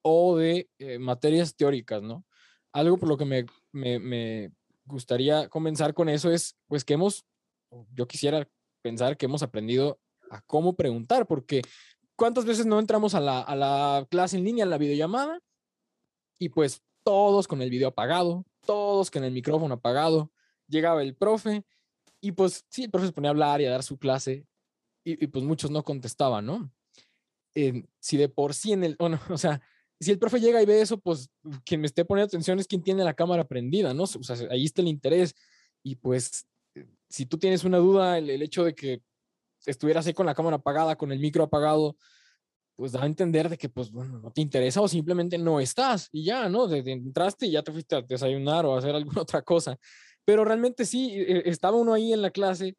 o 0.00 0.38
de 0.38 0.70
eh, 0.78 0.98
materias 0.98 1.54
teóricas, 1.54 2.02
¿no? 2.02 2.24
Algo 2.74 2.98
por 2.98 3.08
lo 3.08 3.16
que 3.16 3.24
me, 3.24 3.46
me, 3.72 3.98
me 3.98 4.52
gustaría 4.84 5.48
comenzar 5.48 5.94
con 5.94 6.10
eso 6.10 6.30
es, 6.30 6.58
pues, 6.66 6.84
que 6.84 6.94
hemos, 6.94 7.24
yo 7.94 8.06
quisiera 8.06 8.46
pensar 8.82 9.16
que 9.16 9.24
hemos 9.24 9.42
aprendido 9.42 9.98
a 10.30 10.42
cómo 10.42 10.76
preguntar, 10.76 11.26
porque 11.26 11.62
¿cuántas 12.16 12.44
veces 12.44 12.66
no 12.66 12.78
entramos 12.78 13.14
a 13.14 13.20
la, 13.20 13.40
a 13.40 13.56
la 13.56 14.06
clase 14.10 14.36
en 14.36 14.44
línea, 14.44 14.64
en 14.64 14.70
la 14.70 14.78
videollamada? 14.78 15.40
Y 16.38 16.50
pues 16.50 16.82
todos 17.02 17.48
con 17.48 17.62
el 17.62 17.70
video 17.70 17.88
apagado, 17.88 18.44
todos 18.66 19.10
con 19.10 19.24
el 19.24 19.32
micrófono 19.32 19.74
apagado, 19.74 20.30
llegaba 20.68 21.02
el 21.02 21.14
profe 21.14 21.64
y 22.20 22.32
pues 22.32 22.64
sí, 22.68 22.84
el 22.84 22.90
profe 22.90 23.06
se 23.06 23.12
ponía 23.12 23.30
a 23.30 23.32
hablar 23.32 23.60
y 23.60 23.66
a 23.66 23.70
dar 23.70 23.82
su 23.82 23.98
clase 23.98 24.46
y, 25.06 25.26
pues 25.26 25.44
muchos 25.44 25.70
no 25.70 25.84
contestaban, 25.84 26.46
¿no? 26.46 26.72
Eh, 27.54 27.84
si 28.00 28.16
de 28.16 28.30
por 28.30 28.54
sí 28.54 28.72
en 28.72 28.84
el, 28.84 28.96
bueno, 28.98 29.20
o 29.28 29.38
sea, 29.38 29.60
si 30.00 30.10
el 30.10 30.18
profe 30.18 30.40
llega 30.40 30.62
y 30.62 30.66
ve 30.66 30.80
eso, 30.80 30.98
pues 30.98 31.30
quien 31.64 31.80
me 31.80 31.86
esté 31.86 32.04
poniendo 32.04 32.26
atención 32.26 32.58
es 32.58 32.66
quien 32.66 32.82
tiene 32.82 33.04
la 33.04 33.14
cámara 33.14 33.44
prendida, 33.44 33.94
¿no? 33.94 34.04
O 34.04 34.06
sea, 34.06 34.36
ahí 34.50 34.64
está 34.64 34.82
el 34.82 34.88
interés 34.88 35.34
y 35.82 35.96
pues 35.96 36.46
si 37.08 37.26
tú 37.26 37.38
tienes 37.38 37.64
una 37.64 37.78
duda, 37.78 38.18
el, 38.18 38.42
hecho 38.42 38.64
de 38.64 38.74
que 38.74 39.02
estuvieras 39.66 40.06
ahí 40.06 40.14
con 40.14 40.26
la 40.26 40.34
cámara 40.34 40.56
apagada, 40.56 40.96
con 40.96 41.12
el 41.12 41.20
micro 41.20 41.44
apagado, 41.44 41.96
pues 42.76 42.92
da 42.92 43.02
a 43.02 43.06
entender 43.06 43.48
de 43.48 43.56
que, 43.56 43.68
pues, 43.68 43.92
bueno, 43.92 44.18
no 44.18 44.32
te 44.32 44.40
interesa 44.40 44.80
o 44.80 44.88
simplemente 44.88 45.38
no 45.38 45.60
estás 45.60 46.08
y 46.10 46.24
ya, 46.24 46.48
¿no? 46.48 46.66
De, 46.66 46.78
entraste 46.90 47.46
y 47.46 47.52
ya 47.52 47.62
te 47.62 47.70
fuiste 47.70 47.94
a 47.94 48.02
desayunar 48.02 48.66
o 48.66 48.74
a 48.74 48.78
hacer 48.78 48.94
alguna 48.94 49.20
otra 49.22 49.42
cosa. 49.42 49.78
Pero 50.24 50.44
realmente 50.44 50.84
sí, 50.84 51.12
e, 51.14 51.48
estaba 51.48 51.76
uno 51.76 51.94
ahí 51.94 52.12
en 52.12 52.22
la 52.22 52.30
clase 52.30 52.76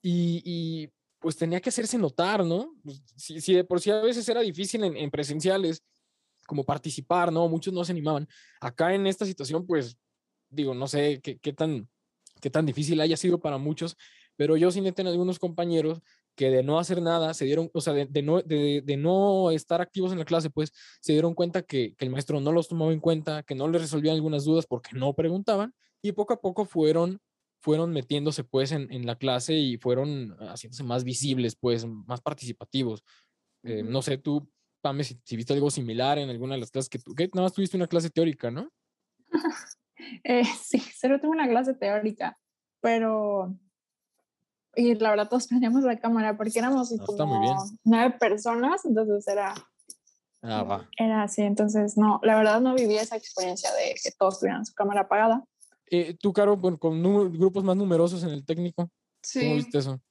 y, 0.00 0.88
pues 1.18 1.36
tenía 1.36 1.60
que 1.60 1.70
hacerse 1.70 1.96
notar, 1.98 2.44
¿no? 2.44 2.74
Pues, 2.82 3.02
si, 3.16 3.54
de 3.54 3.64
por 3.64 3.80
sí 3.80 3.90
a 3.90 4.00
veces 4.00 4.28
era 4.28 4.40
difícil 4.40 4.84
en, 4.84 5.10
presenciales, 5.10 5.82
como 6.46 6.64
participar, 6.64 7.32
¿no? 7.32 7.48
Muchos 7.48 7.72
no 7.72 7.84
se 7.84 7.92
animaban. 7.92 8.28
Acá 8.60 8.94
en 8.94 9.06
esta 9.06 9.26
situación, 9.26 9.66
pues, 9.66 9.96
digo, 10.50 10.74
no 10.74 10.86
sé 10.86 11.20
qué, 11.22 11.38
qué 11.38 11.52
tan 11.52 11.88
qué 12.40 12.50
tan 12.50 12.66
difícil 12.66 13.00
haya 13.00 13.16
sido 13.16 13.40
para 13.40 13.56
muchos, 13.56 13.96
pero 14.36 14.56
yo 14.58 14.70
sí 14.70 14.82
tengo 14.92 15.10
algunos 15.10 15.38
compañeros 15.38 16.02
que 16.36 16.50
de 16.50 16.62
no 16.62 16.78
hacer 16.78 17.00
nada 17.00 17.32
se 17.32 17.46
dieron, 17.46 17.70
o 17.72 17.80
sea, 17.80 17.94
de, 17.94 18.22
no, 18.22 18.42
de, 18.42 18.82
de, 18.84 18.96
no 18.96 19.50
estar 19.50 19.80
activos 19.80 20.12
en 20.12 20.18
la 20.18 20.24
clase, 20.24 20.50
pues 20.50 20.72
se 21.00 21.12
dieron 21.12 21.34
cuenta 21.34 21.62
que, 21.62 21.94
que, 21.94 22.04
el 22.04 22.10
maestro 22.10 22.40
no 22.40 22.52
los 22.52 22.68
tomaba 22.68 22.92
en 22.92 23.00
cuenta, 23.00 23.44
que 23.44 23.54
no 23.54 23.68
les 23.68 23.80
resolvían 23.80 24.16
algunas 24.16 24.44
dudas 24.44 24.66
porque 24.66 24.90
no 24.94 25.14
preguntaban 25.14 25.72
y 26.02 26.12
poco 26.12 26.34
a 26.34 26.40
poco 26.40 26.66
fueron, 26.66 27.20
fueron 27.60 27.92
metiéndose 27.92 28.44
pues 28.44 28.72
en, 28.72 28.92
en 28.92 29.06
la 29.06 29.16
clase 29.16 29.54
y 29.54 29.78
fueron 29.78 30.36
haciéndose 30.40 30.82
más 30.82 31.04
visibles, 31.04 31.56
pues 31.56 31.86
más 31.86 32.20
participativos. 32.20 33.02
Eh, 33.62 33.82
no 33.82 34.02
sé, 34.02 34.18
tú, 34.18 34.46
Pame, 34.84 35.02
si, 35.02 35.18
si, 35.24 35.34
viste 35.34 35.54
algo 35.54 35.70
similar 35.70 36.18
en 36.18 36.28
alguna 36.28 36.56
de 36.56 36.60
las 36.60 36.70
clases 36.70 36.90
que 36.90 36.98
tú, 36.98 37.14
que 37.14 37.30
nada 37.32 37.44
más 37.44 37.54
tuviste 37.54 37.74
una 37.74 37.86
clase 37.86 38.10
teórica, 38.10 38.50
¿no? 38.50 38.70
Eh, 40.22 40.44
sí, 40.62 40.78
solo 40.80 41.18
tuve 41.18 41.30
una 41.30 41.48
clase 41.48 41.72
teórica, 41.72 42.38
pero... 42.82 43.56
Y 44.76 44.94
la 44.96 45.10
verdad 45.10 45.28
todos 45.30 45.46
prendíamos 45.46 45.82
la 45.84 45.98
cámara 45.98 46.36
porque 46.36 46.58
éramos 46.58 46.94
como 47.06 47.40
nueve 47.84 48.16
personas, 48.18 48.84
entonces 48.84 49.26
era... 49.26 49.54
Ah, 50.42 50.86
era 50.98 51.22
así, 51.22 51.40
entonces 51.40 51.96
no, 51.96 52.20
la 52.22 52.36
verdad 52.36 52.60
no 52.60 52.74
viví 52.74 52.96
esa 52.96 53.16
experiencia 53.16 53.72
de 53.72 53.94
que 54.02 54.10
todos 54.10 54.40
tuvieran 54.40 54.66
su 54.66 54.74
cámara 54.74 55.02
apagada. 55.02 55.42
Eh, 55.86 56.14
¿Tú, 56.20 56.34
Caro, 56.34 56.60
con 56.78 57.02
grupos 57.32 57.64
más 57.64 57.76
numerosos 57.76 58.22
en 58.24 58.30
el 58.30 58.44
técnico? 58.44 58.90
Sí. 59.22 59.40
¿Cómo 59.40 59.54
viste 59.54 59.78
eso? 59.78 60.02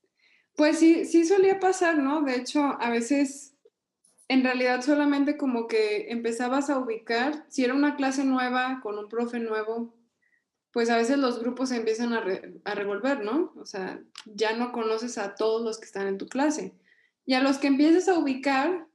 Pues 0.56 0.80
sí, 0.80 1.06
sí 1.06 1.26
solía 1.26 1.60
pasar, 1.60 2.00
¿no? 2.00 2.24
De 2.24 2.38
hecho, 2.38 2.62
a 2.64 2.90
veces 2.90 3.53
en 4.34 4.44
realidad 4.44 4.82
solamente 4.82 5.38
como 5.38 5.68
que 5.68 6.12
empezabas 6.12 6.70
a 6.70 6.80
ubicar, 6.80 7.46
si 7.50 7.64
era 7.64 7.74
una 7.74 7.96
clase 7.96 8.26
nueva 8.26 8.80
con 8.82 8.98
un 8.98 9.08
profe 9.08 9.40
nuevo, 9.40 9.96
pues 10.72 10.90
a 10.90 10.98
veces 10.98 11.20
los 11.20 11.40
grupos 11.40 11.70
se 11.70 11.78
empiezan 11.78 12.14
a, 12.14 12.24
a, 12.66 12.76
revolver, 12.76 13.24
¿no? 13.24 13.54
O 13.58 13.66
sea, 13.66 14.02
ya 14.26 14.56
no 14.56 14.72
conoces 14.72 15.18
a 15.18 15.36
todos 15.36 15.62
los 15.62 15.80
que 15.80 15.86
están 15.86 16.08
en 16.08 16.18
tu 16.18 16.28
clase. 16.28 16.74
Y 17.26 17.36
a 17.36 17.42
los 17.42 17.60
que 17.60 17.68
empieces 17.68 18.10
a 18.10 18.18
ubicar 18.18 18.88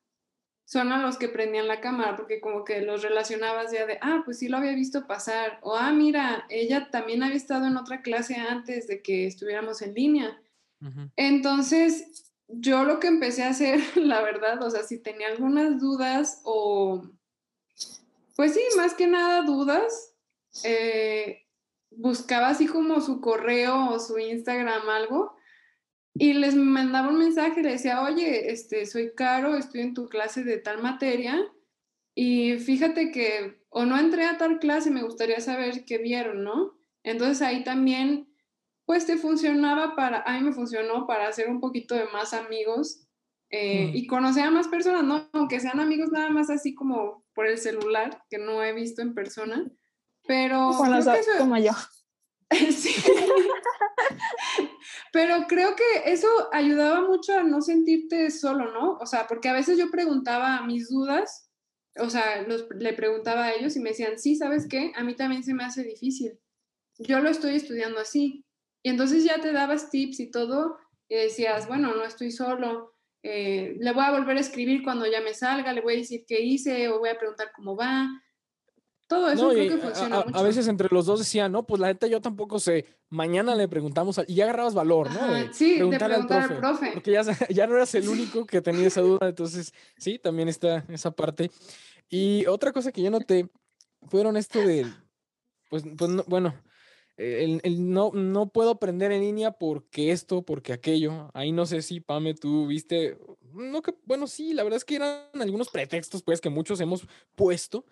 son 0.69 0.93
a 0.93 1.01
los 1.01 1.17
que 1.17 1.31
prendían 1.31 1.67
la 1.67 1.81
cámara, 1.81 2.15
porque 2.15 2.43
como 2.43 2.63
que 2.63 2.83
los 2.83 3.03
relacionabas 3.03 3.73
ya 3.73 3.87
de, 3.87 3.99
ah, 4.03 4.21
pues 4.27 4.39
sí 4.39 4.49
lo 4.49 4.59
había 4.59 4.75
visto 4.75 5.07
pasar, 5.07 5.59
o 5.63 5.77
ah, 5.77 5.93
mira, 5.93 6.45
ella 6.51 6.91
también 6.91 7.23
había 7.23 7.37
estado 7.37 7.67
en 7.67 7.79
otra 7.79 8.03
clase 8.03 8.35
antes 8.35 8.87
de 8.87 9.01
que 9.01 9.27
estuviéramos 9.27 9.81
en 9.81 9.95
línea. 9.95 10.43
Entonces, 11.17 12.28
yo 12.49 12.85
lo 12.85 12.99
que 12.99 13.07
empecé 13.07 13.45
a 13.45 13.51
hacer, 13.51 13.81
la 13.97 14.23
verdad, 14.23 14.63
o 14.63 14.71
sea, 14.71 14.83
si 14.83 14.99
tenía 14.99 15.29
algunas 15.29 15.79
dudas 15.79 16.41
o, 16.45 17.03
pues 18.37 18.55
sí, 18.55 18.61
más 18.77 18.95
que 18.95 19.07
nada 19.07 19.43
dudas, 19.43 20.15
eh, 20.65 21.47
buscaba 21.91 22.49
así 22.49 22.67
como 22.67 23.01
su 23.01 23.21
correo 23.21 23.91
o 23.91 24.01
su 24.01 24.19
Instagram, 24.19 24.89
algo, 24.89 25.37
y 26.15 26.33
les 26.33 26.57
mandaba 26.57 27.09
un 27.09 27.19
mensaje, 27.19 27.63
le 27.63 27.73
decía, 27.73 28.03
oye, 28.03 28.51
este, 28.51 28.87
soy 28.87 29.13
Caro, 29.15 29.57
estoy 29.57 29.83
en 29.83 29.95
tu 29.95 30.09
clase 30.09 30.43
de 30.43 30.59
tal 30.59 30.83
materia, 30.83 31.47
y 32.15 32.59
fíjate 32.59 33.13
que, 33.13 33.63
o 33.69 33.85
no 33.85 33.97
entré 33.97 34.25
a 34.25 34.39
tal 34.39 34.59
clase, 34.59 34.91
me 34.91 35.05
gustaría 35.05 35.41
saber 35.41 35.85
qué 35.85 35.99
vieron, 35.99 36.43
¿no? 36.43 36.77
Entonces 37.05 37.43
ahí 37.43 37.63
también 37.63 38.28
pues 38.89 39.05
te 39.05 39.19
funcionaba 39.19 39.95
para, 39.95 40.23
a 40.23 40.33
mí 40.33 40.41
me 40.41 40.55
funcionó 40.55 41.07
para 41.07 41.29
hacer 41.29 41.51
un 41.51 41.61
poquito 41.61 41.95
de 41.95 42.07
más 42.07 42.33
amigos 42.33 43.07
eh, 43.51 43.91
y 43.93 44.07
conocer 44.07 44.45
a 44.45 44.51
más 44.51 44.67
personas, 44.67 45.05
¿no? 45.05 45.29
Aunque 45.35 45.61
sean 45.61 45.79
amigos 45.79 46.11
nada 46.11 46.31
más 46.31 46.49
así 46.49 46.75
como 46.75 47.23
por 47.35 47.47
el 47.47 47.59
celular, 47.59 48.25
que 48.31 48.39
no 48.39 48.65
he 48.65 48.73
visto 48.73 49.03
en 49.03 49.13
persona, 49.13 49.71
pero... 50.27 50.73
Bueno, 50.73 51.03
creo 51.03 51.15
eso... 51.17 51.31
como 51.37 51.59
yo. 51.59 51.73
sí. 52.51 52.95
pero 55.13 55.45
creo 55.47 55.77
que 55.77 56.11
eso 56.11 56.27
ayudaba 56.51 57.03
mucho 57.03 57.37
a 57.37 57.43
no 57.43 57.61
sentirte 57.61 58.31
solo, 58.31 58.73
¿no? 58.73 58.97
O 59.03 59.05
sea, 59.05 59.27
porque 59.27 59.51
a 59.51 59.53
veces 59.53 59.77
yo 59.77 59.91
preguntaba 59.91 60.63
mis 60.63 60.89
dudas, 60.89 61.51
o 61.99 62.09
sea, 62.09 62.41
los, 62.41 62.67
le 62.71 62.95
preguntaba 62.95 63.45
a 63.45 63.53
ellos 63.53 63.77
y 63.77 63.81
me 63.81 63.91
decían, 63.91 64.19
sí, 64.19 64.35
¿sabes 64.35 64.67
qué? 64.67 64.93
A 64.97 65.05
mí 65.05 65.15
también 65.15 65.45
se 65.45 65.53
me 65.53 65.65
hace 65.65 65.85
difícil. 65.85 66.41
Yo 66.99 67.21
lo 67.21 67.29
estoy 67.29 67.55
estudiando 67.55 68.01
así, 68.01 68.47
y 68.83 68.91
entonces 68.91 69.25
ya 69.25 69.41
te 69.41 69.53
dabas 69.53 69.91
tips 69.91 70.21
y 70.21 70.31
todo, 70.31 70.79
y 71.09 71.17
decías, 71.17 71.67
bueno, 71.69 71.95
no 71.95 72.05
estoy 72.05 72.31
solo, 72.31 72.95
eh, 73.23 73.77
le 73.79 73.93
voy 73.93 74.05
a 74.05 74.13
volver 74.13 74.37
a 74.37 74.41
escribir 74.41 74.83
cuando 74.83 75.07
ya 75.07 75.21
me 75.21 75.35
salga, 75.35 75.73
le 75.73 75.81
voy 75.81 75.95
a 75.95 75.99
decir 75.99 76.25
qué 76.27 76.41
hice 76.41 76.89
o 76.89 76.99
voy 76.99 77.11
a 77.11 77.19
preguntar 77.19 77.51
cómo 77.55 77.77
va. 77.77 78.09
Todo 79.09 79.31
eso 79.31 79.49
creo 79.49 79.77
que 79.77 79.79
funciona 79.79 80.21
a, 80.21 80.25
mucho. 80.25 80.39
A 80.39 80.43
veces 80.43 80.69
entre 80.69 80.89
los 80.91 81.07
dos 81.07 81.21
decían, 81.21 81.51
no, 81.51 81.67
pues 81.67 81.81
la 81.81 81.89
neta 81.89 82.07
yo 82.07 82.21
tampoco 82.21 82.61
sé, 82.61 82.85
mañana 83.09 83.55
le 83.55 83.67
preguntamos, 83.67 84.21
y 84.27 84.35
ya 84.35 84.45
agarrabas 84.45 84.75
valor, 84.75 85.11
¿no? 85.11 85.53
sí, 85.53 85.77
preguntar 85.77 86.11
de 86.11 86.15
preguntar 86.15 86.43
al 86.43 86.59
profe, 86.59 86.91
Porque 86.93 87.13
ya, 87.13 87.23
ya 87.49 87.67
no 87.67 87.77
eras 87.77 87.95
el 87.95 88.09
único 88.09 88.47
que 88.47 88.61
tenía 88.61 88.87
esa 88.87 89.01
duda, 89.01 89.29
entonces 89.29 89.73
sí, 89.97 90.19
también 90.19 90.49
está 90.49 90.85
esa 90.89 91.11
parte. 91.11 91.51
Y 92.11 92.47
otra 92.47 92.73
cosa 92.73 92.93
que 92.93 93.03
yo 93.03 93.11
noté 93.11 93.49
fueron 94.09 94.37
esto 94.37 94.61
de, 94.61 94.87
pues, 95.71 95.85
pues 95.97 96.27
bueno, 96.27 96.55
el, 97.19 97.61
el, 97.65 97.91
no, 97.91 98.13
no 98.15 98.49
puedo 98.49 98.71
aprender 98.71 99.13
en 99.13 99.23
línea 99.23 99.53
porque 99.53 100.13
esto, 100.13 100.43
porque 100.43 100.73
aquello. 100.73 101.31
Ahí 101.35 101.53
no 101.53 101.67
sé 101.67 101.83
si, 101.83 102.01
Pame, 102.01 102.35
tú 102.35 102.67
viste, 102.67 103.19
no 103.53 103.83
que, 103.83 103.95
bueno, 104.05 104.27
sí, 104.27 104.55
la 104.55 104.63
verdad 104.63 104.79
es 104.79 104.85
que 104.85 104.97
eran 104.97 105.29
algunos 105.35 105.69
pretextos, 105.69 106.23
pues, 106.23 106.41
que 106.41 106.49
muchos 106.49 106.81
hemos 106.81 107.07
puesto, 107.35 107.85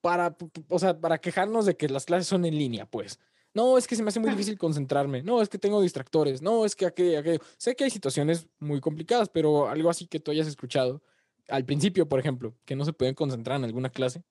para, 0.00 0.36
o 0.68 0.78
sea, 0.78 0.98
para 0.98 1.18
quejarnos 1.18 1.66
de 1.66 1.76
que 1.76 1.88
las 1.88 2.06
clases 2.06 2.26
son 2.26 2.44
en 2.44 2.58
línea, 2.58 2.86
pues. 2.86 3.20
No, 3.52 3.78
es 3.78 3.86
que 3.86 3.94
se 3.94 4.02
me 4.02 4.08
hace 4.08 4.18
muy 4.18 4.30
difícil 4.30 4.58
concentrarme. 4.58 5.22
No, 5.22 5.40
es 5.40 5.48
que 5.48 5.58
tengo 5.58 5.80
distractores. 5.80 6.42
No, 6.42 6.64
es 6.64 6.74
que 6.74 6.86
aquello, 6.86 7.20
aquello. 7.20 7.38
Sé 7.56 7.76
que 7.76 7.84
hay 7.84 7.90
situaciones 7.90 8.48
muy 8.58 8.80
complicadas, 8.80 9.28
pero 9.28 9.68
algo 9.68 9.90
así 9.90 10.08
que 10.08 10.18
tú 10.18 10.32
hayas 10.32 10.48
escuchado 10.48 11.02
al 11.48 11.64
principio, 11.64 12.08
por 12.08 12.18
ejemplo, 12.18 12.56
que 12.64 12.74
no 12.74 12.84
se 12.84 12.92
pueden 12.92 13.14
concentrar 13.14 13.58
en 13.58 13.64
alguna 13.64 13.90
clase 13.90 14.24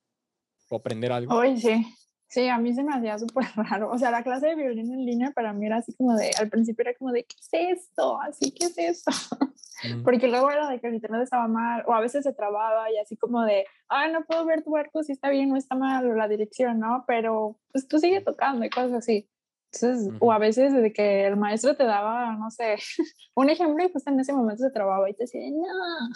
o 0.69 0.75
aprender 0.75 1.11
algo. 1.11 1.33
Hoy 1.33 1.59
sí. 1.59 1.85
Sí, 2.27 2.47
a 2.47 2.57
mí 2.57 2.73
se 2.73 2.83
me 2.83 2.93
hacía 2.93 3.19
súper 3.19 3.45
raro. 3.55 3.91
O 3.91 3.97
sea, 3.97 4.09
la 4.09 4.23
clase 4.23 4.47
de 4.47 4.55
violín 4.55 4.91
en 4.91 5.05
línea 5.05 5.31
para 5.31 5.53
mí 5.53 5.65
era 5.67 5.77
así 5.77 5.93
como 5.95 6.15
de, 6.15 6.31
al 6.39 6.49
principio 6.49 6.81
era 6.81 6.97
como 6.97 7.11
de, 7.11 7.25
¿qué 7.25 7.35
es 7.69 7.79
esto? 7.79 8.19
Así, 8.21 8.51
¿qué 8.51 8.65
es 8.65 8.77
esto? 8.77 9.11
Porque 10.03 10.27
luego 10.27 10.49
era 10.49 10.67
de 10.69 10.79
que 10.79 10.87
el 10.87 10.95
internet 10.95 11.23
estaba 11.23 11.47
mal, 11.47 11.83
o 11.85 11.93
a 11.93 11.99
veces 11.99 12.23
se 12.23 12.33
trababa 12.33 12.89
y 12.91 12.97
así 12.97 13.17
como 13.17 13.43
de, 13.43 13.65
ah, 13.89 14.07
no 14.07 14.23
puedo 14.25 14.45
ver 14.45 14.63
tu 14.63 14.75
arco 14.75 15.03
si 15.03 15.11
está 15.11 15.29
bien 15.29 15.51
o 15.51 15.57
está 15.57 15.75
mal, 15.75 16.09
o 16.09 16.15
la 16.15 16.27
dirección, 16.27 16.79
¿no? 16.79 17.03
Pero 17.05 17.59
pues 17.71 17.87
tú 17.87 17.99
sigue 17.99 18.21
tocando 18.21 18.65
y 18.65 18.69
cosas 18.69 18.93
así. 18.93 19.29
Entonces, 19.73 20.13
o 20.19 20.31
a 20.31 20.37
veces 20.37 20.73
de 20.73 20.93
que 20.93 21.25
el 21.25 21.35
maestro 21.35 21.75
te 21.75 21.83
daba, 21.83 22.35
no 22.35 22.51
sé, 22.51 22.77
un 23.35 23.49
ejemplo 23.49 23.83
y 23.83 23.89
pues 23.89 24.05
en 24.07 24.19
ese 24.19 24.33
momento 24.33 24.63
se 24.63 24.71
trababa 24.71 25.09
y 25.09 25.13
te 25.13 25.23
decía, 25.23 25.41
no. 25.51 26.09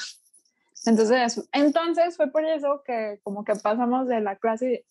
Entonces, 0.86 1.48
entonces 1.52 2.16
fue 2.16 2.32
por 2.32 2.46
eso 2.46 2.82
que 2.86 3.20
como 3.24 3.44
que 3.44 3.56
pasamos 3.56 4.08
de 4.08 4.22
la 4.22 4.36
clase 4.38 4.86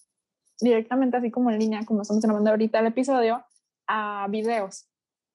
directamente 0.61 1.16
así 1.16 1.31
como 1.31 1.51
en 1.51 1.59
línea, 1.59 1.85
como 1.85 2.03
estamos 2.03 2.23
grabando 2.23 2.51
ahorita 2.51 2.79
el 2.81 2.87
episodio, 2.87 3.45
a 3.87 4.27
videos. 4.31 4.88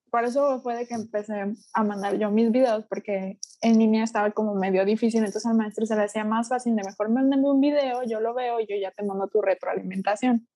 Por 0.09 0.25
eso 0.25 0.59
fue 0.61 0.75
de 0.75 0.87
que 0.87 0.93
empecé 0.93 1.53
a 1.73 1.83
mandar 1.83 2.17
yo 2.17 2.29
mis 2.31 2.51
videos, 2.51 2.85
porque 2.89 3.39
en 3.61 3.79
línea 3.79 4.03
estaba 4.03 4.31
como 4.31 4.53
medio 4.55 4.83
difícil, 4.83 5.19
entonces 5.19 5.45
al 5.45 5.55
maestro 5.55 5.85
se 5.85 5.95
le 5.95 6.03
hacía 6.03 6.25
más 6.25 6.49
fácil 6.49 6.75
de 6.75 6.83
mejor 6.83 7.09
mándame 7.09 7.49
un 7.49 7.61
video, 7.61 8.03
yo 8.03 8.19
lo 8.19 8.33
veo 8.33 8.59
y 8.59 8.67
yo 8.67 8.75
ya 8.75 8.91
te 8.91 9.03
mando 9.03 9.27
tu 9.27 9.41
retroalimentación. 9.41 10.47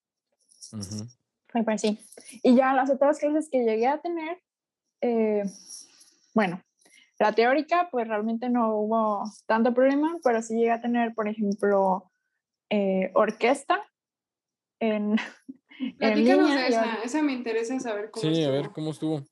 Fue 1.48 1.62
por 1.62 1.72
así. 1.72 1.98
Y 2.42 2.54
ya 2.54 2.74
las 2.74 2.90
otras 2.90 3.18
clases 3.18 3.48
que 3.50 3.64
llegué 3.64 3.86
a 3.86 3.98
tener, 3.98 4.42
eh, 5.00 5.44
bueno, 6.34 6.60
la 7.18 7.32
teórica, 7.32 7.88
pues 7.90 8.06
realmente 8.06 8.50
no 8.50 8.76
hubo 8.76 9.24
tanto 9.46 9.72
problema, 9.72 10.18
pero 10.22 10.42
sí 10.42 10.54
llegué 10.54 10.72
a 10.72 10.82
tener, 10.82 11.14
por 11.14 11.28
ejemplo, 11.28 12.10
eh, 12.68 13.10
orquesta, 13.14 13.82
en, 14.80 15.16
en 16.00 16.24
línea. 16.24 16.68
esa, 16.68 17.02
esa 17.02 17.22
me 17.22 17.32
interesa 17.32 17.78
saber 17.80 18.10
cómo 18.10 18.34
Sí, 18.34 18.44
a 18.44 18.50
ver 18.50 18.70
cómo 18.70 18.90
estuvo. 18.90 19.22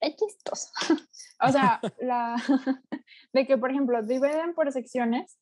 Es 0.00 0.16
chistoso. 0.16 0.68
o 1.40 1.52
sea, 1.52 1.80
la, 2.00 2.36
de 3.32 3.46
que, 3.46 3.58
por 3.58 3.70
ejemplo, 3.70 4.02
dividen 4.02 4.54
por 4.54 4.70
secciones 4.72 5.38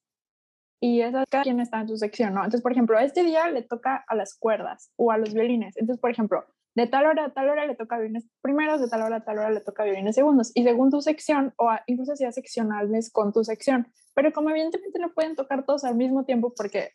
y 0.81 1.01
esas, 1.01 1.25
cada 1.31 1.45
quien 1.45 1.61
está 1.61 1.81
en 1.81 1.89
su 1.89 1.97
sección, 1.97 2.35
¿no? 2.35 2.41
Entonces, 2.41 2.63
por 2.63 2.73
ejemplo, 2.73 2.99
este 2.99 3.23
día 3.23 3.49
le 3.51 3.63
toca 3.63 4.05
a 4.07 4.15
las 4.15 4.37
cuerdas 4.39 4.93
o 4.97 5.11
a 5.11 5.19
los 5.19 5.33
violines. 5.33 5.77
Entonces, 5.77 6.01
por 6.01 6.11
ejemplo, 6.11 6.45
de 6.75 6.87
tal 6.87 7.07
hora 7.07 7.27
a 7.27 7.33
tal 7.33 7.49
hora 7.49 7.67
le 7.67 7.75
toca 7.75 7.97
violines 7.97 8.29
primeros, 8.43 8.81
de 8.81 8.89
tal 8.89 9.03
hora 9.03 9.17
a 9.17 9.25
tal 9.25 9.39
hora 9.39 9.51
le 9.51 9.61
toca 9.61 9.85
violines 9.85 10.15
segundos. 10.15 10.53
Y 10.55 10.65
según 10.65 10.91
tu 10.91 11.01
sección, 11.01 11.55
o 11.57 11.71
incluso 11.87 12.13
hacía 12.13 12.31
seccionales 12.33 13.11
con 13.11 13.33
tu 13.33 13.45
sección. 13.45 13.89
Pero 14.15 14.33
como 14.33 14.51
evidentemente 14.51 14.99
no 14.99 15.13
pueden 15.13 15.37
tocar 15.37 15.65
todos 15.65 15.85
al 15.85 15.97
mismo 15.97 16.25
tiempo 16.25 16.53
porque 16.55 16.93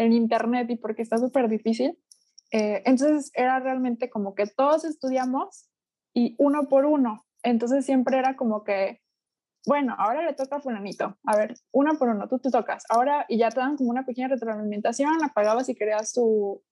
en 0.00 0.12
internet 0.12 0.68
y 0.70 0.76
porque 0.76 1.02
está 1.02 1.18
súper 1.18 1.48
difícil. 1.48 1.98
Eh, 2.52 2.82
entonces 2.86 3.30
era 3.34 3.60
realmente 3.60 4.08
como 4.08 4.34
que 4.34 4.46
todos 4.46 4.84
estudiamos 4.84 5.70
y 6.14 6.34
uno 6.38 6.68
por 6.68 6.86
uno. 6.86 7.26
Entonces 7.42 7.84
siempre 7.84 8.18
era 8.18 8.34
como 8.36 8.64
que, 8.64 9.00
bueno, 9.66 9.94
ahora 9.98 10.24
le 10.24 10.32
toca 10.32 10.56
a 10.56 10.60
fulanito. 10.60 11.18
A 11.24 11.36
ver, 11.36 11.54
uno 11.72 11.98
por 11.98 12.08
uno, 12.08 12.28
tú 12.28 12.38
te 12.38 12.50
tocas. 12.50 12.84
Ahora, 12.88 13.26
y 13.28 13.38
ya 13.38 13.50
te 13.50 13.60
dan 13.60 13.76
como 13.76 13.90
una 13.90 14.06
pequeña 14.06 14.28
retroalimentación, 14.28 15.22
apagabas 15.22 15.66
si 15.66 15.74
querías 15.74 16.12
tu, 16.12 16.62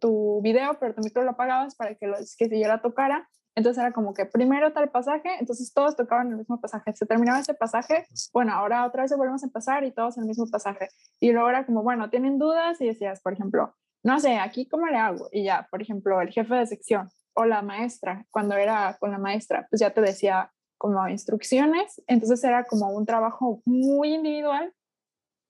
tu 0.00 0.40
video, 0.42 0.78
pero 0.80 0.94
tu 0.94 1.02
micro 1.02 1.22
lo 1.22 1.32
apagabas 1.32 1.76
para 1.76 1.94
que, 1.94 2.06
los, 2.06 2.36
que 2.36 2.46
siguiera 2.46 2.80
tocara. 2.80 3.28
Entonces 3.58 3.82
era 3.82 3.92
como 3.92 4.14
que 4.14 4.24
primero 4.24 4.72
tal 4.72 4.88
pasaje, 4.88 5.30
entonces 5.40 5.72
todos 5.74 5.96
tocaban 5.96 6.30
el 6.30 6.36
mismo 6.36 6.60
pasaje. 6.60 6.94
Se 6.94 7.06
terminaba 7.06 7.40
ese 7.40 7.54
pasaje, 7.54 8.06
bueno, 8.32 8.52
ahora 8.52 8.86
otra 8.86 9.02
vez 9.02 9.16
volvemos 9.16 9.42
a 9.42 9.46
empezar 9.46 9.82
y 9.82 9.90
todos 9.90 10.16
el 10.16 10.26
mismo 10.26 10.46
pasaje. 10.48 10.90
Y 11.18 11.32
luego 11.32 11.48
era 11.48 11.66
como, 11.66 11.82
bueno, 11.82 12.08
tienen 12.08 12.38
dudas 12.38 12.80
y 12.80 12.86
decías, 12.86 13.20
por 13.20 13.32
ejemplo, 13.32 13.74
no 14.04 14.20
sé, 14.20 14.38
aquí 14.38 14.68
cómo 14.68 14.86
le 14.86 14.96
hago. 14.96 15.28
Y 15.32 15.42
ya, 15.42 15.66
por 15.72 15.82
ejemplo, 15.82 16.20
el 16.20 16.28
jefe 16.28 16.54
de 16.54 16.68
sección 16.68 17.10
o 17.34 17.46
la 17.46 17.62
maestra, 17.62 18.24
cuando 18.30 18.54
era 18.54 18.96
con 19.00 19.10
la 19.10 19.18
maestra, 19.18 19.66
pues 19.68 19.80
ya 19.80 19.90
te 19.90 20.02
decía 20.02 20.52
como 20.76 21.08
instrucciones. 21.08 22.00
Entonces 22.06 22.44
era 22.44 22.62
como 22.62 22.92
un 22.92 23.06
trabajo 23.06 23.60
muy 23.64 24.14
individual, 24.14 24.72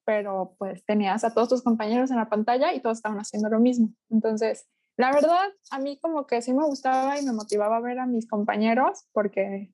pero 0.06 0.54
pues 0.56 0.82
tenías 0.86 1.24
a 1.24 1.34
todos 1.34 1.50
tus 1.50 1.62
compañeros 1.62 2.10
en 2.10 2.16
la 2.16 2.30
pantalla 2.30 2.72
y 2.72 2.80
todos 2.80 2.96
estaban 2.96 3.18
haciendo 3.18 3.50
lo 3.50 3.60
mismo. 3.60 3.90
Entonces, 4.08 4.66
la 4.98 5.12
verdad, 5.12 5.46
a 5.70 5.78
mí 5.78 5.96
como 6.02 6.26
que 6.26 6.42
sí 6.42 6.52
me 6.52 6.64
gustaba 6.64 7.20
y 7.20 7.24
me 7.24 7.32
motivaba 7.32 7.80
ver 7.80 8.00
a 8.00 8.06
mis 8.06 8.26
compañeros 8.26 9.04
porque, 9.12 9.72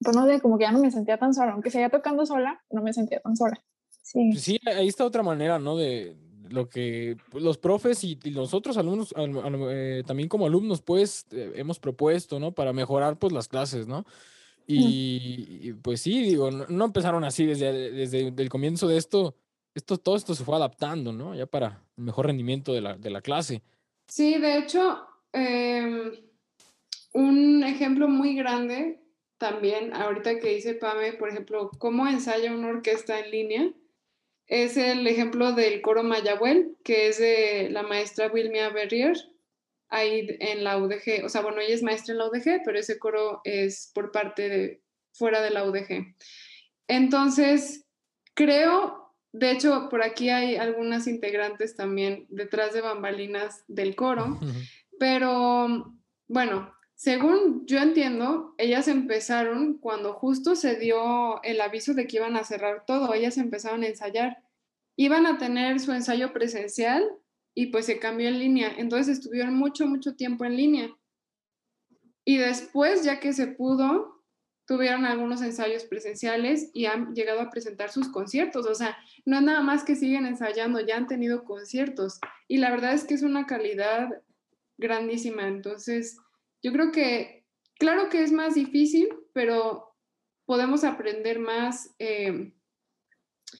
pues 0.00 0.14
no 0.14 0.26
sé, 0.26 0.38
como 0.40 0.58
que 0.58 0.64
ya 0.64 0.70
no 0.70 0.80
me 0.80 0.90
sentía 0.90 1.18
tan 1.18 1.32
sola, 1.32 1.52
aunque 1.52 1.70
seguía 1.70 1.88
tocando 1.88 2.26
sola, 2.26 2.62
no 2.70 2.82
me 2.82 2.92
sentía 2.92 3.20
tan 3.20 3.34
sola. 3.36 3.58
Sí. 4.02 4.32
Sí, 4.34 4.60
ahí 4.66 4.86
está 4.86 5.06
otra 5.06 5.22
manera, 5.22 5.58
¿no? 5.58 5.78
De 5.78 6.14
lo 6.50 6.68
que 6.68 7.16
pues, 7.30 7.42
los 7.42 7.56
profes 7.56 8.04
y, 8.04 8.18
nosotros 8.32 8.76
alumnos, 8.76 9.14
eh, 9.16 10.02
también 10.06 10.28
como 10.28 10.44
alumnos, 10.44 10.82
pues 10.82 11.26
eh, 11.30 11.52
hemos 11.56 11.78
propuesto, 11.78 12.38
¿no? 12.38 12.52
Para 12.52 12.74
mejorar 12.74 13.18
pues 13.18 13.32
las 13.32 13.48
clases, 13.48 13.86
¿no? 13.86 14.04
Y, 14.66 15.72
pues 15.80 16.02
sí, 16.02 16.20
digo, 16.20 16.50
no, 16.50 16.84
empezaron 16.84 17.24
así 17.24 17.46
desde, 17.46 17.90
desde 17.92 18.28
el 18.28 18.50
comienzo 18.50 18.86
de 18.86 18.98
esto, 18.98 19.34
esto, 19.74 19.96
todo 19.96 20.16
esto 20.16 20.34
se 20.34 20.44
fue 20.44 20.56
adaptando, 20.56 21.14
¿no? 21.14 21.34
Ya 21.34 21.46
para 21.46 21.82
el 21.96 22.04
mejor 22.04 22.26
rendimiento 22.26 22.74
de 22.74 22.82
la, 22.82 22.98
de 22.98 23.08
la 23.08 23.22
clase. 23.22 23.62
Sí, 24.08 24.38
de 24.38 24.58
hecho, 24.58 25.06
em, 25.32 26.12
un 27.12 27.62
ejemplo 27.62 28.08
muy 28.08 28.34
grande 28.34 29.00
también, 29.36 29.94
ahorita 29.94 30.40
que 30.40 30.54
dice 30.54 30.74
Pame, 30.74 31.12
por 31.12 31.28
ejemplo, 31.28 31.70
cómo 31.78 32.08
ensaya 32.08 32.52
una 32.52 32.68
orquesta 32.68 33.20
en 33.20 33.30
línea, 33.30 33.72
es 34.46 34.76
el 34.78 35.06
ejemplo 35.06 35.52
del 35.52 35.82
coro 35.82 36.02
Mayabuel, 36.02 36.76
que 36.82 37.08
es 37.08 37.18
de 37.18 37.68
la 37.70 37.82
maestra 37.82 38.28
Wilmia 38.32 38.70
Berrier, 38.70 39.16
ahí 39.90 40.36
en 40.40 40.64
la 40.64 40.78
UDG. 40.78 41.24
O 41.24 41.28
sea, 41.28 41.42
bueno, 41.42 41.60
ella 41.60 41.74
es 41.74 41.82
maestra 41.82 42.12
en 42.12 42.18
la 42.18 42.28
UDG, 42.28 42.62
pero 42.64 42.78
ese 42.78 42.98
coro 42.98 43.42
es 43.44 43.90
por 43.94 44.10
parte 44.10 44.48
de 44.48 44.82
fuera 45.12 45.42
de 45.42 45.50
la 45.50 45.64
UDG. 45.64 46.14
Entonces, 46.88 47.84
creo 48.34 49.07
de 49.32 49.50
hecho, 49.50 49.88
por 49.90 50.02
aquí 50.02 50.30
hay 50.30 50.56
algunas 50.56 51.06
integrantes 51.06 51.76
también 51.76 52.26
detrás 52.28 52.72
de 52.72 52.80
bambalinas 52.80 53.64
del 53.68 53.94
coro, 53.94 54.40
pero 54.98 55.94
bueno, 56.26 56.72
según 56.94 57.64
yo 57.66 57.78
entiendo, 57.78 58.54
ellas 58.58 58.88
empezaron 58.88 59.78
cuando 59.78 60.14
justo 60.14 60.56
se 60.56 60.76
dio 60.76 61.40
el 61.44 61.60
aviso 61.60 61.94
de 61.94 62.08
que 62.08 62.16
iban 62.16 62.36
a 62.36 62.42
cerrar 62.42 62.84
todo, 62.86 63.14
ellas 63.14 63.38
empezaron 63.38 63.84
a 63.84 63.86
ensayar. 63.86 64.42
Iban 64.96 65.26
a 65.26 65.38
tener 65.38 65.78
su 65.78 65.92
ensayo 65.92 66.32
presencial 66.32 67.08
y 67.54 67.66
pues 67.66 67.86
se 67.86 68.00
cambió 68.00 68.28
en 68.28 68.40
línea, 68.40 68.74
entonces 68.76 69.18
estuvieron 69.18 69.54
mucho, 69.54 69.86
mucho 69.86 70.16
tiempo 70.16 70.44
en 70.44 70.56
línea. 70.56 70.90
Y 72.24 72.38
después, 72.38 73.04
ya 73.04 73.20
que 73.20 73.32
se 73.32 73.46
pudo, 73.46 74.17
tuvieron 74.68 75.06
algunos 75.06 75.40
ensayos 75.40 75.84
presenciales 75.84 76.70
y 76.74 76.84
han 76.84 77.14
llegado 77.14 77.40
a 77.40 77.48
presentar 77.48 77.90
sus 77.90 78.08
conciertos. 78.08 78.66
O 78.66 78.74
sea, 78.74 78.98
no 79.24 79.38
es 79.38 79.42
nada 79.42 79.62
más 79.62 79.82
que 79.82 79.96
siguen 79.96 80.26
ensayando, 80.26 80.78
ya 80.80 80.98
han 80.98 81.06
tenido 81.06 81.44
conciertos. 81.44 82.20
Y 82.48 82.58
la 82.58 82.70
verdad 82.70 82.92
es 82.92 83.04
que 83.04 83.14
es 83.14 83.22
una 83.22 83.46
calidad 83.46 84.22
grandísima. 84.76 85.48
Entonces, 85.48 86.18
yo 86.62 86.70
creo 86.72 86.92
que, 86.92 87.46
claro 87.78 88.10
que 88.10 88.22
es 88.22 88.30
más 88.30 88.56
difícil, 88.56 89.08
pero 89.32 89.96
podemos 90.44 90.84
aprender 90.84 91.38
más, 91.38 91.94
eh, 91.98 92.52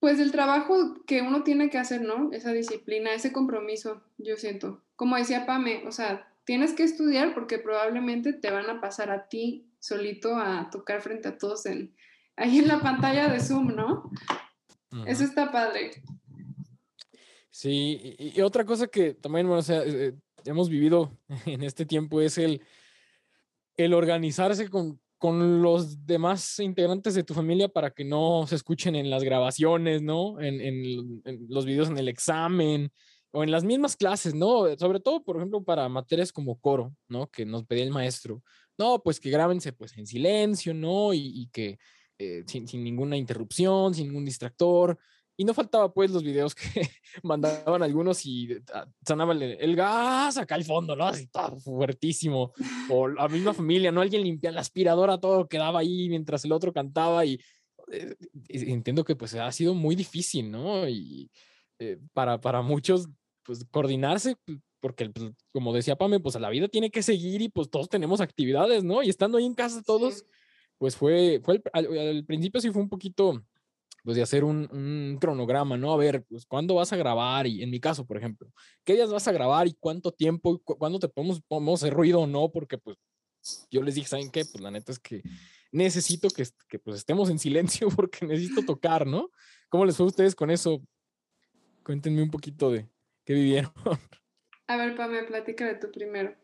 pues, 0.00 0.18
del 0.18 0.30
trabajo 0.30 1.02
que 1.06 1.22
uno 1.22 1.42
tiene 1.42 1.70
que 1.70 1.78
hacer, 1.78 2.02
¿no? 2.02 2.30
Esa 2.32 2.52
disciplina, 2.52 3.14
ese 3.14 3.32
compromiso, 3.32 4.02
yo 4.18 4.36
siento. 4.36 4.84
Como 4.94 5.16
decía 5.16 5.46
Pame, 5.46 5.84
o 5.86 5.90
sea, 5.90 6.30
tienes 6.44 6.74
que 6.74 6.82
estudiar 6.82 7.32
porque 7.32 7.58
probablemente 7.58 8.34
te 8.34 8.50
van 8.50 8.68
a 8.68 8.82
pasar 8.82 9.10
a 9.10 9.26
ti 9.28 9.67
solito 9.78 10.36
a 10.36 10.68
tocar 10.70 11.00
frente 11.00 11.28
a 11.28 11.38
todos 11.38 11.66
en, 11.66 11.94
ahí 12.36 12.58
en 12.58 12.68
la 12.68 12.80
pantalla 12.80 13.28
de 13.28 13.40
Zoom, 13.40 13.74
¿no? 13.74 14.10
Eso 15.06 15.24
está 15.24 15.52
padre. 15.52 16.02
Sí, 17.50 18.14
y, 18.18 18.40
otra 18.40 18.64
cosa 18.64 18.86
que 18.86 19.14
también, 19.14 19.46
bueno, 19.46 19.60
o 19.60 19.62
sea, 19.62 19.82
eh, 19.84 20.14
hemos 20.44 20.68
vivido 20.68 21.18
en 21.46 21.62
este 21.62 21.84
tiempo 21.84 22.20
es 22.20 22.38
el, 22.38 22.62
el 23.76 23.94
organizarse 23.94 24.68
con, 24.68 25.00
con 25.18 25.60
los 25.60 26.06
demás 26.06 26.58
integrantes 26.60 27.14
de 27.14 27.24
tu 27.24 27.34
familia 27.34 27.68
para 27.68 27.90
que 27.90 28.04
no 28.04 28.46
se 28.46 28.54
escuchen 28.54 28.94
en 28.94 29.10
las 29.10 29.24
grabaciones, 29.24 30.02
¿no? 30.02 30.40
En, 30.40 30.60
en, 30.60 31.22
en, 31.24 31.46
los 31.48 31.66
videos 31.66 31.88
en 31.88 31.98
el 31.98 32.08
examen 32.08 32.92
o 33.32 33.42
en 33.42 33.50
las 33.50 33.64
mismas 33.64 33.96
clases, 33.96 34.34
¿no? 34.34 34.64
Sobre 34.78 35.00
todo, 35.00 35.22
por 35.22 35.36
ejemplo, 35.36 35.62
para 35.62 35.88
materias 35.88 36.32
como 36.32 36.58
coro, 36.60 36.94
¿no? 37.08 37.26
Que 37.26 37.44
nos 37.44 37.64
pedía 37.64 37.84
el 37.84 37.90
maestro 37.90 38.42
no, 38.78 39.02
pues 39.02 39.20
que 39.20 39.30
grábense 39.30 39.72
pues 39.72 39.96
en 39.98 40.06
silencio, 40.06 40.72
¿no? 40.72 41.12
Y, 41.12 41.48
que 41.52 41.78
eh, 42.18 42.44
sin, 42.46 42.64
ninguna 42.84 43.16
interrupción, 43.16 43.94
sin 43.94 44.08
ningún 44.08 44.24
distractor. 44.24 44.98
Y 45.36 45.44
no 45.44 45.54
faltaba 45.54 45.92
pues 45.92 46.10
los 46.10 46.22
videos 46.22 46.54
que 46.54 46.62
mandaban 47.22 47.82
algunos 47.82 48.24
y 48.26 48.56
ah, 48.72 48.86
sonaba 49.06 49.34
el, 49.34 49.76
gas 49.76 50.36
acá 50.36 50.54
al 50.54 50.64
fondo, 50.64 50.96
¿no? 50.96 51.06
Así 51.06 51.26
todo 51.28 51.58
fuertísimo. 51.58 52.52
O 52.88 53.08
la 53.08 53.28
misma 53.28 53.54
familia, 53.54 53.92
¿no? 53.92 54.00
Alguien 54.00 54.22
limpia 54.22 54.50
la 54.50 54.60
aspiradora, 54.60 55.18
todo 55.18 55.48
quedaba 55.48 55.80
ahí 55.80 56.08
mientras 56.08 56.44
el 56.44 56.52
otro 56.52 56.72
cantaba 56.72 57.24
y 57.24 57.40
eh, 57.92 58.16
entiendo 58.48 59.04
que 59.04 59.16
pues 59.16 59.34
ha 59.34 59.50
sido 59.52 59.74
muy 59.74 59.94
difícil, 59.94 60.50
¿no? 60.50 60.88
Y 60.88 61.30
eh, 61.78 61.98
para, 62.12 62.40
para 62.40 62.62
muchos, 62.62 63.08
pues 63.44 63.64
coordinarse, 63.70 64.36
porque 64.80 65.08
pues, 65.10 65.32
como 65.52 65.74
decía 65.74 65.96
Pame, 65.96 66.20
pues 66.20 66.34
la 66.36 66.50
vida 66.50 66.68
tiene 66.68 66.90
que 66.90 67.02
seguir 67.02 67.42
y 67.42 67.48
pues 67.48 67.70
todos 67.70 67.88
tenemos 67.88 68.20
actividades, 68.20 68.84
¿no? 68.84 69.02
Y 69.02 69.08
estando 69.08 69.38
ahí 69.38 69.46
en 69.46 69.54
casa 69.54 69.82
todos, 69.82 70.24
pues 70.78 70.96
fue, 70.96 71.40
fue 71.44 71.62
al, 71.72 72.24
principio 72.24 72.60
sí 72.60 72.70
fue 72.70 72.82
un 72.82 72.88
poquito, 72.88 73.44
pues 74.04 74.16
de 74.16 74.22
hacer 74.22 74.44
un, 74.44 74.68
un, 74.72 75.18
cronograma, 75.20 75.76
¿no? 75.76 75.92
A 75.92 75.96
ver, 75.96 76.24
pues 76.24 76.46
cuándo 76.46 76.76
vas 76.76 76.92
a 76.92 76.96
grabar 76.96 77.46
y 77.46 77.62
en 77.62 77.70
mi 77.70 77.80
caso, 77.80 78.06
por 78.06 78.16
ejemplo, 78.16 78.48
¿qué 78.84 78.94
días 78.94 79.10
vas 79.10 79.26
a 79.28 79.32
grabar 79.32 79.66
y 79.66 79.76
cuánto 79.78 80.12
tiempo, 80.12 80.60
cuándo 80.64 80.98
te 80.98 81.08
podemos, 81.08 81.40
podemos 81.42 81.82
hacer 81.82 81.94
ruido 81.94 82.20
o 82.20 82.26
no? 82.26 82.50
Porque 82.50 82.78
pues 82.78 82.96
yo 83.70 83.82
les 83.82 83.94
dije, 83.94 84.08
¿saben 84.08 84.30
qué? 84.30 84.44
Pues 84.44 84.62
la 84.62 84.70
neta 84.70 84.92
es 84.92 84.98
que 84.98 85.22
necesito 85.72 86.28
que, 86.28 86.46
que 86.68 86.78
pues 86.78 86.96
estemos 86.96 87.30
en 87.30 87.38
silencio 87.38 87.88
porque 87.96 88.26
necesito 88.26 88.62
tocar, 88.62 89.06
¿no? 89.06 89.30
¿Cómo 89.68 89.84
les 89.84 89.96
fue 89.96 90.04
a 90.04 90.08
ustedes 90.08 90.34
con 90.34 90.50
eso? 90.50 90.82
Cuéntenme 91.84 92.22
un 92.22 92.30
poquito 92.30 92.70
de 92.70 92.88
qué 93.24 93.34
vivieron. 93.34 93.72
A 94.68 94.76
ver, 94.76 94.94
Pame, 94.94 95.22
platícame 95.24 95.74
tú 95.74 95.90
primero. 95.90 96.35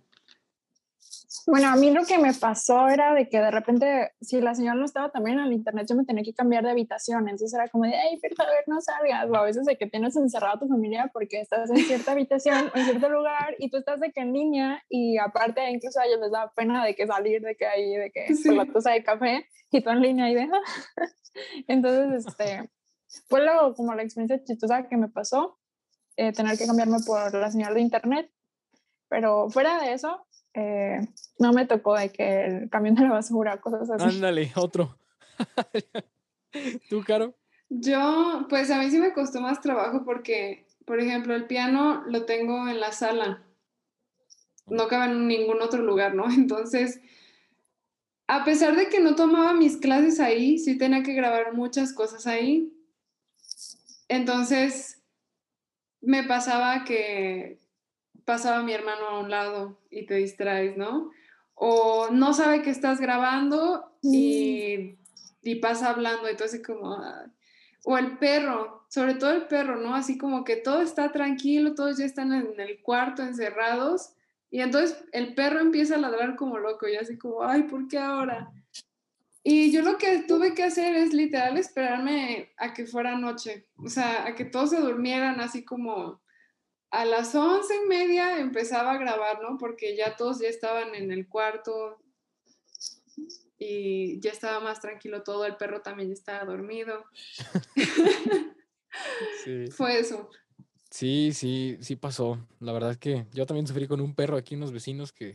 Bueno, 1.47 1.69
a 1.69 1.77
mí 1.77 1.91
lo 1.91 2.07
que 2.07 2.17
me 2.19 2.33
pasó 2.33 2.89
era 2.89 3.13
de 3.13 3.29
que 3.29 3.39
de 3.39 3.51
repente, 3.51 4.13
si 4.21 4.41
la 4.41 4.55
señora 4.55 4.77
no 4.77 4.87
estaba 4.87 5.11
también 5.11 5.39
en 5.39 5.47
el 5.47 5.53
internet, 5.53 5.87
yo 5.89 5.95
me 5.95 6.05
tenía 6.05 6.25
que 6.25 6.33
cambiar 6.33 6.65
de 6.65 6.71
habitación. 6.71 7.29
Entonces 7.29 7.53
era 7.53 7.69
como 7.69 7.85
de, 7.85 7.95
ay, 7.95 8.19
por 8.19 8.35
favor, 8.35 8.55
no 8.67 8.81
salgas. 8.81 9.29
O 9.29 9.37
a 9.37 9.45
veces 9.45 9.67
de 9.67 9.77
que 9.77 9.87
tienes 9.87 10.17
encerrado 10.17 10.57
a 10.57 10.59
tu 10.59 10.69
familia 10.69 11.11
porque 11.13 11.41
estás 11.41 11.71
en 11.71 11.77
cierta 11.77 12.13
habitación, 12.13 12.71
en 12.75 12.85
cierto 12.87 13.11
lugar, 13.11 13.57
y 13.59 13.69
tú 13.69 13.77
estás 13.77 14.01
de 14.01 14.11
que 14.11 14.23
en 14.23 14.33
línea, 14.33 14.83
y 14.89 15.19
aparte 15.19 15.69
incluso 15.71 16.01
a 16.01 16.07
ellos 16.07 16.21
les 16.21 16.31
da 16.31 16.51
pena 16.57 16.83
de 16.85 16.95
que 16.95 17.07
salir, 17.07 17.43
de 17.43 17.57
que 17.57 17.67
hay, 17.67 17.95
de 17.95 18.11
que 18.11 18.35
sí. 18.35 18.55
la 18.55 18.65
taza 18.65 18.93
de 18.93 19.05
café, 19.05 19.47
y 19.71 19.83
tú 19.83 19.91
en 19.91 20.01
línea 20.01 20.31
y 20.31 20.35
de, 20.35 20.49
Entonces, 21.69 22.27
este, 22.27 22.71
fue 23.29 23.45
luego 23.45 23.75
como 23.75 23.95
la 23.95 24.03
experiencia 24.03 24.43
chistosa 24.43 24.89
que 24.89 24.97
me 24.97 25.09
pasó, 25.09 25.59
eh, 26.16 26.33
tener 26.33 26.57
que 26.59 26.66
cambiarme 26.66 26.98
por 27.07 27.35
la 27.35 27.50
señal 27.50 27.74
de 27.74 27.81
internet. 27.81 28.31
Pero 29.09 29.48
fuera 29.50 29.81
de 29.81 29.92
eso, 29.92 30.27
eh, 30.55 31.00
no 31.38 31.53
me 31.53 31.66
tocó 31.66 31.94
de 31.94 32.11
que 32.11 32.46
el 32.46 32.70
camión 32.70 32.94
de 32.94 33.03
la 33.03 33.12
basura, 33.12 33.61
cosas 33.61 33.90
así. 33.90 34.16
Ándale, 34.16 34.53
otro. 34.57 34.98
¿Tú, 36.88 37.03
Caro? 37.05 37.35
Yo, 37.68 38.46
pues 38.48 38.70
a 38.70 38.79
mí 38.79 38.90
sí 38.90 38.98
me 38.98 39.12
costó 39.12 39.40
más 39.40 39.61
trabajo 39.61 40.05
porque, 40.05 40.66
por 40.87 41.00
ejemplo, 41.00 41.35
el 41.35 41.46
piano 41.46 42.05
lo 42.07 42.24
tengo 42.24 42.68
en 42.68 42.81
la 42.81 42.92
sala. 42.92 43.42
No 44.66 44.87
cabe 44.88 45.12
en 45.12 45.27
ningún 45.27 45.61
otro 45.61 45.83
lugar, 45.83 46.14
¿no? 46.14 46.24
Entonces, 46.31 47.00
a 48.27 48.44
pesar 48.44 48.77
de 48.77 48.88
que 48.88 49.00
no 49.00 49.16
tomaba 49.16 49.53
mis 49.53 49.77
clases 49.77 50.20
ahí, 50.20 50.59
sí 50.59 50.79
tenía 50.79 51.03
que 51.03 51.14
grabar 51.14 51.55
muchas 51.55 51.92
cosas 51.92 52.27
ahí. 52.27 52.72
Entonces, 54.09 55.03
me 56.07 56.23
pasaba 56.25 56.85
que 56.85 57.59
pasaba 58.25 58.62
mi 58.62 58.73
hermano 58.73 59.07
a 59.09 59.21
un 59.21 59.31
lado 59.31 59.81
y 59.90 60.07
te 60.07 60.14
distraes, 60.14 60.77
¿no? 60.77 61.11
O 61.55 62.09
no 62.11 62.33
sabe 62.33 62.62
que 62.62 62.71
estás 62.71 63.01
grabando 63.01 63.97
y, 64.03 64.99
y 65.43 65.55
pasa 65.57 65.90
hablando 65.90 66.31
y 66.31 66.37
tú 66.37 66.45
así 66.45 66.62
como... 66.62 66.99
O 67.87 67.99
el 67.99 68.17
perro, 68.17 68.87
sobre 68.88 69.14
todo 69.14 69.33
el 69.33 69.47
perro, 69.47 69.77
¿no? 69.77 69.95
Así 69.95 70.17
como 70.17 70.43
que 70.43 70.57
todo 70.57 70.81
está 70.81 71.12
tranquilo, 71.12 71.75
todos 71.75 71.99
ya 71.99 72.07
están 72.07 72.33
en 72.33 72.59
el 72.59 72.81
cuarto 72.81 73.23
encerrados 73.23 74.14
y 74.51 74.61
entonces 74.61 75.05
el 75.12 75.35
perro 75.35 75.61
empieza 75.61 75.97
a 75.97 75.99
ladrar 75.99 76.37
como 76.37 76.59
loco 76.59 76.88
y 76.88 76.97
así 76.97 77.19
como, 77.19 77.43
ay, 77.43 77.64
¿por 77.64 77.88
qué 77.88 77.99
ahora? 77.99 78.53
Y 79.47 79.71
yo 79.71 79.83
lo 79.83 79.99
que 79.99 80.25
tuve 80.27 80.55
que 80.55 80.65
hacer 80.65 80.97
es 80.97 81.13
literal 81.13 81.59
esperarme 81.59 82.55
a 82.57 82.73
que 82.73 82.87
fuera 82.87 83.19
noche, 83.19 83.69
o 83.77 83.91
sea, 83.91 84.25
a 84.25 84.35
que 84.35 84.47
todos 84.47 84.71
se 84.71 84.81
durmieran 84.81 85.39
así 85.39 85.67
como 85.67 86.23
a 86.91 87.05
las 87.05 87.35
once 87.35 87.75
y 87.75 87.87
media 87.87 88.39
empezaba 88.39 88.93
a 88.93 88.99
grabar, 88.99 89.43
¿no? 89.43 89.59
Porque 89.59 89.97
ya 89.97 90.17
todos 90.17 90.41
ya 90.41 90.49
estaban 90.49 90.95
en 90.95 91.13
el 91.13 91.29
cuarto 91.29 92.01
y 93.59 94.19
ya 94.21 94.31
estaba 94.31 94.61
más 94.61 94.81
tranquilo 94.81 95.23
todo, 95.23 95.45
el 95.45 95.57
perro 95.57 95.83
también 95.83 96.09
ya 96.09 96.15
estaba 96.15 96.45
dormido. 96.45 97.05
sí. 99.45 99.67
Fue 99.73 99.99
eso. 99.99 100.31
Sí, 100.91 101.33
sí, 101.35 101.77
sí 101.81 101.97
pasó. 101.97 102.39
La 102.61 102.73
verdad 102.73 102.93
es 102.93 102.99
que 102.99 103.27
yo 103.33 103.45
también 103.45 103.67
sufrí 103.67 103.89
con 103.89 104.01
un 104.01 104.15
perro 104.15 104.39
aquí, 104.39 104.55
unos 104.55 104.73
vecinos 104.73 105.13
que... 105.13 105.35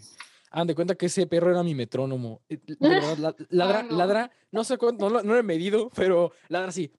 Ah, 0.51 0.65
de 0.65 0.75
cuenta 0.75 0.95
que 0.95 1.05
ese 1.05 1.27
perro 1.27 1.51
era 1.51 1.63
mi 1.63 1.75
metrónomo. 1.75 2.41
Eh, 2.49 2.59
ladra, 3.49 3.83
ladra, 3.83 4.31
no 4.51 4.63
sé 4.63 4.77
cuánto, 4.77 5.09
no, 5.09 5.21
no 5.21 5.33
lo 5.33 5.39
he 5.39 5.43
medido, 5.43 5.89
pero 5.95 6.31
ladra 6.47 6.69
así 6.69 6.91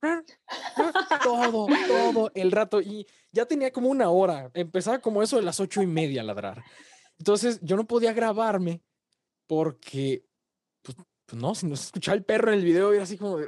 todo, 1.22 1.66
todo 1.88 2.30
el 2.34 2.52
rato. 2.52 2.80
Y 2.80 3.06
ya 3.32 3.46
tenía 3.46 3.72
como 3.72 3.88
una 3.88 4.10
hora. 4.10 4.50
Empezaba 4.54 4.98
como 5.00 5.22
eso 5.22 5.36
de 5.36 5.42
las 5.42 5.60
ocho 5.60 5.82
y 5.82 5.86
media 5.86 6.20
a 6.20 6.24
ladrar. 6.24 6.62
Entonces 7.18 7.58
yo 7.62 7.76
no 7.76 7.86
podía 7.86 8.12
grabarme 8.12 8.80
porque, 9.46 10.24
pues, 10.82 10.96
pues 11.26 11.42
no, 11.42 11.54
si 11.54 11.66
no 11.66 11.74
escuchaba 11.74 12.16
el 12.16 12.24
perro 12.24 12.52
en 12.52 12.58
el 12.58 12.64
video, 12.64 12.92
era 12.92 13.02
así 13.02 13.18
como, 13.18 13.38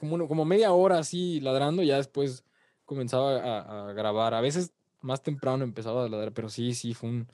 como, 0.00 0.28
como 0.28 0.44
media 0.44 0.72
hora 0.72 0.98
así 0.98 1.40
ladrando. 1.40 1.82
Ya 1.82 1.98
después 1.98 2.44
comenzaba 2.84 3.36
a, 3.36 3.88
a, 3.88 3.92
grabar. 3.92 4.34
A 4.34 4.40
veces 4.40 4.72
más 5.00 5.22
temprano 5.22 5.62
empezaba 5.62 6.04
a 6.04 6.08
ladrar, 6.08 6.32
pero 6.32 6.48
sí, 6.48 6.74
sí, 6.74 6.94
fue 6.94 7.10
un, 7.10 7.28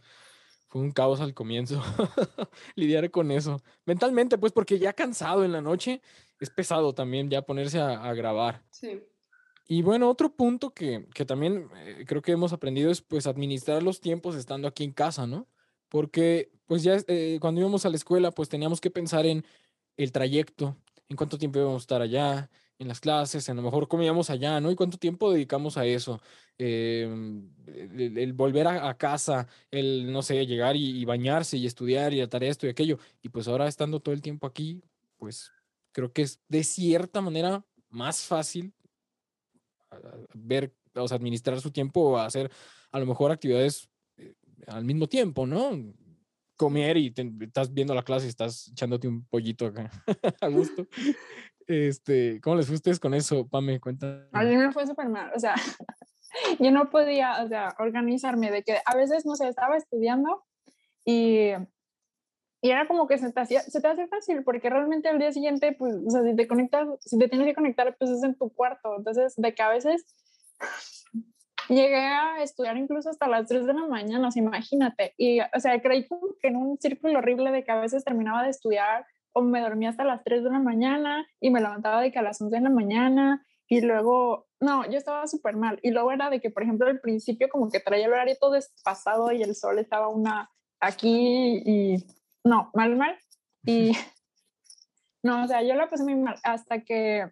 fue 0.70 0.80
un 0.80 0.92
caos 0.92 1.20
al 1.20 1.34
comienzo 1.34 1.82
lidiar 2.76 3.10
con 3.10 3.32
eso. 3.32 3.60
Mentalmente, 3.84 4.38
pues, 4.38 4.52
porque 4.52 4.78
ya 4.78 4.92
cansado 4.92 5.44
en 5.44 5.50
la 5.50 5.60
noche, 5.60 6.00
es 6.38 6.48
pesado 6.48 6.94
también 6.94 7.28
ya 7.28 7.42
ponerse 7.42 7.80
a, 7.80 8.14
grabar. 8.14 8.62
Sí. 8.70 9.02
Y 9.66 9.82
bueno, 9.82 10.08
otro 10.08 10.34
punto 10.34 10.70
que, 10.70 11.08
que 11.12 11.24
también 11.24 11.68
eh, 11.76 12.04
creo 12.06 12.22
que 12.22 12.32
hemos 12.32 12.52
aprendido 12.52 12.90
es 12.90 13.02
pues 13.02 13.26
administrar 13.26 13.82
los 13.82 14.00
tiempos 14.00 14.36
estando 14.36 14.68
aquí 14.68 14.84
en 14.84 14.92
casa, 14.92 15.26
¿no? 15.26 15.48
Porque 15.88 16.52
pues 16.66 16.84
ya 16.84 16.98
eh, 17.08 17.38
cuando 17.40 17.60
íbamos 17.60 17.84
a 17.84 17.88
la 17.88 17.96
escuela 17.96 18.30
pues 18.30 18.48
teníamos 18.48 18.80
que 18.80 18.90
pensar 18.90 19.26
en 19.26 19.44
el 19.96 20.12
trayecto, 20.12 20.76
en 21.08 21.16
cuánto 21.16 21.36
tiempo 21.36 21.58
íbamos 21.58 21.82
a 21.82 21.84
estar 21.84 22.02
allá, 22.02 22.48
en 22.80 22.88
las 22.88 22.98
clases, 22.98 23.46
a 23.50 23.54
lo 23.54 23.60
mejor 23.60 23.88
comíamos 23.88 24.30
allá, 24.30 24.58
¿no? 24.58 24.70
Y 24.70 24.74
cuánto 24.74 24.96
tiempo 24.96 25.30
dedicamos 25.30 25.76
a 25.76 25.84
eso. 25.84 26.18
Em, 26.56 27.50
el, 27.66 28.32
volver 28.32 28.66
a, 28.66 28.96
casa, 28.96 29.46
el, 29.70 30.10
no 30.10 30.22
sé, 30.22 30.46
llegar 30.46 30.76
y, 30.76 31.04
bañarse 31.04 31.58
y 31.58 31.66
estudiar 31.66 32.14
y 32.14 32.26
tarea 32.26 32.50
esto 32.50 32.66
y 32.66 32.70
aquello. 32.70 32.98
Y 33.20 33.28
pues 33.28 33.48
ahora 33.48 33.68
estando 33.68 34.00
todo 34.00 34.14
el 34.14 34.22
tiempo 34.22 34.46
aquí, 34.46 34.82
pues 35.18 35.52
creo 35.92 36.10
que 36.10 36.22
es 36.22 36.40
de 36.48 36.64
cierta 36.64 37.20
manera 37.20 37.62
más 37.90 38.22
fácil 38.22 38.72
ver, 40.32 40.74
o 40.94 41.06
sea, 41.06 41.18
administrar 41.18 41.60
su 41.60 41.70
tiempo 41.70 42.00
o 42.00 42.16
hacer 42.16 42.50
a 42.92 42.98
lo 42.98 43.04
mejor 43.04 43.30
actividades 43.30 43.90
eh, 44.16 44.34
al 44.68 44.86
mismo 44.86 45.06
tiempo, 45.06 45.46
¿no? 45.46 45.70
Comer 46.56 46.96
y 46.96 47.12
estás 47.40 47.74
viendo 47.74 47.94
la 47.94 48.04
clase 48.04 48.24
y 48.24 48.30
estás 48.30 48.68
echándote 48.68 49.06
un 49.06 49.26
pollito 49.26 49.66
acá 49.66 49.90
a 50.40 50.48
gusto. 50.48 50.86
Este, 51.70 52.40
¿cómo 52.40 52.56
les 52.56 52.66
fue 52.66 52.74
ustedes 52.74 52.98
con 52.98 53.14
eso, 53.14 53.46
Pame? 53.46 53.78
Cuenta. 53.78 54.26
A 54.32 54.42
mí 54.42 54.56
me 54.56 54.72
fue 54.72 54.88
súper 54.88 55.08
mal, 55.08 55.30
o 55.36 55.38
sea, 55.38 55.54
yo 56.58 56.72
no 56.72 56.90
podía, 56.90 57.44
o 57.44 57.46
sea, 57.46 57.76
organizarme 57.78 58.50
de 58.50 58.64
que 58.64 58.78
a 58.84 58.96
veces, 58.96 59.24
no 59.24 59.36
sé, 59.36 59.46
estaba 59.46 59.76
estudiando 59.76 60.42
y, 61.04 61.52
y 62.60 62.70
era 62.70 62.88
como 62.88 63.06
que 63.06 63.18
se 63.18 63.32
te, 63.32 63.40
hacía, 63.40 63.60
se 63.60 63.80
te 63.80 63.86
hace 63.86 64.08
fácil 64.08 64.42
porque 64.42 64.68
realmente 64.68 65.08
al 65.08 65.20
día 65.20 65.30
siguiente, 65.30 65.70
pues, 65.70 65.94
o 66.04 66.10
sea, 66.10 66.24
si 66.24 66.34
te 66.34 66.48
conectas, 66.48 66.88
si 67.02 67.16
te 67.16 67.28
tienes 67.28 67.46
que 67.46 67.54
conectar, 67.54 67.96
pues 67.96 68.10
es 68.10 68.24
en 68.24 68.34
tu 68.34 68.52
cuarto, 68.52 68.96
entonces 68.96 69.34
de 69.36 69.54
que 69.54 69.62
a 69.62 69.68
veces 69.70 70.04
llegué 71.68 72.04
a 72.04 72.42
estudiar 72.42 72.76
incluso 72.78 73.10
hasta 73.10 73.28
las 73.28 73.46
3 73.46 73.64
de 73.66 73.74
la 73.74 73.86
mañana, 73.86 74.26
o 74.26 74.30
sea, 74.32 74.42
imagínate, 74.42 75.14
y, 75.16 75.38
o 75.38 75.60
sea, 75.60 75.80
creí 75.80 76.08
como 76.08 76.34
que 76.42 76.48
en 76.48 76.56
un 76.56 76.78
círculo 76.78 77.18
horrible 77.18 77.52
de 77.52 77.62
que 77.62 77.70
a 77.70 77.80
veces 77.80 78.02
terminaba 78.02 78.42
de 78.42 78.50
estudiar 78.50 79.06
o 79.32 79.42
me 79.42 79.60
dormía 79.60 79.90
hasta 79.90 80.04
las 80.04 80.22
3 80.24 80.44
de 80.44 80.50
la 80.50 80.58
mañana 80.58 81.26
y 81.40 81.50
me 81.50 81.60
levantaba 81.60 82.00
de 82.00 82.10
que 82.10 82.18
a 82.18 82.22
las 82.22 82.40
11 82.40 82.56
de 82.56 82.62
la 82.62 82.70
mañana 82.70 83.46
y 83.72 83.80
luego, 83.82 84.48
no, 84.58 84.84
yo 84.90 84.98
estaba 84.98 85.28
súper 85.28 85.54
mal. 85.54 85.78
Y 85.82 85.92
luego 85.92 86.10
era 86.10 86.28
de 86.28 86.40
que, 86.40 86.50
por 86.50 86.64
ejemplo, 86.64 86.88
al 86.88 86.98
principio 86.98 87.48
como 87.48 87.70
que 87.70 87.78
traía 87.78 88.06
el 88.06 88.12
horario 88.12 88.36
todo 88.38 88.50
despasado 88.52 89.30
y 89.30 89.44
el 89.44 89.54
sol 89.54 89.78
estaba 89.78 90.08
una 90.08 90.50
aquí 90.80 91.62
y 91.64 92.04
no, 92.42 92.72
mal, 92.74 92.96
mal. 92.96 93.16
Y 93.64 93.92
no, 95.22 95.44
o 95.44 95.46
sea, 95.46 95.62
yo 95.62 95.76
la 95.76 95.88
pasé 95.88 96.02
muy 96.02 96.16
mal 96.16 96.34
hasta 96.42 96.80
que 96.80 97.30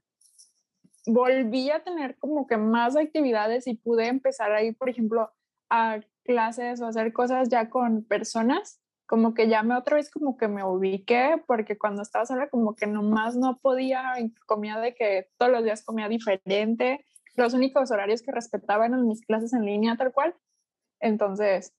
volví 1.07 1.70
a 1.70 1.82
tener 1.82 2.16
como 2.18 2.46
que 2.46 2.57
más 2.57 2.96
actividades 2.96 3.66
y 3.66 3.74
pude 3.74 4.07
empezar 4.07 4.53
a 4.53 4.62
ir, 4.62 4.76
por 4.76 4.88
ejemplo, 4.88 5.32
a 5.70 5.99
clases 6.22 6.80
o 6.80 6.86
hacer 6.86 7.12
cosas 7.12 7.49
ya 7.49 7.68
con 7.68 8.05
personas 8.05 8.80
como 9.09 9.33
que 9.33 9.49
ya 9.49 9.63
me 9.63 9.75
otra 9.75 9.97
vez 9.97 10.11
como 10.11 10.37
que 10.37 10.49
me 10.49 10.63
ubiqué, 10.63 11.43
porque 11.47 11.79
cuando 11.79 12.03
estaba 12.03 12.27
sola 12.27 12.51
como 12.51 12.77
que 12.77 12.87
nomás 12.87 13.37
no 13.37 13.59
podía, 13.59 14.13
comía 14.45 14.79
de 14.79 14.95
que 14.95 15.31
todos 15.39 15.51
los 15.51 15.65
días 15.65 15.83
comía 15.83 16.09
diferente, 16.09 17.07
los 17.35 17.55
únicos 17.55 17.91
horarios 17.91 18.21
que 18.21 18.33
respetaba 18.33 18.85
eran 18.85 19.07
mis 19.07 19.25
clases 19.25 19.55
en 19.55 19.65
línea 19.65 19.97
tal 19.97 20.13
cual, 20.13 20.35
entonces, 21.01 21.73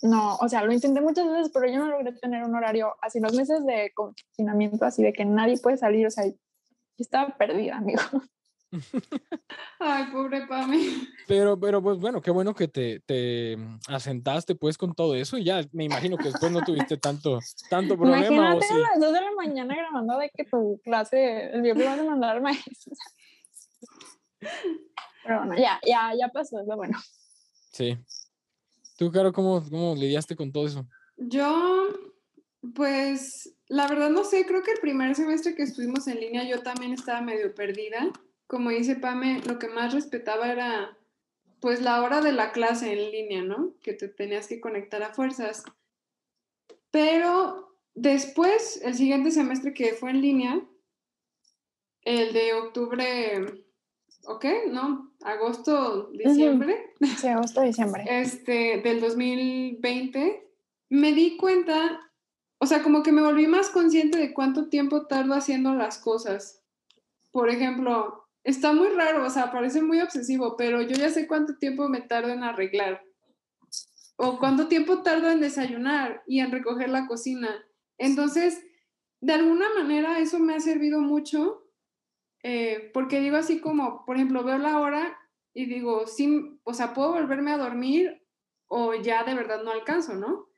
no, 0.00 0.36
o 0.36 0.48
sea, 0.48 0.64
lo 0.64 0.72
intenté 0.72 1.02
muchas 1.02 1.30
veces, 1.30 1.50
pero 1.52 1.66
yo 1.66 1.78
no 1.78 1.88
logré 1.88 2.12
tener 2.12 2.42
un 2.42 2.54
horario 2.54 2.94
así, 3.02 3.20
los 3.20 3.34
meses 3.34 3.62
de 3.66 3.92
confinamiento, 3.94 4.86
así 4.86 5.02
de 5.02 5.12
que 5.12 5.26
nadie 5.26 5.58
puede 5.58 5.76
salir, 5.76 6.06
o 6.06 6.10
sea, 6.10 6.24
yo 6.26 6.32
estaba 6.96 7.36
perdida, 7.36 7.76
amigo. 7.76 8.00
Ay, 9.78 10.06
pobre 10.12 10.46
Pami. 10.46 11.08
Pero, 11.26 11.58
pero 11.58 11.82
pues 11.82 11.98
bueno, 11.98 12.20
qué 12.20 12.30
bueno 12.30 12.54
que 12.54 12.68
te, 12.68 13.00
te, 13.00 13.56
asentaste 13.88 14.54
pues 14.54 14.78
con 14.78 14.94
todo 14.94 15.14
eso 15.14 15.38
y 15.38 15.44
ya 15.44 15.62
me 15.72 15.84
imagino 15.84 16.16
que 16.16 16.30
después 16.30 16.50
no 16.52 16.62
tuviste 16.62 16.96
tanto, 16.96 17.38
tanto 17.70 17.96
problema. 17.98 18.26
Imagínate 18.26 18.66
a 18.72 18.78
las 18.78 19.00
2 19.00 19.12
de 19.12 19.20
la 19.20 19.32
mañana 19.36 19.74
grabando 19.74 20.18
de 20.18 20.30
que 20.30 20.44
tu 20.44 20.80
clase, 20.82 21.50
el 21.52 21.62
viernes 21.62 21.86
vas 21.86 21.98
a 21.98 22.04
mandar 22.04 22.36
al 22.36 22.42
maestro. 22.42 22.92
Pero 25.24 25.38
bueno, 25.38 25.56
ya, 25.56 25.80
ya, 25.86 26.12
ya 26.18 26.28
pasó, 26.28 26.60
es 26.60 26.66
lo 26.66 26.76
bueno. 26.76 26.98
Sí. 27.72 27.98
¿Tú, 28.96 29.10
Caro, 29.10 29.32
cómo, 29.32 29.62
cómo 29.68 29.94
lidiaste 29.94 30.36
con 30.36 30.52
todo 30.52 30.66
eso? 30.66 30.86
Yo, 31.16 31.88
pues, 32.74 33.56
la 33.68 33.88
verdad 33.88 34.10
no 34.10 34.24
sé, 34.24 34.44
creo 34.46 34.62
que 34.62 34.72
el 34.72 34.80
primer 34.80 35.14
semestre 35.14 35.54
que 35.54 35.62
estuvimos 35.62 36.06
en 36.06 36.20
línea 36.20 36.44
yo 36.44 36.62
también 36.62 36.92
estaba 36.92 37.20
medio 37.20 37.54
perdida 37.54 38.12
como 38.54 38.70
dice 38.70 38.94
Pame, 38.94 39.40
lo 39.48 39.58
que 39.58 39.66
más 39.66 39.92
respetaba 39.92 40.52
era 40.52 40.96
pues 41.58 41.82
la 41.82 42.00
hora 42.04 42.20
de 42.20 42.30
la 42.30 42.52
clase 42.52 42.92
en 42.92 43.10
línea, 43.10 43.42
¿no? 43.42 43.74
Que 43.82 43.94
te 43.94 44.06
tenías 44.06 44.46
que 44.46 44.60
conectar 44.60 45.02
a 45.02 45.12
fuerzas. 45.12 45.64
Pero 46.92 47.76
después, 47.96 48.80
el 48.84 48.94
siguiente 48.94 49.32
semestre 49.32 49.74
que 49.74 49.94
fue 49.94 50.10
en 50.10 50.20
línea, 50.20 50.64
el 52.02 52.32
de 52.32 52.52
octubre, 52.52 53.64
¿ok? 54.26 54.44
¿No? 54.70 55.12
Agosto, 55.24 56.12
diciembre. 56.12 56.94
Sí, 57.18 57.26
agosto, 57.26 57.60
diciembre. 57.60 58.04
Este, 58.08 58.80
del 58.84 59.00
2020, 59.00 60.48
me 60.90 61.12
di 61.12 61.36
cuenta, 61.36 62.08
o 62.58 62.66
sea, 62.66 62.84
como 62.84 63.02
que 63.02 63.10
me 63.10 63.22
volví 63.22 63.48
más 63.48 63.70
consciente 63.70 64.16
de 64.16 64.32
cuánto 64.32 64.68
tiempo 64.68 65.06
tardo 65.06 65.34
haciendo 65.34 65.74
las 65.74 65.98
cosas. 65.98 66.62
Por 67.32 67.50
ejemplo, 67.50 68.23
Está 68.44 68.74
muy 68.74 68.88
raro, 68.88 69.24
o 69.24 69.30
sea, 69.30 69.50
parece 69.50 69.80
muy 69.80 70.00
obsesivo, 70.00 70.56
pero 70.56 70.82
yo 70.82 70.94
ya 70.96 71.08
sé 71.08 71.26
cuánto 71.26 71.56
tiempo 71.56 71.88
me 71.88 72.02
tardo 72.02 72.28
en 72.28 72.44
arreglar. 72.44 73.02
O 74.16 74.38
cuánto 74.38 74.68
tiempo 74.68 75.02
tardo 75.02 75.30
en 75.30 75.40
desayunar 75.40 76.22
y 76.26 76.40
en 76.40 76.52
recoger 76.52 76.90
la 76.90 77.06
cocina. 77.06 77.64
Entonces, 77.96 78.62
de 79.20 79.32
alguna 79.32 79.66
manera 79.74 80.18
eso 80.18 80.38
me 80.38 80.54
ha 80.54 80.60
servido 80.60 81.00
mucho, 81.00 81.64
eh, 82.42 82.90
porque 82.92 83.20
digo 83.20 83.38
así 83.38 83.60
como, 83.60 84.04
por 84.04 84.16
ejemplo, 84.16 84.44
veo 84.44 84.58
la 84.58 84.78
hora 84.78 85.18
y 85.54 85.64
digo, 85.64 86.06
sí, 86.06 86.60
o 86.64 86.74
sea, 86.74 86.92
puedo 86.92 87.12
volverme 87.12 87.50
a 87.50 87.58
dormir 87.58 88.22
o 88.66 88.94
ya 88.94 89.24
de 89.24 89.34
verdad 89.34 89.62
no 89.62 89.70
alcanzo, 89.70 90.14
¿no? 90.14 90.48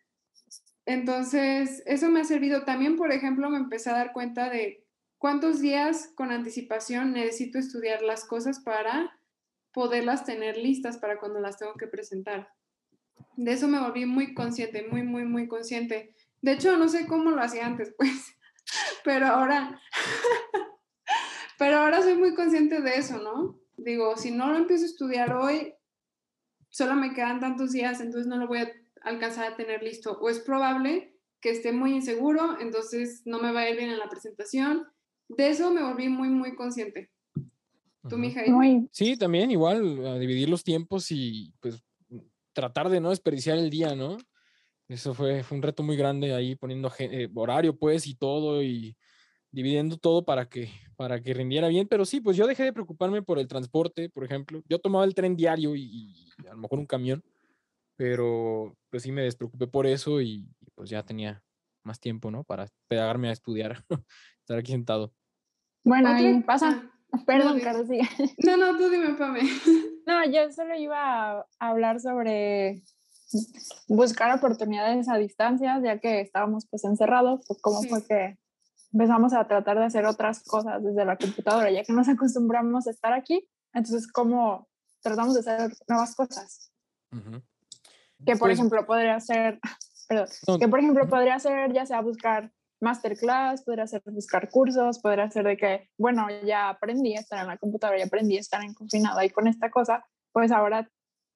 Entonces, 0.86 1.82
eso 1.86 2.08
me 2.08 2.20
ha 2.20 2.24
servido. 2.24 2.64
También, 2.64 2.96
por 2.96 3.12
ejemplo, 3.12 3.48
me 3.48 3.58
empecé 3.58 3.90
a 3.90 3.96
dar 3.96 4.12
cuenta 4.12 4.50
de 4.50 4.85
¿Cuántos 5.18 5.60
días 5.60 6.12
con 6.14 6.30
anticipación 6.30 7.12
necesito 7.12 7.58
estudiar 7.58 8.02
las 8.02 8.26
cosas 8.26 8.60
para 8.60 9.18
poderlas 9.72 10.24
tener 10.24 10.58
listas 10.58 10.98
para 10.98 11.18
cuando 11.18 11.40
las 11.40 11.58
tengo 11.58 11.74
que 11.74 11.86
presentar? 11.86 12.52
De 13.36 13.52
eso 13.52 13.66
me 13.66 13.80
volví 13.80 14.04
muy 14.04 14.34
consciente, 14.34 14.86
muy, 14.86 15.02
muy, 15.02 15.24
muy 15.24 15.48
consciente. 15.48 16.14
De 16.42 16.52
hecho, 16.52 16.76
no 16.76 16.88
sé 16.88 17.06
cómo 17.06 17.30
lo 17.30 17.40
hacía 17.40 17.66
antes, 17.66 17.94
pues, 17.98 18.36
pero 19.04 19.26
ahora, 19.26 19.80
pero 21.58 21.78
ahora 21.78 22.02
soy 22.02 22.14
muy 22.14 22.34
consciente 22.34 22.82
de 22.82 22.96
eso, 22.96 23.16
¿no? 23.18 23.58
Digo, 23.78 24.18
si 24.18 24.30
no 24.30 24.50
lo 24.52 24.58
empiezo 24.58 24.84
a 24.84 24.88
estudiar 24.88 25.32
hoy, 25.34 25.72
solo 26.68 26.94
me 26.94 27.14
quedan 27.14 27.40
tantos 27.40 27.72
días, 27.72 28.00
entonces 28.00 28.26
no 28.26 28.36
lo 28.36 28.48
voy 28.48 28.58
a 28.58 28.72
alcanzar 29.00 29.50
a 29.50 29.56
tener 29.56 29.82
listo. 29.82 30.18
O 30.20 30.28
es 30.28 30.40
probable 30.40 31.16
que 31.40 31.50
esté 31.50 31.72
muy 31.72 31.94
inseguro, 31.94 32.60
entonces 32.60 33.22
no 33.24 33.38
me 33.38 33.52
va 33.52 33.60
a 33.60 33.70
ir 33.70 33.78
bien 33.78 33.90
en 33.90 33.98
la 33.98 34.10
presentación 34.10 34.86
de 35.28 35.48
eso 35.48 35.72
me 35.72 35.82
volví 35.82 36.08
muy, 36.08 36.28
muy 36.28 36.54
consciente. 36.54 37.10
¿Tú, 38.08 38.16
mija? 38.18 38.42
Sí, 38.92 39.16
también 39.16 39.50
igual, 39.50 40.06
a 40.06 40.18
dividir 40.18 40.48
los 40.48 40.62
tiempos 40.62 41.10
y 41.10 41.52
pues 41.60 41.82
tratar 42.52 42.88
de 42.88 43.00
no 43.00 43.10
desperdiciar 43.10 43.58
el 43.58 43.68
día, 43.68 43.94
¿no? 43.94 44.16
Eso 44.88 45.14
fue, 45.14 45.42
fue 45.42 45.56
un 45.56 45.62
reto 45.62 45.82
muy 45.82 45.96
grande 45.96 46.32
ahí 46.32 46.54
poniendo 46.54 46.92
eh, 46.98 47.28
horario 47.34 47.76
pues 47.76 48.06
y 48.06 48.14
todo 48.14 48.62
y 48.62 48.96
dividiendo 49.50 49.96
todo 49.96 50.24
para 50.24 50.48
que, 50.48 50.68
para 50.96 51.20
que 51.20 51.34
rindiera 51.34 51.68
bien, 51.68 51.88
pero 51.88 52.04
sí, 52.04 52.20
pues 52.20 52.36
yo 52.36 52.46
dejé 52.46 52.64
de 52.64 52.72
preocuparme 52.72 53.22
por 53.22 53.38
el 53.38 53.48
transporte, 53.48 54.08
por 54.10 54.24
ejemplo. 54.24 54.62
Yo 54.68 54.78
tomaba 54.78 55.04
el 55.04 55.14
tren 55.14 55.34
diario 55.34 55.74
y, 55.74 56.30
a 56.46 56.52
lo 56.52 56.58
mejor 56.58 56.78
un 56.78 56.86
camión, 56.86 57.24
pero 57.96 58.76
pues 58.90 59.02
sí 59.02 59.12
me 59.12 59.22
despreocupé 59.22 59.66
por 59.66 59.86
eso 59.86 60.20
y, 60.20 60.46
pues 60.74 60.90
ya 60.90 61.02
tenía 61.02 61.42
más 61.86 62.00
tiempo, 62.00 62.30
¿no? 62.30 62.44
Para 62.44 62.66
pegarme 62.88 63.28
a 63.28 63.32
estudiar, 63.32 63.84
estar 64.40 64.58
aquí 64.58 64.72
sentado. 64.72 65.14
Bueno, 65.84 66.08
ahí 66.10 66.42
pasa. 66.42 66.82
Ah, 67.12 67.18
Perdón, 67.24 67.60
Carlos, 67.60 67.86
sigue. 67.86 68.08
No, 68.44 68.56
no, 68.56 68.76
tú 68.76 68.90
dime, 68.90 69.14
Pame. 69.14 69.40
No, 70.06 70.24
yo 70.24 70.52
solo 70.52 70.76
iba 70.76 71.40
a 71.40 71.46
hablar 71.58 71.98
sobre 72.00 72.82
buscar 73.88 74.36
oportunidades 74.36 75.08
a 75.08 75.16
distancia, 75.16 75.80
ya 75.82 75.98
que 75.98 76.20
estábamos 76.20 76.66
pues 76.70 76.84
encerrados, 76.84 77.40
pues 77.48 77.60
cómo 77.60 77.82
fue 77.82 78.06
que 78.06 78.38
empezamos 78.92 79.32
a 79.32 79.48
tratar 79.48 79.78
de 79.78 79.84
hacer 79.84 80.06
otras 80.06 80.44
cosas 80.44 80.82
desde 80.82 81.04
la 81.04 81.16
computadora, 81.16 81.72
ya 81.72 81.82
que 81.82 81.92
nos 81.92 82.08
acostumbramos 82.08 82.86
a 82.86 82.90
estar 82.90 83.12
aquí, 83.12 83.48
entonces 83.72 84.10
cómo 84.10 84.68
tratamos 85.02 85.34
de 85.34 85.40
hacer 85.40 85.72
nuevas 85.88 86.14
cosas. 86.14 86.70
Que 88.24 88.32
por 88.32 88.48
pues 88.48 88.54
ejemplo 88.54 88.86
podría 88.86 89.18
ser, 89.20 89.58
perdón, 90.08 90.60
que 90.60 90.68
por 90.68 90.78
ejemplo 90.78 91.08
podría 91.08 91.38
ser 91.38 91.72
ya 91.72 91.86
sea 91.86 92.00
buscar 92.00 92.52
masterclass, 92.80 93.62
podría 93.62 93.86
ser 93.86 94.02
buscar 94.06 94.50
cursos, 94.50 94.98
podría 94.98 95.30
ser 95.30 95.44
de 95.44 95.56
que, 95.56 95.88
bueno, 95.98 96.26
ya 96.44 96.68
aprendí 96.68 97.16
a 97.16 97.20
estar 97.20 97.40
en 97.40 97.46
la 97.46 97.56
computadora, 97.56 97.98
ya 97.98 98.06
aprendí 98.06 98.36
a 98.36 98.40
estar 98.40 98.62
en 98.62 98.74
confinado 98.74 99.22
y 99.22 99.30
con 99.30 99.46
esta 99.46 99.70
cosa, 99.70 100.04
pues 100.32 100.52
ahora 100.52 100.90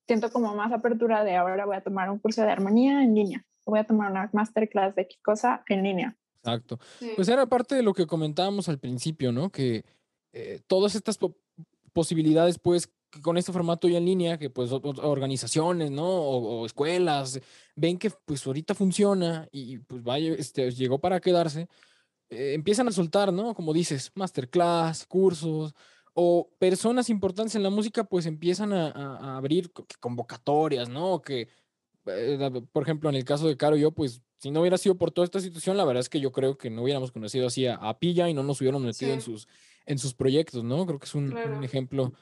siento 0.06 0.30
como 0.30 0.54
más 0.54 0.72
apertura 0.72 1.24
de 1.24 1.36
ahora 1.36 1.64
voy 1.64 1.76
a 1.76 1.82
tomar 1.82 2.10
un 2.10 2.18
curso 2.18 2.42
de 2.42 2.50
armonía 2.50 3.02
en 3.02 3.14
línea, 3.14 3.44
voy 3.64 3.78
a 3.78 3.84
tomar 3.84 4.10
una 4.10 4.28
masterclass 4.32 4.94
de 4.94 5.02
X 5.02 5.18
cosa 5.22 5.62
en 5.68 5.82
línea. 5.82 6.16
Exacto. 6.42 6.78
Pues 7.16 7.28
era 7.28 7.46
parte 7.46 7.74
de 7.74 7.82
lo 7.82 7.92
que 7.92 8.06
comentábamos 8.06 8.68
al 8.68 8.78
principio, 8.78 9.30
¿no? 9.30 9.50
Que 9.50 9.84
eh, 10.32 10.60
todas 10.66 10.94
estas 10.94 11.18
posibilidades, 11.92 12.58
pues, 12.58 12.90
con 13.22 13.36
este 13.36 13.52
formato 13.52 13.88
ya 13.88 13.98
en 13.98 14.04
línea, 14.04 14.38
que 14.38 14.50
pues 14.50 14.70
organizaciones, 14.72 15.90
¿no? 15.90 16.06
O, 16.06 16.66
escuelas 16.66 17.40
ven 17.74 17.98
que 17.98 18.10
pues 18.10 18.46
ahorita 18.46 18.74
funciona 18.74 19.48
y 19.52 19.78
pues 19.78 20.02
vaya, 20.02 20.32
este, 20.34 20.70
llegó 20.70 21.00
para 21.00 21.20
quedarse, 21.20 21.68
eh, 22.30 22.52
empiezan 22.54 22.88
a 22.88 22.92
soltar, 22.92 23.32
¿no? 23.32 23.54
Como 23.54 23.72
dices, 23.72 24.12
masterclass, 24.14 25.06
cursos 25.06 25.74
o 26.14 26.50
personas 26.58 27.08
importantes 27.10 27.54
en 27.54 27.62
la 27.62 27.70
música 27.70 28.04
pues 28.04 28.26
empiezan 28.26 28.72
a, 28.72 29.36
abrir 29.36 29.72
convocatorias, 30.00 30.88
¿no? 30.88 31.22
Que, 31.22 31.48
eh, 32.06 32.62
por 32.72 32.82
ejemplo, 32.82 33.08
en 33.08 33.16
el 33.16 33.24
caso 33.24 33.48
de 33.48 33.56
Caro 33.56 33.76
y 33.76 33.80
yo, 33.80 33.92
pues 33.92 34.22
si 34.38 34.50
no 34.50 34.60
hubiera 34.60 34.78
sido 34.78 34.96
por 34.96 35.10
toda 35.10 35.24
esta 35.24 35.40
situación, 35.40 35.76
la 35.76 35.84
verdad 35.84 36.00
es 36.00 36.08
que 36.08 36.20
yo 36.20 36.32
creo 36.32 36.56
que 36.56 36.70
no 36.70 36.82
hubiéramos 36.82 37.12
conocido 37.12 37.46
así 37.46 37.66
a, 37.66 37.98
Pilla 37.98 38.28
y 38.28 38.34
no 38.34 38.42
nos 38.42 38.60
hubiéramos 38.60 38.86
metido 38.86 39.12
en, 39.12 39.20
sus, 39.20 39.48
en 39.86 39.98
sus 39.98 40.14
proyectos, 40.14 40.64
¿no? 40.64 40.86
Creo 40.86 40.98
que 40.98 41.04
es 41.04 41.14
un, 41.14 41.36
un 41.36 41.64
ejemplo 41.64 42.12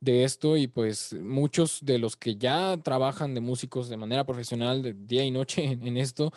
de 0.00 0.24
esto 0.24 0.56
y 0.56 0.66
pues 0.66 1.12
muchos 1.12 1.84
de 1.84 1.98
los 1.98 2.16
que 2.16 2.36
ya 2.36 2.78
trabajan 2.82 3.34
de 3.34 3.40
músicos 3.40 3.88
de 3.88 3.98
manera 3.98 4.24
profesional 4.24 4.82
de 4.82 4.94
día 4.94 5.24
y 5.24 5.30
noche 5.30 5.64
en, 5.64 5.96
esto, 5.96 6.32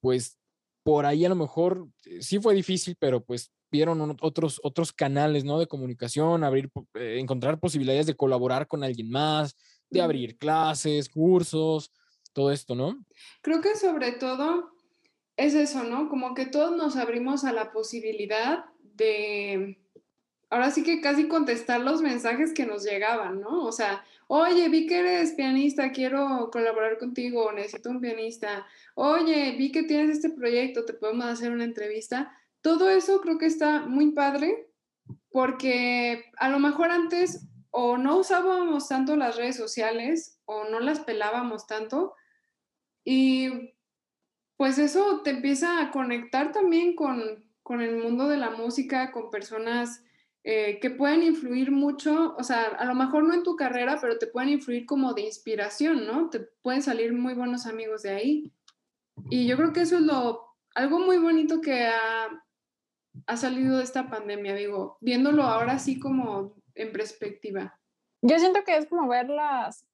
pues 0.00 0.38
por 0.82 1.04
ahí 1.04 1.24
a 1.24 1.28
lo 1.28 1.34
mejor 1.34 1.88
eh, 2.04 2.22
sí 2.22 2.38
fue 2.40 2.54
difícil, 2.54 2.96
pero 2.98 3.22
pues 3.22 3.52
vieron 3.70 4.16
otros, 4.20 4.60
otros 4.62 4.92
canales, 4.92 5.44
¿no? 5.44 5.58
De 5.58 5.66
comunicación, 5.66 6.44
abrir, 6.44 6.70
eh, 6.94 7.18
encontrar 7.18 7.58
posibilidades 7.58 8.06
de 8.06 8.16
colaborar 8.16 8.66
con 8.66 8.82
alguien 8.82 9.10
más, 9.10 9.56
de 9.90 10.00
abrir 10.00 10.38
clases, 10.38 11.08
cursos, 11.08 11.92
todo 12.32 12.52
esto, 12.52 12.74
¿no? 12.74 13.04
Creo 13.42 13.60
que 13.60 13.76
sobre 13.76 14.12
todo 14.12 14.70
es 15.36 15.54
eso, 15.54 15.82
¿no? 15.82 16.08
Como 16.08 16.34
que 16.34 16.46
todos 16.46 16.74
nos 16.76 16.96
abrimos 16.96 17.44
a 17.44 17.52
la 17.52 17.72
posibilidad 17.72 18.64
de 18.80 19.85
ahora 20.50 20.70
sí 20.70 20.82
que 20.82 21.00
casi 21.00 21.28
contestar 21.28 21.80
los 21.80 22.02
mensajes 22.02 22.52
que 22.52 22.66
nos 22.66 22.84
llegaban, 22.84 23.40
¿no? 23.40 23.64
O 23.64 23.72
sea, 23.72 24.04
oye, 24.28 24.68
vi 24.68 24.86
que 24.86 24.98
eres 24.98 25.32
pianista, 25.32 25.92
quiero 25.92 26.50
colaborar 26.52 26.98
contigo, 26.98 27.52
necesito 27.52 27.90
un 27.90 28.00
pianista. 28.00 28.66
Oye, 28.94 29.56
vi 29.58 29.72
que 29.72 29.82
tienes 29.82 30.10
este 30.10 30.30
proyecto, 30.30 30.84
te 30.84 30.94
podemos 30.94 31.26
hacer 31.26 31.50
una 31.50 31.64
entrevista. 31.64 32.32
Todo 32.60 32.88
eso 32.90 33.20
creo 33.20 33.38
que 33.38 33.46
está 33.46 33.80
muy 33.80 34.12
padre 34.12 34.68
porque 35.30 36.30
a 36.38 36.48
lo 36.48 36.58
mejor 36.58 36.90
antes 36.90 37.46
o 37.70 37.98
no 37.98 38.16
usábamos 38.16 38.88
tanto 38.88 39.16
las 39.16 39.36
redes 39.36 39.56
sociales 39.56 40.40
o 40.46 40.64
no 40.64 40.80
las 40.80 41.00
pelábamos 41.00 41.66
tanto 41.66 42.14
y 43.04 43.74
pues 44.56 44.78
eso 44.78 45.20
te 45.22 45.30
empieza 45.30 45.82
a 45.82 45.90
conectar 45.90 46.52
también 46.52 46.96
con, 46.96 47.44
con 47.62 47.82
el 47.82 47.98
mundo 47.98 48.28
de 48.28 48.38
la 48.38 48.50
música, 48.50 49.12
con 49.12 49.30
personas 49.30 50.02
eh, 50.48 50.78
que 50.78 50.90
pueden 50.90 51.24
influir 51.24 51.72
mucho, 51.72 52.36
o 52.38 52.44
sea, 52.44 52.66
a 52.78 52.84
lo 52.84 52.94
mejor 52.94 53.24
no 53.24 53.34
en 53.34 53.42
tu 53.42 53.56
carrera, 53.56 53.98
pero 54.00 54.16
te 54.16 54.28
pueden 54.28 54.50
influir 54.50 54.86
como 54.86 55.12
de 55.12 55.22
inspiración, 55.22 56.06
¿no? 56.06 56.30
Te 56.30 56.38
pueden 56.38 56.82
salir 56.82 57.12
muy 57.12 57.34
buenos 57.34 57.66
amigos 57.66 58.02
de 58.02 58.10
ahí. 58.10 58.52
Y 59.28 59.48
yo 59.48 59.56
creo 59.56 59.72
que 59.72 59.80
eso 59.80 59.96
es 59.96 60.02
lo, 60.02 60.54
algo 60.72 61.00
muy 61.00 61.18
bonito 61.18 61.60
que 61.60 61.88
ha, 61.88 62.28
ha 63.26 63.36
salido 63.36 63.78
de 63.78 63.82
esta 63.82 64.08
pandemia, 64.08 64.54
digo, 64.54 64.98
viéndolo 65.00 65.42
ahora 65.42 65.80
sí 65.80 65.98
como 65.98 66.54
en 66.76 66.92
perspectiva. 66.92 67.80
Yo 68.22 68.38
siento 68.38 68.62
que 68.62 68.76
es 68.76 68.86
como 68.86 69.08
ver 69.08 69.28
las 69.28 69.84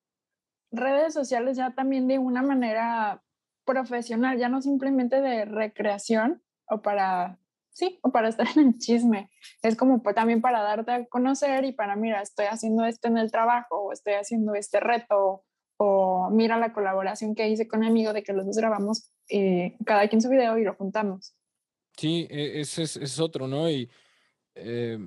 redes 0.70 1.14
sociales 1.14 1.56
ya 1.56 1.70
también 1.70 2.08
de 2.08 2.18
una 2.18 2.42
manera 2.42 3.22
profesional, 3.64 4.36
ya 4.36 4.50
no 4.50 4.60
simplemente 4.60 5.22
de 5.22 5.46
recreación 5.46 6.42
o 6.66 6.82
para 6.82 7.38
sí, 7.72 7.98
o 8.02 8.12
para 8.12 8.28
estar 8.28 8.46
en 8.56 8.68
el 8.68 8.78
chisme. 8.78 9.30
Es 9.62 9.76
como 9.76 10.02
también 10.14 10.40
para 10.40 10.62
darte 10.62 10.92
a 10.92 11.06
conocer 11.06 11.64
y 11.64 11.72
para, 11.72 11.96
mira, 11.96 12.22
estoy 12.22 12.46
haciendo 12.46 12.84
esto 12.84 13.08
en 13.08 13.18
el 13.18 13.30
trabajo 13.30 13.76
o 13.76 13.92
estoy 13.92 14.14
haciendo 14.14 14.54
este 14.54 14.80
reto 14.80 15.44
o 15.78 16.30
mira 16.30 16.58
la 16.58 16.72
colaboración 16.72 17.34
que 17.34 17.48
hice 17.48 17.66
con 17.66 17.80
mi 17.80 17.86
amigo 17.86 18.12
de 18.12 18.22
que 18.22 18.32
los 18.32 18.46
dos 18.46 18.56
grabamos 18.56 19.10
eh, 19.28 19.76
cada 19.84 20.06
quien 20.08 20.20
su 20.20 20.28
video 20.28 20.56
y 20.58 20.64
lo 20.64 20.74
juntamos. 20.74 21.34
Sí, 21.96 22.26
e, 22.30 22.60
ese 22.60 22.82
es, 22.82 23.18
otro, 23.18 23.48
¿no? 23.48 23.68
Y 23.68 23.90
eh, 24.54 24.98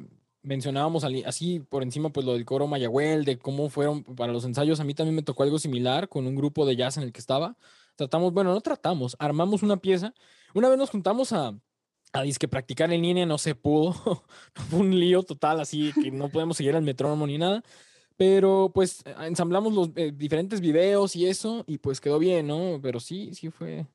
mencionábamos 0.42 1.04
así 1.26 1.60
por 1.60 1.84
encima, 1.84 2.10
pues 2.10 2.26
lo 2.26 2.34
del 2.34 2.46
coro 2.46 2.68
Mayagüel, 2.68 3.26
de 3.26 3.38
cómo 3.38 3.70
fueron 3.70 4.04
para 4.04 4.34
los 4.34 4.46
ensayos. 4.46 4.80
A 4.80 4.84
mí 4.84 4.94
también 4.94 5.16
me 5.16 5.24
tocó 5.24 5.44
algo 5.44 5.60
similar 5.60 6.10
con 6.10 6.28
un 6.28 6.36
grupo 6.36 6.66
de 6.66 6.76
jazz 6.76 6.98
en 6.98 7.04
el 7.04 7.14
que 7.14 7.20
estaba. 7.20 7.58
Tratamos, 7.96 8.34
bueno, 8.34 8.54
no 8.54 8.62
tratamos, 8.62 9.16
armamos 9.20 9.64
una 9.64 9.78
pieza. 9.78 10.14
Una 10.54 10.70
vez 10.70 10.78
nos 10.78 10.90
juntamos 10.90 11.32
a, 11.32 11.58
a 12.16 12.40
que 12.40 12.48
practicar 12.48 12.92
en 12.92 13.02
línea 13.02 13.26
no 13.26 13.38
se 13.38 13.56
pudo. 13.56 13.94
Fue 14.70 14.80
un 14.80 14.98
lío 15.00 15.24
total, 15.24 15.60
así 15.60 15.94
que 15.94 16.12
no 16.12 16.30
podemos 16.30 16.58
seguir 16.58 16.76
el 16.76 16.84
metrónomo 16.84 17.28
ni 17.28 17.38
nada. 17.38 17.64
Pero 18.18 18.72
pues 18.74 19.04
ensamblamos 19.22 19.74
los 19.74 19.90
eh, 19.96 20.12
diferentes 20.16 20.62
videos 20.62 21.16
y 21.16 21.28
eso, 21.28 21.66
y 21.68 21.78
pues 21.80 22.00
quedó 22.00 22.18
bien, 22.18 22.48
¿no? 22.48 22.80
Pero 22.82 23.00
sí, 23.00 23.34
sí 23.34 23.50
fue, 23.50 23.86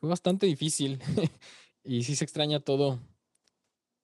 fue 0.00 0.08
bastante 0.08 0.46
difícil. 0.46 1.00
y 1.84 2.02
sí 2.02 2.16
se 2.16 2.24
extraña 2.24 2.60
todo, 2.60 2.98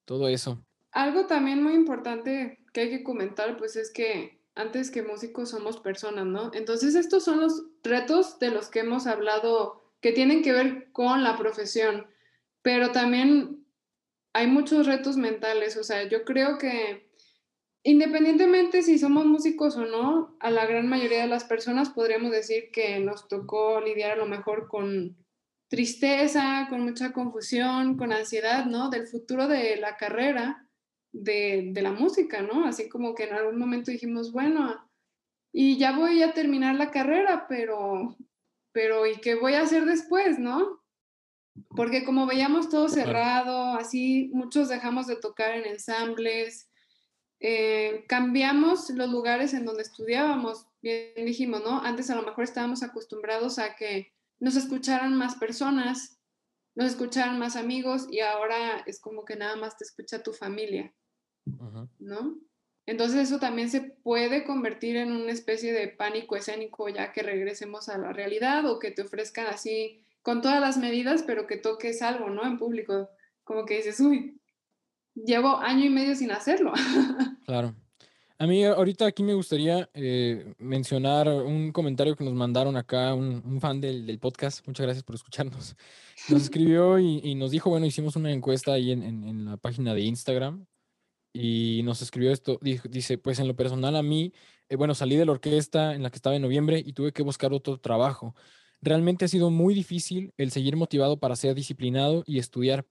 todo 0.05 0.29
eso. 0.29 0.65
Algo 0.93 1.27
también 1.27 1.63
muy 1.63 1.75
importante 1.75 2.65
que 2.73 2.83
hay 2.83 2.91
que 2.91 3.03
comentar, 3.03 3.57
pues 3.57 3.77
es 3.77 3.91
que 3.91 4.41
antes 4.55 4.91
que 4.91 5.03
músicos 5.03 5.51
somos 5.51 5.79
personas, 5.79 6.27
¿no? 6.27 6.51
Entonces 6.55 6.95
estos 6.95 7.25
son 7.25 7.41
los 7.41 7.65
retos 7.83 8.39
de 8.39 8.51
los 8.51 8.69
que 8.69 8.81
hemos 8.81 9.07
hablado 9.07 9.83
que 10.01 10.13
tienen 10.13 10.43
que 10.43 10.53
ver 10.53 10.91
con 10.93 11.23
la 11.23 11.37
profesión 11.37 12.07
pero 12.67 12.91
también 12.91 13.65
hay 14.35 14.49
muchos 14.49 14.89
retos 14.89 15.17
mentales, 15.17 15.77
o 15.77 15.85
sea, 15.85 16.03
yo 16.09 16.25
creo 16.25 16.59
que 16.59 17.09
independientemente 17.85 18.83
si 18.83 18.99
somos 18.99 19.25
músicos 19.25 19.77
o 19.77 19.87
no, 19.87 20.37
a 20.41 20.51
la 20.51 20.67
gran 20.67 20.89
mayoría 20.89 21.21
de 21.21 21.29
las 21.29 21.45
personas 21.45 21.91
podríamos 21.91 22.33
decir 22.33 22.73
que 22.73 22.99
nos 22.99 23.29
tocó 23.29 23.81
lidiar 23.81 24.11
a 24.11 24.17
lo 24.17 24.27
mejor 24.27 24.67
con 24.67 25.17
tristeza, 25.69 26.67
con 26.69 26.81
mucha 26.81 27.13
confusión, 27.13 27.97
con 27.97 28.13
ansiedad, 28.13 28.67
¿no? 28.67 28.91
Del 28.91 29.07
futuro 29.07 29.47
de 29.47 29.77
la 29.77 29.97
carrera 29.97 30.69
de, 31.13 31.69
de 31.73 31.83
la 31.83 31.93
música, 31.93 32.43
¿no? 32.43 32.67
Así 32.67 32.89
como 32.89 33.15
que 33.15 33.29
en 33.29 33.35
algún 33.35 33.61
momento 33.61 33.93
dijimos, 33.93 34.33
bueno, 34.33 34.91
y 35.53 35.79
ya 35.79 35.97
voy 35.97 36.21
a 36.25 36.35
terminar 36.35 36.75
la 36.75 36.91
carrera, 36.91 37.47
pero, 37.49 38.17
pero 38.73 39.07
¿y 39.07 39.21
qué 39.21 39.37
voy 39.37 39.55
a 39.55 39.63
hacer 39.63 39.85
después, 39.85 40.41
no? 40.41 40.85
Porque 41.71 42.05
como 42.05 42.27
veíamos 42.27 42.69
todo 42.69 42.89
cerrado, 42.89 43.75
así 43.75 44.31
muchos 44.33 44.69
dejamos 44.69 45.07
de 45.07 45.17
tocar 45.17 45.55
en 45.55 45.67
ensambles, 45.67 46.69
eh, 47.41 48.05
cambiamos 48.09 48.89
los 48.91 49.11
lugares 49.11 49.53
en 49.55 49.65
donde 49.65 49.83
estudiábamos, 49.83 50.67
bien 50.83 51.13
dijimos, 51.17 51.63
¿no? 51.63 51.81
Antes 51.83 52.11
a 52.11 52.17
lo 52.17 52.23
mejor 52.23 52.45
estábamos 52.45 52.83
acostumbrados 52.83 53.59
a 53.59 53.75
que 53.77 54.13
nos 54.41 54.57
escucharan 54.57 55.15
más 55.15 55.37
personas, 55.37 56.19
nos 56.75 56.91
escucharan 56.91 57.39
más 57.39 57.57
amigos 57.57 58.07
y 58.11 58.21
ahora 58.21 58.83
es 58.87 59.01
como 59.01 59.25
que 59.25 59.37
nada 59.37 59.57
más 59.57 59.77
te 59.77 59.85
escucha 59.85 60.23
tu 60.23 60.33
familia, 60.33 60.95
¿no? 61.99 62.39
Entonces 62.87 63.29
eso 63.29 63.39
también 63.39 63.69
se 63.69 63.81
puede 63.81 64.45
convertir 64.45 64.97
en 64.97 65.11
una 65.11 65.33
especie 65.33 65.73
de 65.73 65.89
pánico 65.89 66.37
escénico 66.37 66.89
ya 66.89 67.13
que 67.13 67.23
regresemos 67.23 67.89
a 67.89 67.99
la 67.99 68.13
realidad 68.13 68.65
o 68.67 68.79
que 68.79 68.93
te 68.93 69.03
ofrezcan 69.03 69.49
así 69.49 70.06
con 70.27 70.43
todas 70.43 70.61
las 70.61 70.77
medidas, 70.77 71.23
pero 71.25 71.47
que 71.47 71.57
toques 71.57 72.03
algo, 72.03 72.29
¿no? 72.31 72.45
En 72.45 72.59
público, 72.59 73.09
como 73.45 73.65
que 73.65 73.77
dices, 73.77 74.01
uy, 74.01 74.41
llevo 75.15 75.59
año 75.59 75.85
y 75.85 75.89
medio 75.89 76.17
sin 76.17 76.33
hacerlo. 76.33 76.73
Claro. 77.47 77.77
A 78.37 78.47
mí 78.49 78.65
ahorita 78.65 79.07
aquí 79.07 79.23
me 79.23 79.35
gustaría 79.35 79.89
eh, 79.95 80.53
mencionar 80.59 81.29
un 81.29 81.71
comentario 81.71 82.17
que 82.17 82.25
nos 82.25 82.35
mandaron 82.35 82.77
acá, 82.77 83.15
un, 83.15 83.61
fan 83.61 83.81
del, 83.81 84.19
podcast. 84.19 84.67
Muchas 84.67 84.85
gracias 84.85 85.05
por 85.05 85.15
escucharnos. 85.15 85.77
Nos 86.29 86.43
escribió 86.43 86.99
y, 86.99 87.37
nos 87.37 87.53
dijo, 87.53 87.71
bueno, 87.71 87.87
hicimos 87.87 88.17
una 88.17 88.33
encuesta 88.33 88.73
ahí 88.73 88.91
en, 88.91 89.45
la 89.45 89.57
página 89.59 89.95
de 89.95 90.01
Instagram 90.01 90.67
y 91.33 91.83
nos 91.85 92.03
escribió 92.03 92.33
esto. 92.33 92.59
Dice, 92.61 93.17
pues 93.17 93.39
en 93.39 93.47
lo 93.47 93.55
personal 93.55 93.95
a 93.95 94.03
mí, 94.03 94.33
eh, 94.69 94.75
bueno, 94.75 94.97
salí 94.97 95.15
de 95.15 95.25
la 95.25 95.31
orquesta 95.31 95.95
en 95.95 96.03
la 96.03 96.11
que 96.11 96.17
estaba 96.17 96.35
en 96.35 96.43
noviembre 96.43 96.83
y 96.85 96.95
tuve 96.95 97.13
que 97.13 97.23
buscar 97.23 97.53
otro 97.53 97.79
trabajo. 97.79 98.35
Realmente 98.87 99.25
ha 99.25 99.29
sido 99.29 99.51
muy 99.51 99.75
difícil 99.75 100.33
el 100.37 100.53
seguir 100.53 100.77
motivado 100.77 101.19
para 101.19 101.35
ser 101.35 101.57
disciplinado 101.57 102.23
y 102.25 102.39
estudiar, 102.39 102.87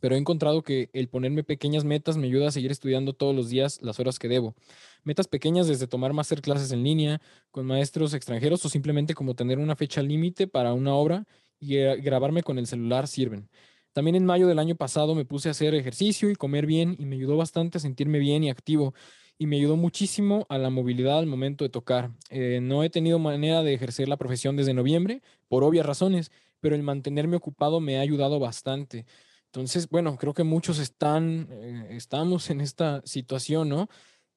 pero 0.00 0.16
he 0.16 0.18
encontrado 0.18 0.62
que 0.62 0.90
el 0.92 1.08
ponerme 1.08 1.44
pequeñas 1.44 1.84
metas 1.84 2.16
me 2.16 2.26
ayuda 2.26 2.48
a 2.48 2.50
seguir 2.50 2.72
estudiando 2.72 3.12
todos 3.12 3.32
los 3.32 3.48
días 3.48 3.78
las 3.80 4.00
horas 4.00 4.18
que 4.18 4.26
debo. 4.26 4.56
Metas 5.04 5.28
pequeñas 5.28 5.68
desde 5.68 5.86
tomar 5.86 6.10
hacer 6.18 6.42
clases 6.42 6.72
en 6.72 6.82
línea 6.82 7.20
con 7.52 7.64
maestros 7.64 8.12
extranjeros 8.12 8.64
o 8.64 8.68
simplemente 8.68 9.14
como 9.14 9.36
tener 9.36 9.60
una 9.60 9.76
fecha 9.76 10.02
límite 10.02 10.48
para 10.48 10.74
una 10.74 10.96
obra 10.96 11.28
y 11.60 11.76
grabarme 11.76 12.42
con 12.42 12.58
el 12.58 12.66
celular 12.66 13.06
sirven. 13.06 13.48
También 13.92 14.16
en 14.16 14.26
mayo 14.26 14.48
del 14.48 14.58
año 14.58 14.74
pasado 14.74 15.14
me 15.14 15.24
puse 15.24 15.46
a 15.46 15.52
hacer 15.52 15.76
ejercicio 15.76 16.28
y 16.28 16.34
comer 16.34 16.66
bien 16.66 16.96
y 16.98 17.06
me 17.06 17.14
ayudó 17.14 17.36
bastante 17.36 17.78
a 17.78 17.80
sentirme 17.80 18.18
bien 18.18 18.42
y 18.42 18.50
activo 18.50 18.94
y 19.38 19.46
me 19.46 19.56
ayudó 19.56 19.76
muchísimo 19.76 20.46
a 20.48 20.58
la 20.58 20.70
movilidad 20.70 21.18
al 21.18 21.26
momento 21.26 21.64
de 21.64 21.70
tocar. 21.70 22.10
Eh, 22.30 22.60
no 22.62 22.82
he 22.82 22.90
tenido 22.90 23.18
manera 23.18 23.62
de 23.62 23.74
ejercer 23.74 24.08
la 24.08 24.16
profesión 24.16 24.56
desde 24.56 24.74
noviembre, 24.74 25.22
por 25.48 25.62
obvias 25.62 25.84
razones, 25.84 26.32
pero 26.60 26.74
el 26.74 26.82
mantenerme 26.82 27.36
ocupado 27.36 27.80
me 27.80 27.98
ha 27.98 28.00
ayudado 28.00 28.38
bastante. 28.38 29.04
Entonces, 29.46 29.88
bueno, 29.88 30.16
creo 30.16 30.32
que 30.32 30.44
muchos 30.44 30.78
están, 30.78 31.48
eh, 31.50 31.88
estamos 31.90 32.50
en 32.50 32.60
esta 32.60 33.02
situación, 33.04 33.68
¿no? 33.68 33.88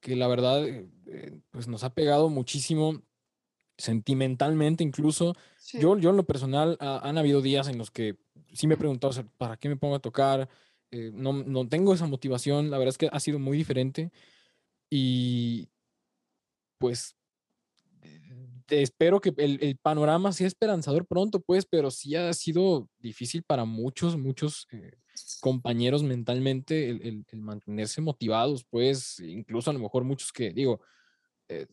Que 0.02 0.16
la 0.16 0.28
verdad, 0.28 0.68
eh, 0.68 0.88
pues 1.52 1.68
nos 1.68 1.84
ha 1.84 1.94
pegado 1.94 2.30
muchísimo 2.30 3.02
sentimentalmente 3.78 4.84
incluso. 4.84 5.36
Yo, 5.74 5.98
yo 5.98 6.10
en 6.10 6.18
lo 6.18 6.26
personal, 6.26 6.78
han 6.82 7.18
habido 7.18 7.42
días 7.42 7.70
en 7.70 7.78
los 7.78 7.92
que 7.92 8.18
sí 8.52 8.68
me 8.68 8.74
he 8.74 8.78
preguntado, 8.78 9.14
¿para 9.38 9.56
qué 9.56 9.70
me 9.70 9.78
pongo 9.78 9.96
a 9.96 10.00
tocar? 10.00 10.50
no, 10.92 11.34
no 11.34 11.68
tengo 11.70 11.94
esa 11.94 12.08
motivación, 12.08 12.72
la 12.72 12.80
verdad 12.80 12.90
es 12.90 12.98
que 12.98 13.10
ha 13.12 13.20
sido 13.20 13.38
muy 13.38 13.56
diferente. 13.58 14.12
Y 14.90 15.70
pues 16.80 17.16
espero 18.70 19.20
que 19.20 19.34
el, 19.38 19.78
panorama 19.82 20.32
sea 20.32 20.48
esperanzador 20.48 21.06
pronto, 21.06 21.40
pues, 21.40 21.66
pero 21.66 21.92
sí 21.92 22.16
ha 22.16 22.32
sido 22.34 22.90
difícil 23.00 23.44
para 23.44 23.66
muchos, 23.66 24.18
muchos 24.18 24.68
eh, 24.72 24.92
compañeros 25.42 26.04
mentalmente 26.04 26.90
el, 26.90 27.26
mantenerse 27.34 28.02
motivados, 28.02 28.66
pues, 28.70 29.20
incluso 29.20 29.70
a 29.70 29.74
lo 29.74 29.80
mejor 29.80 30.04
muchos 30.04 30.32
que, 30.32 30.52
digo, 30.52 30.82
eh, 31.48 31.66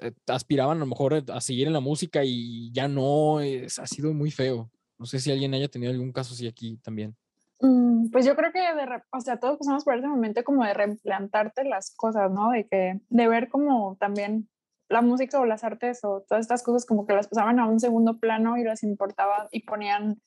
eh, 0.00 0.12
aspiraban 0.28 0.76
a 0.76 0.80
lo 0.80 0.86
mejor 0.86 1.24
a 1.28 1.40
seguir 1.40 1.66
en 1.66 1.72
la 1.72 1.80
música 1.80 2.24
y 2.24 2.70
ya 2.72 2.86
no, 2.88 3.38
ha 3.38 3.86
sido 3.86 4.12
muy 4.12 4.30
feo. 4.30 4.70
No 4.96 5.06
sé 5.06 5.18
si 5.18 5.32
alguien 5.32 5.54
haya 5.54 5.68
tenido 5.68 5.92
algún 5.92 6.12
caso 6.12 6.34
así 6.34 6.46
aquí 6.46 6.76
también. 6.82 7.16
Mm, 7.60 8.10
pues 8.10 8.26
yo 8.26 8.34
creo 8.36 8.52
que, 8.52 8.58
de, 8.58 9.02
o 9.12 9.20
sea, 9.20 9.38
todos 9.38 9.58
pasamos 9.58 9.84
por 9.84 9.96
ese 9.96 10.06
momento 10.06 10.42
como 10.44 10.64
de 10.64 10.74
reimplantarte 10.74 11.64
las 11.64 11.94
cosas, 11.94 12.30
¿no? 12.30 12.50
De 12.50 12.66
que, 12.66 13.00
de 13.08 13.28
ver 13.28 13.48
como 13.48 13.96
también 13.98 14.48
la 14.88 15.02
música 15.02 15.40
o 15.40 15.46
las 15.46 15.64
artes 15.64 16.04
o 16.04 16.24
todas 16.28 16.42
estas 16.42 16.62
cosas 16.62 16.84
como 16.84 17.06
que 17.06 17.14
las 17.14 17.28
pasaban 17.28 17.58
a 17.58 17.66
un 17.66 17.80
segundo 17.80 18.18
plano 18.18 18.56
y 18.58 18.64
las 18.64 18.82
importaban 18.82 19.48
y 19.50 19.60
ponían, 19.60 20.20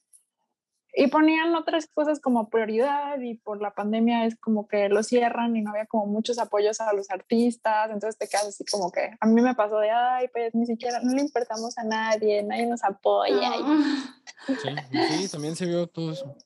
y 0.94 1.08
ponían 1.08 1.54
otras 1.54 1.88
cosas 1.94 2.20
como 2.20 2.50
prioridad 2.50 3.20
y 3.20 3.36
por 3.36 3.62
la 3.62 3.76
pandemia 3.76 4.26
es 4.26 4.36
como 4.40 4.68
que 4.68 4.90
lo 4.90 5.04
cierran 5.04 5.56
y 5.56 5.62
no 5.62 5.72
había 5.72 5.86
como 5.86 6.08
muchos 6.08 6.40
apoyos 6.40 6.82
a 6.82 6.92
los 6.94 7.12
artistas, 7.12 7.92
entonces 7.92 8.18
te 8.18 8.28
quedas 8.28 8.48
así 8.48 8.66
como 8.66 8.92
que 8.92 9.12
a 9.20 9.28
mí 9.28 9.42
me 9.42 9.54
pasó 9.54 9.78
de, 9.78 9.92
ay, 9.92 10.28
pues 10.34 10.56
ni 10.56 10.66
siquiera, 10.66 11.00
no 11.04 11.14
le 11.14 11.22
importamos 11.22 11.78
a 11.78 11.84
nadie, 11.84 12.42
nadie 12.44 12.66
nos 12.66 12.84
apoya. 12.84 13.52
Sí, 14.48 14.70
sí, 15.10 15.30
también 15.30 15.56
se 15.58 15.66
vio 15.66 15.88
todo 15.88 16.12
eso. 16.14 16.38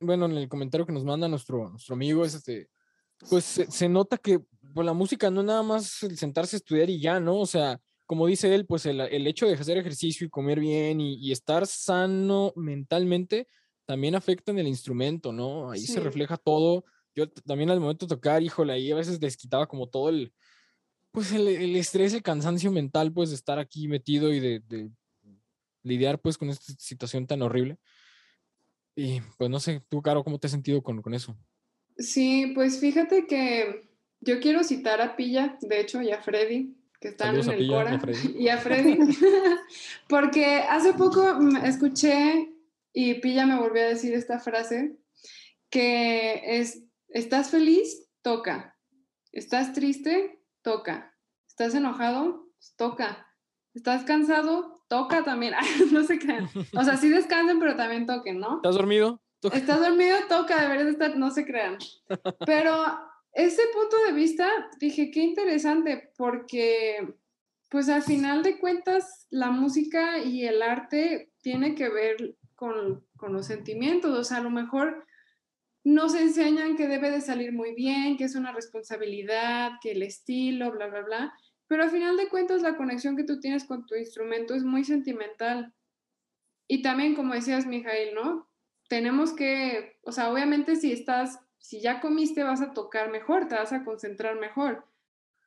Bueno, 0.00 0.26
en 0.26 0.32
el 0.32 0.48
comentario 0.48 0.86
que 0.86 0.92
nos 0.92 1.04
manda 1.04 1.28
nuestro, 1.28 1.70
nuestro 1.70 1.94
amigo 1.94 2.24
es 2.24 2.34
este, 2.34 2.68
pues 3.28 3.44
se, 3.44 3.88
nota 3.88 4.16
que 4.16 4.40
pues, 4.72 4.86
la 4.86 4.92
música 4.92 5.30
no 5.30 5.40
es 5.40 5.46
nada 5.46 5.62
más 5.62 6.02
el 6.02 6.16
sentarse 6.16 6.56
a 6.56 6.58
estudiar 6.58 6.88
y 6.88 7.00
ya, 7.00 7.18
¿no? 7.18 7.38
O 7.38 7.46
sea, 7.46 7.80
como 8.06 8.26
dice 8.26 8.54
él, 8.54 8.64
pues 8.64 8.86
el, 8.86 9.00
el 9.00 9.26
hecho 9.26 9.46
de 9.46 9.54
hacer 9.54 9.76
ejercicio 9.76 10.26
y 10.26 10.30
comer 10.30 10.60
bien 10.60 11.00
y, 11.00 11.14
y, 11.16 11.32
estar 11.32 11.66
sano 11.66 12.52
mentalmente 12.56 13.48
también 13.86 14.14
afecta 14.14 14.52
en 14.52 14.58
el 14.58 14.68
instrumento, 14.68 15.32
¿no? 15.32 15.70
Ahí 15.70 15.80
sí. 15.80 15.92
se 15.92 16.00
refleja 16.00 16.36
todo. 16.36 16.84
Yo 17.14 17.28
también 17.30 17.70
al 17.70 17.80
momento 17.80 18.06
de 18.06 18.14
tocar, 18.14 18.42
híjole, 18.42 18.72
ahí 18.72 18.92
a 18.92 18.96
veces 18.96 19.20
les 19.20 19.36
quitaba 19.36 19.66
como 19.66 19.88
todo 19.88 20.10
el, 20.10 20.32
pues 21.10 21.32
el, 21.32 21.48
el 21.48 21.74
estrés, 21.74 22.14
el 22.14 22.22
cansancio 22.22 22.70
mental, 22.70 23.12
pues 23.12 23.30
de 23.30 23.34
estar 23.34 23.58
aquí 23.58 23.88
metido 23.88 24.32
y 24.32 24.40
de, 24.40 24.60
de 24.60 24.90
lidiar 25.82 26.20
pues 26.20 26.38
con 26.38 26.50
esta 26.50 26.72
situación 26.78 27.26
tan 27.26 27.42
horrible. 27.42 27.78
Y 29.00 29.20
pues 29.36 29.48
no 29.48 29.60
sé, 29.60 29.80
tú, 29.88 30.02
Caro, 30.02 30.24
¿cómo 30.24 30.40
te 30.40 30.48
has 30.48 30.50
sentido 30.50 30.82
con, 30.82 31.00
con 31.02 31.14
eso? 31.14 31.36
Sí, 31.98 32.50
pues 32.52 32.80
fíjate 32.80 33.28
que 33.28 33.88
yo 34.18 34.40
quiero 34.40 34.64
citar 34.64 35.00
a 35.00 35.14
Pilla, 35.14 35.56
de 35.60 35.80
hecho, 35.80 36.02
y 36.02 36.10
a 36.10 36.20
Freddy, 36.20 36.76
que 37.00 37.10
están 37.10 37.28
Saludos 37.28 37.46
en 37.46 37.60
el 37.60 37.68
Cora, 37.68 37.92
y 37.92 37.94
a 37.94 38.00
Freddy, 38.00 38.34
y 38.36 38.48
a 38.48 38.58
Freddy. 38.58 38.98
Porque 40.08 40.64
hace 40.68 40.94
poco 40.94 41.22
escuché 41.62 42.52
y 42.92 43.14
Pilla 43.20 43.46
me 43.46 43.60
volvió 43.60 43.82
a 43.82 43.86
decir 43.86 44.14
esta 44.14 44.40
frase, 44.40 44.96
que 45.70 46.58
es, 46.58 46.82
estás 47.06 47.50
feliz, 47.50 48.08
toca, 48.20 48.76
estás 49.30 49.74
triste, 49.74 50.42
toca, 50.62 51.14
estás 51.46 51.72
enojado, 51.76 52.48
toca, 52.74 53.28
estás 53.74 54.02
cansado, 54.02 54.77
toca 54.88 55.22
también, 55.22 55.54
no 55.92 56.04
se 56.04 56.18
crean, 56.18 56.48
o 56.74 56.84
sea, 56.84 56.96
sí 56.96 57.08
descansen, 57.08 57.60
pero 57.60 57.76
también 57.76 58.06
toquen, 58.06 58.40
¿no? 58.40 58.56
¿Estás 58.56 58.74
dormido? 58.74 59.20
Toca. 59.40 59.56
Estás 59.56 59.80
dormido, 59.80 60.16
toca, 60.28 60.60
deberías 60.60 60.88
estar, 60.88 61.16
no 61.16 61.30
se 61.30 61.46
crean. 61.46 61.78
Pero 62.44 62.74
ese 63.32 63.62
punto 63.72 63.96
de 64.04 64.12
vista, 64.12 64.48
dije, 64.80 65.12
qué 65.12 65.20
interesante, 65.20 66.10
porque 66.16 67.14
pues 67.70 67.88
al 67.88 68.02
final 68.02 68.42
de 68.42 68.58
cuentas 68.58 69.28
la 69.30 69.50
música 69.52 70.18
y 70.18 70.44
el 70.44 70.60
arte 70.60 71.30
tiene 71.40 71.76
que 71.76 71.88
ver 71.88 72.36
con, 72.56 73.06
con, 73.16 73.32
los 73.32 73.46
sentimientos, 73.46 74.18
o 74.18 74.24
sea, 74.24 74.38
a 74.38 74.42
lo 74.42 74.50
mejor 74.50 75.04
nos 75.84 76.14
enseñan 76.14 76.76
que 76.76 76.88
debe 76.88 77.10
de 77.10 77.20
salir 77.20 77.52
muy 77.52 77.74
bien, 77.74 78.16
que 78.16 78.24
es 78.24 78.34
una 78.34 78.52
responsabilidad, 78.52 79.72
que 79.80 79.92
el 79.92 80.02
estilo, 80.02 80.72
bla, 80.72 80.88
bla, 80.88 81.02
bla, 81.02 81.32
pero 81.68 81.84
al 81.84 81.90
final 81.90 82.16
de 82.16 82.28
cuentas 82.28 82.62
la 82.62 82.76
conexión 82.76 83.16
que 83.16 83.24
tú 83.24 83.40
tienes 83.40 83.64
con 83.64 83.86
tu 83.86 83.94
instrumento 83.94 84.54
es 84.54 84.64
muy 84.64 84.84
sentimental. 84.84 85.72
Y 86.66 86.82
también, 86.82 87.14
como 87.14 87.34
decías, 87.34 87.66
Mijail, 87.66 88.14
¿no? 88.14 88.48
Tenemos 88.88 89.32
que, 89.32 89.98
o 90.02 90.12
sea, 90.12 90.32
obviamente 90.32 90.76
si 90.76 90.92
estás 90.92 91.38
si 91.58 91.80
ya 91.80 92.00
comiste 92.00 92.42
vas 92.44 92.60
a 92.60 92.72
tocar 92.72 93.10
mejor, 93.10 93.48
te 93.48 93.54
vas 93.54 93.72
a 93.72 93.84
concentrar 93.84 94.38
mejor. 94.38 94.86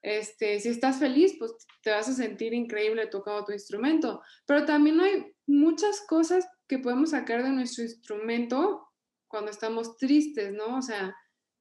Este, 0.02 0.60
si 0.60 0.70
estás 0.70 1.00
feliz, 1.00 1.36
pues 1.38 1.54
te 1.84 1.92
vas 1.92 2.10
a 2.10 2.14
sentir 2.14 2.54
increíble 2.54 3.08
tocando 3.08 3.46
tu 3.46 3.52
instrumento. 3.52 4.22
Pero 4.46 4.66
también 4.66 5.00
hay 5.00 5.34
muchas 5.46 6.02
cosas 6.02 6.48
que 6.68 6.80
podemos 6.80 7.12
sacar 7.12 7.44
de 7.44 7.52
nuestro 7.52 7.84
instrumento 7.84 8.88
cuando 9.28 9.52
estamos 9.52 9.98
tristes, 9.98 10.54
¿no? 10.54 10.78
O 10.78 10.82
sea, 10.82 11.16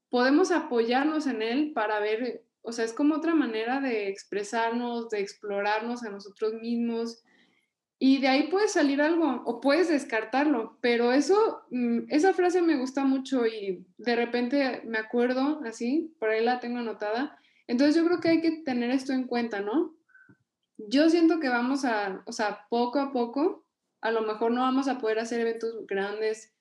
podemos 0.08 0.50
apoyarnos 0.50 1.26
en 1.26 1.42
él 1.42 1.72
para 1.72 2.00
ver, 2.00 2.44
o 2.62 2.72
sea, 2.72 2.84
es 2.84 2.92
como 2.92 3.16
otra 3.16 3.34
manera 3.34 3.80
de 3.80 4.08
expresarnos, 4.08 5.08
de 5.10 5.20
explorarnos 5.20 6.02
a 6.02 6.10
nosotros 6.10 6.54
mismos 6.54 7.22
y 8.02 8.18
de 8.18 8.28
ahí 8.28 8.48
puede 8.48 8.68
salir 8.68 9.02
algo 9.02 9.42
o 9.44 9.60
puedes 9.60 9.90
descartarlo, 9.90 10.78
pero 10.80 11.12
eso, 11.12 11.62
mm, 11.70 12.04
esa 12.08 12.32
frase 12.32 12.62
me 12.62 12.78
gusta 12.78 13.04
mucho 13.04 13.46
y 13.46 13.86
de 13.98 14.16
repente 14.16 14.82
me 14.86 14.98
acuerdo 14.98 15.60
así, 15.66 16.14
por 16.18 16.30
ahí 16.30 16.42
la 16.42 16.60
tengo 16.60 16.78
anotada. 16.78 17.38
Entonces 17.66 17.94
yo 17.94 18.04
creo 18.06 18.20
que 18.20 18.28
hay 18.30 18.40
que 18.40 18.62
tener 18.62 18.90
esto 18.90 19.12
en 19.12 19.26
cuenta, 19.26 19.60
¿no? 19.60 19.94
Yo 20.78 21.10
siento 21.10 21.40
que 21.40 21.50
vamos 21.50 21.84
a, 21.84 22.22
o 22.26 22.32
sea, 22.32 22.66
poco 22.70 22.98
a 23.00 23.12
poco, 23.12 23.66
a 24.00 24.10
lo 24.10 24.22
mejor 24.22 24.50
no 24.50 24.62
vamos 24.62 24.88
a 24.88 24.98
poder 24.98 25.18
hacer 25.18 25.40
eventos 25.40 25.86
grandes 25.86 26.54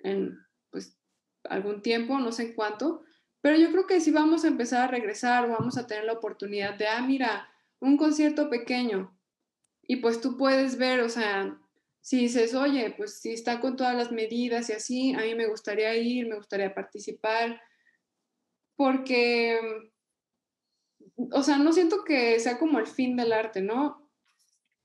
en, 0.00 0.36
pues, 0.70 0.98
algún 1.44 1.82
tiempo, 1.82 2.18
no 2.18 2.32
sé 2.32 2.52
cuánto, 2.54 3.04
pero 3.40 3.56
yo 3.56 3.70
creo 3.70 3.86
que 3.86 4.00
sí 4.00 4.10
vamos 4.10 4.44
a 4.44 4.48
empezar 4.48 4.82
a 4.82 4.90
regresar 4.90 5.48
vamos 5.48 5.76
a 5.78 5.86
tener 5.86 6.04
la 6.04 6.14
oportunidad 6.14 6.74
de, 6.74 6.86
ah, 6.86 7.02
mira, 7.02 7.48
un 7.80 7.96
concierto 7.96 8.50
pequeño, 8.50 9.16
y 9.82 9.96
pues 9.96 10.20
tú 10.20 10.36
puedes 10.36 10.78
ver, 10.78 11.00
o 11.00 11.08
sea, 11.08 11.58
si 12.00 12.20
dices, 12.20 12.54
oye, 12.54 12.94
pues 12.96 13.20
si 13.20 13.32
está 13.32 13.60
con 13.60 13.76
todas 13.76 13.96
las 13.96 14.12
medidas 14.12 14.70
y 14.70 14.72
así, 14.72 15.12
a 15.14 15.22
mí 15.22 15.34
me 15.34 15.48
gustaría 15.48 15.94
ir, 15.96 16.28
me 16.28 16.36
gustaría 16.36 16.72
participar, 16.72 17.60
porque, 18.76 19.58
o 21.32 21.42
sea, 21.42 21.58
no 21.58 21.72
siento 21.72 22.04
que 22.04 22.38
sea 22.38 22.58
como 22.58 22.78
el 22.78 22.86
fin 22.86 23.16
del 23.16 23.32
arte, 23.32 23.60
¿no? 23.60 24.08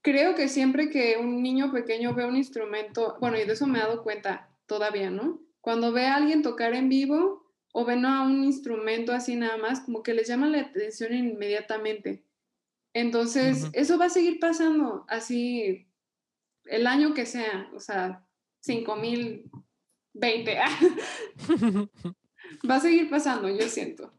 Creo 0.01 0.35
que 0.35 0.49
siempre 0.49 0.89
que 0.89 1.17
un 1.17 1.41
niño 1.41 1.71
pequeño 1.71 2.13
ve 2.13 2.25
un 2.25 2.35
instrumento, 2.35 3.17
bueno, 3.19 3.37
y 3.37 3.45
de 3.45 3.53
eso 3.53 3.67
me 3.67 3.79
he 3.79 3.81
dado 3.81 4.03
cuenta 4.03 4.49
todavía, 4.65 5.09
¿no? 5.09 5.39
Cuando 5.61 5.91
ve 5.91 6.07
a 6.07 6.15
alguien 6.15 6.41
tocar 6.41 6.73
en 6.73 6.89
vivo 6.89 7.44
o 7.77 7.83
ven 7.83 8.05
a 8.05 8.23
un 8.23 8.45
instrumento 8.45 9.11
así 9.11 9.35
nada 9.35 9.57
más, 9.57 9.81
como 9.81 10.01
que 10.01 10.13
les 10.13 10.29
llama 10.29 10.47
la 10.47 10.61
atención 10.61 11.13
inmediatamente. 11.13 12.23
Entonces, 12.93 13.63
uh 13.63 13.67
-huh. 13.67 13.71
eso 13.73 13.97
va 13.97 14.05
a 14.05 14.09
seguir 14.09 14.39
pasando 14.39 15.03
así 15.09 15.85
el 16.63 16.87
año 16.87 17.13
que 17.13 17.25
sea, 17.25 17.69
o 17.75 17.81
sea, 17.81 18.25
5020. 18.61 19.51
va 22.69 22.75
a 22.75 22.79
seguir 22.79 23.09
pasando, 23.09 23.49
yo 23.49 23.67
siento. 23.67 24.09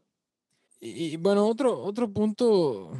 Y, 0.79 1.13
y 1.13 1.17
bueno, 1.17 1.47
otro, 1.47 1.79
otro 1.79 2.13
punto 2.13 2.91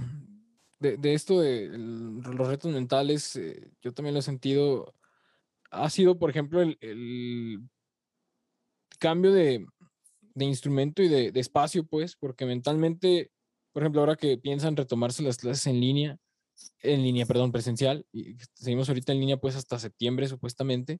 de, 0.80 0.97
de 0.97 1.14
esto 1.14 1.39
de 1.39 1.66
el, 1.66 2.16
los 2.18 2.47
retos 2.47 2.74
mentales, 2.74 3.36
eh, 3.36 3.70
yo 3.84 3.93
también 3.93 4.16
lo 4.16 4.22
he 4.22 4.24
sentido, 4.24 4.95
ha 5.70 5.88
sido, 5.91 6.18
por 6.18 6.32
ejemplo, 6.32 6.64
el, 6.64 6.80
el 6.82 7.60
cambio 8.97 9.32
de, 9.32 9.68
de, 10.38 10.45
instrumento 10.45 11.01
y 11.01 11.07
de, 11.07 11.39
espacio, 11.39 11.85
pues, 11.85 12.15
porque 12.15 12.45
mentalmente 12.45 13.31
por 13.77 13.83
ejemplo, 13.83 14.01
ahora 14.01 14.15
que 14.15 14.39
piensan 14.39 14.75
retomarse 14.75 15.21
las 15.21 15.38
clases 15.38 15.67
en 15.67 15.79
línea, 15.79 16.17
en 16.81 17.03
línea, 17.03 17.27
perdón, 17.27 17.51
presencial, 17.51 18.07
y 18.11 18.35
seguimos 18.55 18.89
ahorita 18.89 19.11
en 19.11 19.19
línea 19.19 19.38
pues 19.38 19.55
hasta 19.55 19.77
septiembre 19.77 20.27
supuestamente, 20.27 20.99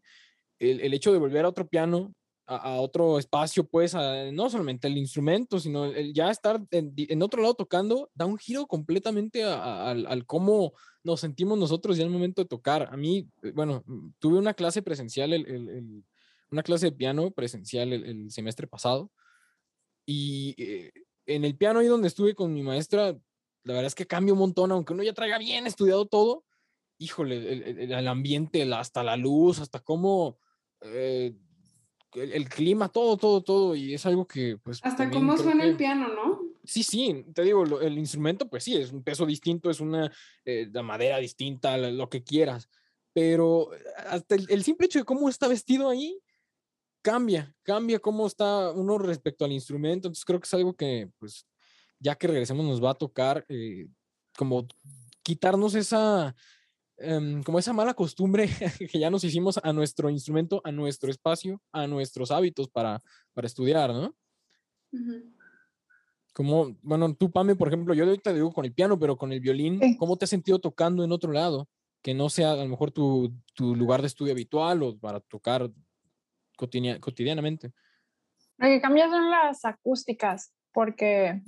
el, 0.60 0.82
el 0.82 0.94
hecho 0.94 1.12
de 1.12 1.18
volver 1.18 1.46
a 1.46 1.50
otro 1.50 1.68
piano, 1.68 2.14
a, 2.46 2.80
otro 2.80 3.20
espacio, 3.20 3.66
pues, 3.66 3.96
no 4.32 4.50
solamente 4.50 4.88
el 4.88 4.98
instrumento, 4.98 5.60
sino 5.60 5.92
ya 6.14 6.30
estar 6.30 6.62
en, 6.72 6.94
en, 6.96 7.22
otro 7.24 7.42
lado 7.42 7.56
tocando, 7.56 8.10
da 8.14 8.26
un 8.26 8.38
giro 8.38 8.68
completamente 8.68 9.44
a, 9.44 9.90
al, 9.90 10.06
al 10.06 10.26
cómo 10.26 10.74
nos 11.04 11.20
sentimos 11.20 11.58
nosotros 11.58 11.98
ya 11.98 12.04
al 12.04 12.10
momento 12.10 12.42
de 12.42 12.48
tocar. 12.48 12.90
A 12.92 12.96
mí, 12.96 13.28
eh, 13.42 13.52
bueno, 13.54 13.84
tuve 14.20 14.38
una 14.38 14.54
clase 14.54 14.82
presencial, 14.82 15.34
una 16.52 16.64
clase 16.64 16.86
de 16.86 16.92
piano 16.92 17.32
presencial 17.32 17.92
el, 17.92 18.32
semestre 18.32 18.68
pasado, 18.68 19.12
y... 20.08 20.56
Eh, 20.58 20.92
en 21.28 21.44
el 21.46 21.56
piano 21.56 21.80
ahí 21.80 21.88
donde 21.88 22.08
estuve 22.08 22.34
con 22.34 22.54
mi 22.54 22.64
maestra, 22.64 23.16
la 23.64 23.74
verdad 23.74 23.86
es 23.86 23.96
que 23.96 24.08
cambia 24.08 24.34
un 24.34 24.40
montón, 24.40 24.72
aunque 24.72 24.94
uno 24.94 25.04
ya 25.04 25.14
traiga 25.14 25.38
bien 25.38 25.68
estudiado 25.68 26.06
todo, 26.08 26.46
híjole, 26.98 27.36
el, 27.36 27.64
el, 27.64 27.92
el 27.92 28.08
ambiente, 28.08 28.62
el, 28.62 28.74
hasta 28.74 29.04
la 29.04 29.18
luz, 29.18 29.60
hasta 29.60 29.82
cómo 29.82 30.40
eh, 30.82 31.36
el, 32.14 32.32
el, 32.32 32.50
clima, 32.50 32.90
todo, 32.90 33.18
todo, 33.18 33.44
todo, 33.44 33.76
y 33.76 33.94
es 33.94 34.06
algo 34.06 34.26
que 34.26 34.58
pues... 34.58 34.80
Hasta 34.84 35.10
cómo 35.10 35.38
suena 35.38 35.64
que... 35.64 35.70
el 35.70 35.76
piano, 35.76 36.08
¿no? 36.08 36.42
Sí, 36.64 36.84
sí, 36.84 37.26
te 37.34 37.44
digo, 37.44 37.66
lo, 37.66 37.82
el 37.82 37.98
instrumento 37.98 38.50
pues 38.50 38.64
sí, 38.64 38.76
es 38.76 38.92
un 38.92 39.04
peso 39.04 39.26
distinto, 39.26 39.70
es 39.70 39.80
una 39.80 40.12
eh, 40.46 40.68
la 40.72 40.82
madera 40.82 41.18
distinta, 41.18 41.78
lo 41.78 42.10
que 42.10 42.24
quieras, 42.24 42.70
pero 43.14 43.70
hasta 44.10 44.36
el, 44.36 44.48
el 44.50 44.64
simple 44.64 44.86
hecho 44.86 45.00
de 45.00 45.06
cómo 45.06 45.30
está 45.30 45.48
vestido 45.48 45.90
ahí, 45.90 46.22
cambia, 47.08 47.56
cambia 47.64 48.00
cómo 48.00 48.28
está 48.28 48.70
uno 48.72 48.98
respecto 48.98 49.46
al 49.46 49.54
instrumento. 49.54 50.10
Entonces 50.10 50.26
creo 50.26 50.42
que 50.42 50.46
es 50.46 50.54
algo 50.54 50.76
que, 50.76 51.10
pues, 51.20 51.48
ya 52.00 52.16
que 52.16 52.28
regresemos 52.28 52.66
nos 52.66 52.84
va 52.84 52.90
a 52.92 52.96
tocar 52.96 53.46
eh, 53.48 53.88
como 54.38 54.68
quitarnos 55.24 55.74
esa, 55.76 56.36
um, 56.98 57.42
como 57.44 57.60
esa 57.60 57.72
mala 57.72 57.94
costumbre 57.94 58.50
que 58.92 59.00
ya 59.00 59.10
nos 59.10 59.24
hicimos 59.24 59.58
a 59.64 59.72
nuestro 59.72 60.10
instrumento, 60.10 60.60
a 60.66 60.74
nuestro 60.74 61.10
espacio, 61.10 61.62
a 61.72 61.88
nuestros 61.88 62.30
hábitos 62.30 62.68
para, 62.68 63.02
para 63.34 63.48
estudiar, 63.48 63.94
¿no? 63.94 64.14
Uh 64.92 64.98
-huh. 64.98 65.34
Como, 66.34 66.76
bueno, 66.82 67.16
tú, 67.16 67.32
Pame, 67.32 67.56
por 67.56 67.70
ejemplo, 67.70 67.94
yo 67.94 68.04
ahorita 68.04 68.34
digo 68.34 68.52
con 68.52 68.66
el 68.66 68.74
piano, 68.74 69.00
pero 69.00 69.18
con 69.18 69.32
el 69.32 69.40
violín, 69.40 69.80
sí. 69.80 69.96
¿cómo 69.98 70.18
te 70.18 70.26
has 70.26 70.30
sentido 70.30 70.60
tocando 70.60 71.06
en 71.06 71.14
otro 71.14 71.32
lado? 71.32 71.70
Que 72.02 72.14
no 72.14 72.30
sea 72.30 72.52
a 72.52 72.58
lo 72.58 72.68
mejor 72.68 72.92
tu, 72.92 73.34
tu 73.54 73.76
lugar 73.76 74.02
de 74.02 74.08
estudio 74.08 74.34
habitual 74.34 74.84
o 74.84 74.98
para 74.98 75.22
tocar 75.22 75.72
cotidianamente. 76.58 77.72
Lo 78.58 78.68
que 78.68 78.82
cambia 78.82 79.08
son 79.10 79.30
las 79.30 79.64
acústicas, 79.66 80.52
porque, 80.74 81.42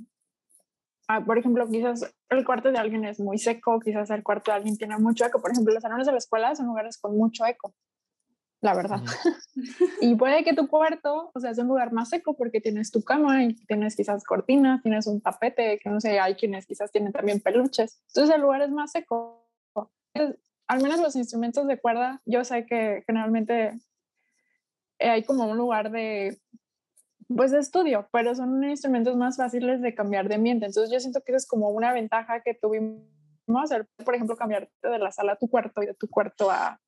ah, 1.08 1.24
por 1.24 1.38
ejemplo, 1.38 1.68
quizás 1.68 2.14
el 2.28 2.44
cuarto 2.44 2.70
de 2.70 2.78
alguien 2.78 3.04
es 3.04 3.18
muy 3.18 3.38
seco, 3.38 3.80
quizás 3.80 4.10
el 4.10 4.22
cuarto 4.22 4.52
de 4.52 4.58
alguien 4.58 4.76
tiene 4.76 4.96
mucho 4.98 5.24
eco. 5.24 5.40
Por 5.42 5.50
ejemplo, 5.50 5.74
los 5.74 5.82
salones 5.82 6.06
de 6.06 6.12
la 6.12 6.18
escuela 6.18 6.54
son 6.54 6.66
lugares 6.66 6.98
con 6.98 7.16
mucho 7.16 7.44
eco. 7.44 7.74
la 8.62 8.74
verdad. 8.74 9.00
y 10.02 10.14
puede 10.14 10.44
que 10.44 10.52
tu 10.52 10.68
cuarto, 10.68 11.30
o 11.34 11.40
sea, 11.40 11.50
es 11.50 11.58
un 11.58 11.68
lugar 11.68 11.92
más 11.92 12.10
seco 12.10 12.36
porque 12.36 12.60
tienes 12.60 12.90
tu 12.90 13.02
cama 13.02 13.42
y 13.42 13.54
tienes 13.66 13.96
quizás 13.96 14.22
cortinas, 14.22 14.82
tienes 14.82 15.06
un 15.06 15.20
tapete, 15.20 15.78
que 15.78 15.90
no 15.90 16.00
sé, 16.00 16.20
hay 16.20 16.34
quienes 16.34 16.66
quizás 16.66 16.92
tienen 16.92 17.12
también 17.12 17.40
peluches. 17.40 18.02
Entonces 18.08 18.34
el 18.34 18.42
lugar 18.42 18.62
es 18.62 18.70
más 18.70 18.92
seco. 18.92 19.48
al 20.14 20.82
menos 20.82 21.00
los 21.00 21.16
instrumentos 21.16 21.66
de 21.66 21.80
cuerda, 21.80 22.20
yo 22.26 22.44
sé 22.44 22.66
que 22.66 23.02
generalmente 23.06 23.80
hay 25.00 25.24
como 25.24 25.44
un 25.44 25.56
lugar 25.56 25.90
de 25.90 26.38
pues 27.36 27.52
de 27.52 27.60
estudio, 27.60 28.08
pero 28.12 28.34
son 28.34 28.62
instrumentos 28.64 29.16
más 29.16 29.36
fáciles 29.36 29.80
de 29.80 29.94
cambiar 29.94 30.28
de 30.28 30.34
ambiente. 30.34 30.66
Entonces 30.66 30.92
yo 30.92 30.98
siento 30.98 31.20
que 31.20 31.32
eso 31.32 31.36
es 31.36 31.46
como 31.46 31.70
una 31.70 31.92
ventaja 31.92 32.40
que 32.40 32.54
tuvimos, 32.54 33.04
por 34.04 34.14
ejemplo, 34.14 34.36
cambiarte 34.36 34.88
de 34.88 34.98
la 34.98 35.12
sala 35.12 35.32
a 35.32 35.36
tu 35.36 35.48
cuarto 35.48 35.82
y 35.82 35.86
de 35.86 35.94
tu 35.94 36.08
cuarto 36.08 36.50
a, 36.50 36.80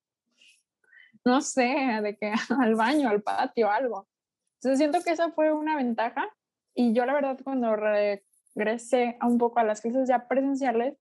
no 1.25 1.41
sé, 1.41 2.01
de 2.03 2.17
que 2.17 2.33
al 2.61 2.75
baño, 2.75 3.09
al 3.09 3.23
patio, 3.23 3.71
algo. 3.71 4.09
Entonces 4.57 4.79
siento 4.79 5.03
que 5.03 5.13
esa 5.13 5.31
fue 5.31 5.53
una 5.53 5.77
ventaja 5.77 6.29
y 6.75 6.93
yo 6.93 7.05
la 7.07 7.15
verdad 7.15 7.39
cuando 7.43 7.77
regresé 7.77 9.19
un 9.23 9.39
poco 9.39 9.61
a 9.61 9.65
las 9.65 9.81
clases 9.81 10.09
ya 10.09 10.27
presenciales, 10.27 10.97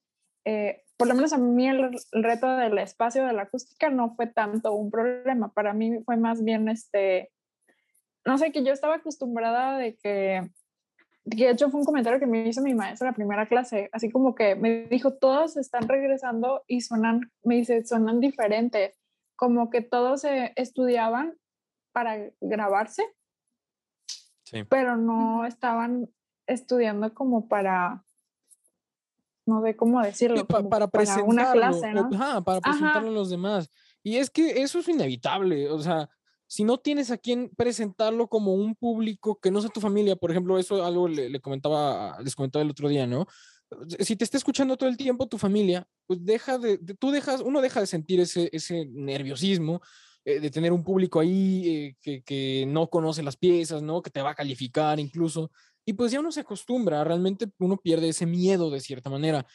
eh, 0.45 0.83
por 1.01 1.07
lo 1.07 1.15
menos 1.15 1.33
a 1.33 1.37
mí 1.37 1.67
el, 1.67 1.89
el, 2.11 2.23
reto 2.23 2.55
del 2.55 2.77
espacio 2.77 3.25
de 3.25 3.33
la 3.33 3.43
acústica 3.43 3.89
no 3.89 4.13
fue 4.15 4.27
tanto 4.27 4.73
un 4.73 4.91
problema, 4.91 5.51
para 5.51 5.73
mí 5.73 5.99
fue 6.05 6.17
más 6.17 6.43
bien 6.43 6.69
este 6.69 7.31
no 8.25 8.37
sé, 8.37 8.51
que 8.51 8.63
yo 8.63 8.71
estaba 8.71 8.95
acostumbrada 8.95 9.77
de 9.77 9.95
que, 9.95 10.49
de 11.23 11.49
hecho 11.49 11.69
fue 11.69 11.79
un 11.79 11.85
comentario 11.85 12.19
que 12.19 12.27
me 12.27 12.47
hizo 12.47 12.61
mi 12.61 12.73
maestra 12.73 13.07
en 13.07 13.11
la 13.11 13.15
primera 13.15 13.47
clase, 13.47 13.89
así 13.93 14.11
como 14.11 14.35
que 14.35 14.55
me 14.55 14.85
dijo, 14.87 15.13
todos 15.13 15.57
están 15.57 15.87
regresando 15.87 16.63
y 16.67 16.81
suenan, 16.81 17.31
me 17.43 17.55
dice, 17.55 17.85
suenan 17.85 18.19
diferentes, 18.19 18.95
como 19.35 19.69
que 19.69 19.81
todos 19.81 20.21
se 20.21 20.53
estudiaban 20.55 21.35
para 21.91 22.31
grabarse, 22.39 23.03
pero 24.69 24.97
no 24.97 25.45
estaban 25.45 26.09
estudiando 26.45 27.13
como 27.13 27.47
para 27.47 28.03
no 29.45 29.61
sé 29.63 29.75
cómo 29.75 30.01
decirlo, 30.01 30.45
para, 30.45 30.87
presentarlo, 30.87 31.29
una 31.29 31.51
clase, 31.51 31.93
¿no? 31.93 32.09
para 32.43 32.61
presentarlo 32.61 33.09
a 33.09 33.13
los 33.13 33.29
demás. 33.29 33.69
Y 34.03 34.17
es 34.17 34.29
que 34.29 34.61
eso 34.61 34.79
es 34.79 34.87
inevitable, 34.87 35.69
o 35.69 35.79
sea, 35.79 36.09
si 36.51 36.65
no 36.65 36.77
tienes 36.77 37.11
a 37.11 37.17
quién 37.17 37.49
presentarlo 37.55 38.27
como 38.27 38.53
un 38.53 38.75
público 38.75 39.39
que 39.39 39.51
no 39.51 39.61
sea 39.61 39.69
tu 39.69 39.79
familia, 39.79 40.17
por 40.17 40.31
ejemplo, 40.31 40.59
eso 40.59 40.83
algo 40.85 41.07
le, 41.07 41.39
comentaba, 41.39 42.17
les 42.21 42.35
comentaba 42.35 42.61
el 42.61 42.71
otro 42.71 42.89
día, 42.89 43.07
¿no? 43.07 43.25
Si 43.99 44.17
te 44.17 44.25
está 44.25 44.35
escuchando 44.35 44.75
todo 44.75 44.89
el 44.89 44.97
tiempo 44.97 45.29
tu 45.29 45.37
familia, 45.37 45.87
pues 46.05 46.25
deja 46.25 46.57
de, 46.57 46.77
tú 46.77 47.09
dejas, 47.09 47.39
uno 47.39 47.61
deja 47.61 47.79
de 47.79 47.87
sentir 47.87 48.19
ese, 48.19 48.49
ese 48.51 48.85
nerviosismo, 48.87 49.81
eh, 50.25 50.41
de 50.41 50.51
tener 50.51 50.73
un 50.73 50.83
público 50.83 51.21
ahí 51.21 51.69
eh, 51.69 51.95
que, 52.01 52.21
que, 52.21 52.65
no 52.67 52.89
conoce 52.89 53.23
las 53.23 53.37
piezas, 53.37 53.81
¿no? 53.81 54.01
Que 54.01 54.09
te 54.09 54.21
va 54.21 54.31
a 54.31 54.35
calificar 54.35 54.99
incluso. 54.99 55.51
Y 55.85 55.93
pues 55.93 56.11
ya 56.11 56.19
uno 56.19 56.31
se 56.31 56.41
acostumbra, 56.41 57.03
realmente 57.03 57.47
uno 57.59 57.77
pierde 57.77 58.09
ese 58.09 58.25
miedo 58.25 58.69
de 58.69 58.79
cierta 58.79 59.09
manera. 59.09 59.45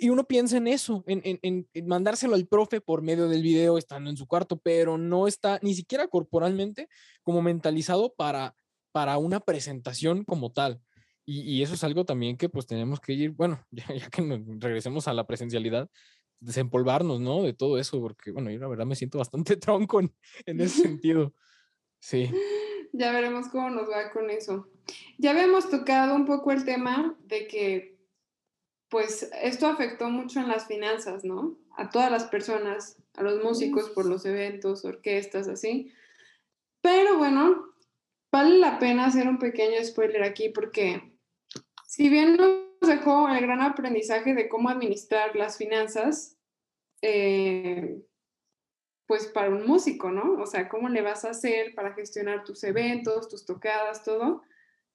Y 0.00 0.08
uno 0.08 0.24
piensa 0.24 0.56
en 0.56 0.66
eso, 0.68 1.04
en, 1.06 1.20
en, 1.24 1.68
en, 1.72 1.86
mandárselo 1.86 2.34
al 2.34 2.46
profe 2.46 2.80
por 2.80 3.02
medio 3.02 3.28
del 3.28 3.42
video 3.42 3.76
estando 3.76 4.08
en 4.08 4.16
su 4.16 4.26
cuarto, 4.26 4.58
pero 4.58 4.96
no 4.96 5.26
está 5.26 5.58
ni 5.62 5.74
siquiera 5.74 6.08
corporalmente 6.08 6.88
como 7.22 7.42
mentalizado 7.42 8.14
para, 8.16 8.54
para 8.90 9.18
una 9.18 9.40
presentación 9.40 10.24
como 10.24 10.50
tal. 10.50 10.80
Y, 11.24 11.42
y 11.42 11.62
eso 11.62 11.74
es 11.74 11.84
algo 11.84 12.04
también 12.04 12.36
que 12.36 12.48
pues 12.48 12.66
tenemos 12.66 13.00
que 13.00 13.12
ir, 13.12 13.30
bueno, 13.32 13.62
ya, 13.70 13.86
ya 13.94 14.08
que 14.08 14.22
regresemos 14.58 15.08
a 15.08 15.14
la 15.14 15.26
presencialidad, 15.26 15.90
desempolvarnos, 16.40 17.20
¿no? 17.20 17.42
De 17.42 17.52
todo 17.52 17.78
eso, 17.78 18.00
porque 18.00 18.32
bueno, 18.32 18.50
yo 18.50 18.58
la 18.58 18.68
verdad 18.68 18.86
me 18.86 18.96
siento 18.96 19.18
bastante 19.18 19.56
tronco 19.58 20.00
en, 20.00 20.14
en 20.46 20.60
ese 20.60 20.82
sentido. 20.82 21.34
Sí. 22.00 22.30
Ya 22.92 23.10
veremos 23.10 23.48
cómo 23.48 23.70
nos 23.70 23.90
va 23.90 24.10
con 24.10 24.30
eso. 24.30 24.68
Ya 25.18 25.30
habíamos 25.30 25.70
tocado 25.70 26.14
un 26.14 26.26
poco 26.26 26.52
el 26.52 26.64
tema 26.64 27.16
de 27.24 27.46
que 27.46 27.92
pues 28.88 29.30
esto 29.40 29.66
afectó 29.66 30.10
mucho 30.10 30.40
en 30.40 30.48
las 30.48 30.66
finanzas, 30.66 31.24
¿no? 31.24 31.56
A 31.78 31.88
todas 31.88 32.10
las 32.10 32.24
personas, 32.24 32.98
a 33.14 33.22
los 33.22 33.42
músicos 33.42 33.88
por 33.88 34.04
los 34.04 34.26
eventos, 34.26 34.84
orquestas, 34.84 35.48
así. 35.48 35.90
Pero 36.82 37.16
bueno, 37.16 37.72
vale 38.30 38.58
la 38.58 38.78
pena 38.78 39.06
hacer 39.06 39.28
un 39.28 39.38
pequeño 39.38 39.82
spoiler 39.82 40.22
aquí 40.22 40.50
porque 40.50 41.16
si 41.86 42.10
bien 42.10 42.36
nos 42.36 42.62
dejó 42.80 43.28
el 43.30 43.40
gran 43.40 43.62
aprendizaje 43.62 44.34
de 44.34 44.50
cómo 44.50 44.68
administrar 44.68 45.36
las 45.36 45.56
finanzas, 45.56 46.36
eh, 47.00 48.02
pues 49.12 49.26
para 49.26 49.50
un 49.50 49.66
músico, 49.66 50.10
¿no? 50.10 50.40
O 50.40 50.46
sea, 50.46 50.70
cómo 50.70 50.88
le 50.88 51.02
vas 51.02 51.26
a 51.26 51.32
hacer 51.32 51.74
para 51.74 51.92
gestionar 51.92 52.44
tus 52.44 52.64
eventos, 52.64 53.28
tus 53.28 53.44
tocadas, 53.44 54.04
todo 54.04 54.42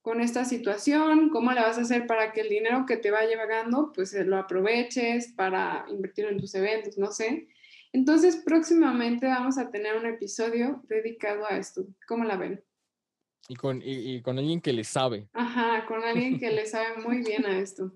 con 0.01 0.21
esta 0.21 0.43
situación, 0.43 1.29
cómo 1.29 1.51
le 1.51 1.61
vas 1.61 1.77
a 1.77 1.81
hacer 1.81 2.07
para 2.07 2.31
que 2.31 2.41
el 2.41 2.49
dinero 2.49 2.87
que 2.87 2.97
te 2.97 3.11
vaya 3.11 3.37
pagando, 3.37 3.91
pues 3.93 4.15
eh, 4.15 4.23
lo 4.23 4.37
aproveches 4.37 5.33
para 5.33 5.85
invertir 5.87 6.25
en 6.25 6.39
tus 6.39 6.55
eventos, 6.55 6.97
no 6.97 7.11
sé. 7.11 7.47
Entonces, 7.93 8.37
próximamente 8.37 9.27
vamos 9.27 9.59
a 9.59 9.69
tener 9.69 9.95
un 9.95 10.07
episodio 10.07 10.81
dedicado 10.87 11.45
a 11.45 11.55
esto. 11.55 11.85
¿Cómo 12.07 12.23
la 12.23 12.37
ven? 12.37 12.63
Y 13.47 13.55
con, 13.55 13.83
y, 13.85 14.19
con 14.23 14.39
alguien 14.39 14.61
que 14.61 14.73
le 14.73 14.83
sabe. 14.83 15.27
Ajá, 15.33 15.85
con 15.85 16.03
alguien 16.03 16.39
que 16.39 16.49
le 16.49 16.65
sabe 16.65 17.03
muy 17.03 17.21
bien 17.21 17.45
a 17.45 17.59
esto. 17.59 17.93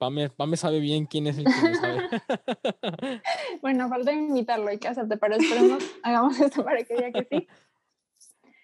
Pame, 0.00 0.30
Pame 0.30 0.56
sabe 0.56 0.80
bien 0.80 1.04
quién 1.04 1.26
es 1.26 1.36
el 1.36 1.44
que 1.44 1.74
sabe. 1.74 2.08
bueno, 3.60 3.86
falta 3.90 4.10
invitarlo, 4.12 4.68
hay 4.68 4.78
que 4.78 4.88
hacerte, 4.88 5.18
pero 5.18 5.36
esperemos, 5.36 5.84
hagamos 6.02 6.40
esto 6.40 6.64
para 6.64 6.82
que 6.82 6.94
diga 6.94 7.12
que 7.12 7.46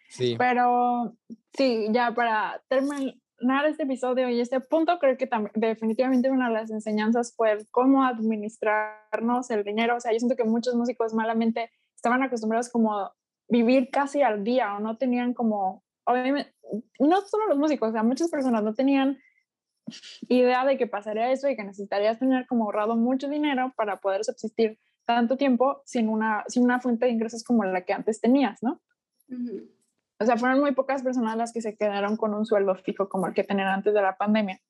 sí. 0.09 0.35
Pero 0.39 1.15
sí, 1.53 1.89
ya 1.91 2.15
para 2.15 2.63
terminar 2.69 3.67
este 3.67 3.83
episodio 3.83 4.31
y 4.31 4.41
este 4.41 4.61
punto, 4.61 4.99
creo 4.99 5.19
que 5.19 5.29
definitivamente 5.55 6.31
una 6.31 6.49
de 6.49 6.55
las 6.55 6.71
enseñanzas 6.71 7.35
fue 7.37 7.67
cómo 7.71 8.03
administrarnos 8.05 9.51
el 9.51 9.63
dinero. 9.63 9.97
O 9.97 10.01
sea, 10.01 10.13
yo 10.15 10.19
siento 10.19 10.37
que 10.37 10.45
muchos 10.45 10.75
músicos 10.75 11.13
malamente 11.13 11.71
estaban 11.95 12.23
acostumbrados 12.23 12.71
como 12.71 12.99
a 12.99 13.15
vivir 13.47 13.91
casi 13.91 14.23
al 14.23 14.43
día 14.43 14.75
o 14.75 14.81
no 14.81 14.97
tenían 14.97 15.35
como, 15.35 15.85
obviamente, 16.05 16.55
no 16.99 17.21
solo 17.21 17.47
los 17.49 17.59
músicos, 17.59 17.91
o 17.91 17.93
sea, 17.93 18.03
muchas 18.03 18.31
personas 18.31 18.63
no 18.63 18.73
tenían 18.73 19.19
idea 20.29 20.65
de 20.65 20.77
que 20.77 20.87
pasaría 20.87 21.31
eso 21.31 21.49
y 21.49 21.57
que 21.57 21.65
necesitarías 21.65 22.19
tener 22.19 22.47
como 22.47 22.65
ahorrado 22.65 22.97
mucho 22.97 23.29
dinero 23.29 23.73
para 23.77 23.97
poder 23.97 24.25
subsistir 24.25 24.79
tanto 25.05 25.37
tiempo 25.37 25.83
sin 25.85 26.09
una, 26.09 26.45
sin 26.49 26.65
una 26.65 26.81
fuente 26.81 27.07
de 27.07 27.13
ingresos 27.13 27.45
como 27.45 27.65
la 27.65 27.83
que 27.83 27.93
antes 27.93 28.21
tenías, 28.21 28.63
¿no? 28.63 28.81
O 30.19 30.25
sea, 30.25 30.37
fueron 30.37 30.61
muy 30.61 30.73
pocas 30.73 31.03
personas 31.03 31.37
las 31.37 31.53
que 31.53 31.61
se 31.61 31.77
quedaron 31.77 32.17
con 32.17 32.35
un 32.35 32.47
sueldo 32.47 32.75
fijo 32.75 33.09
como 33.09 33.27
el 33.27 33.35
que 33.35 33.45
tenían 33.45 33.69
antes 33.69 33.95
de 33.95 34.03
la 34.03 34.17
pandemia. 34.17 34.61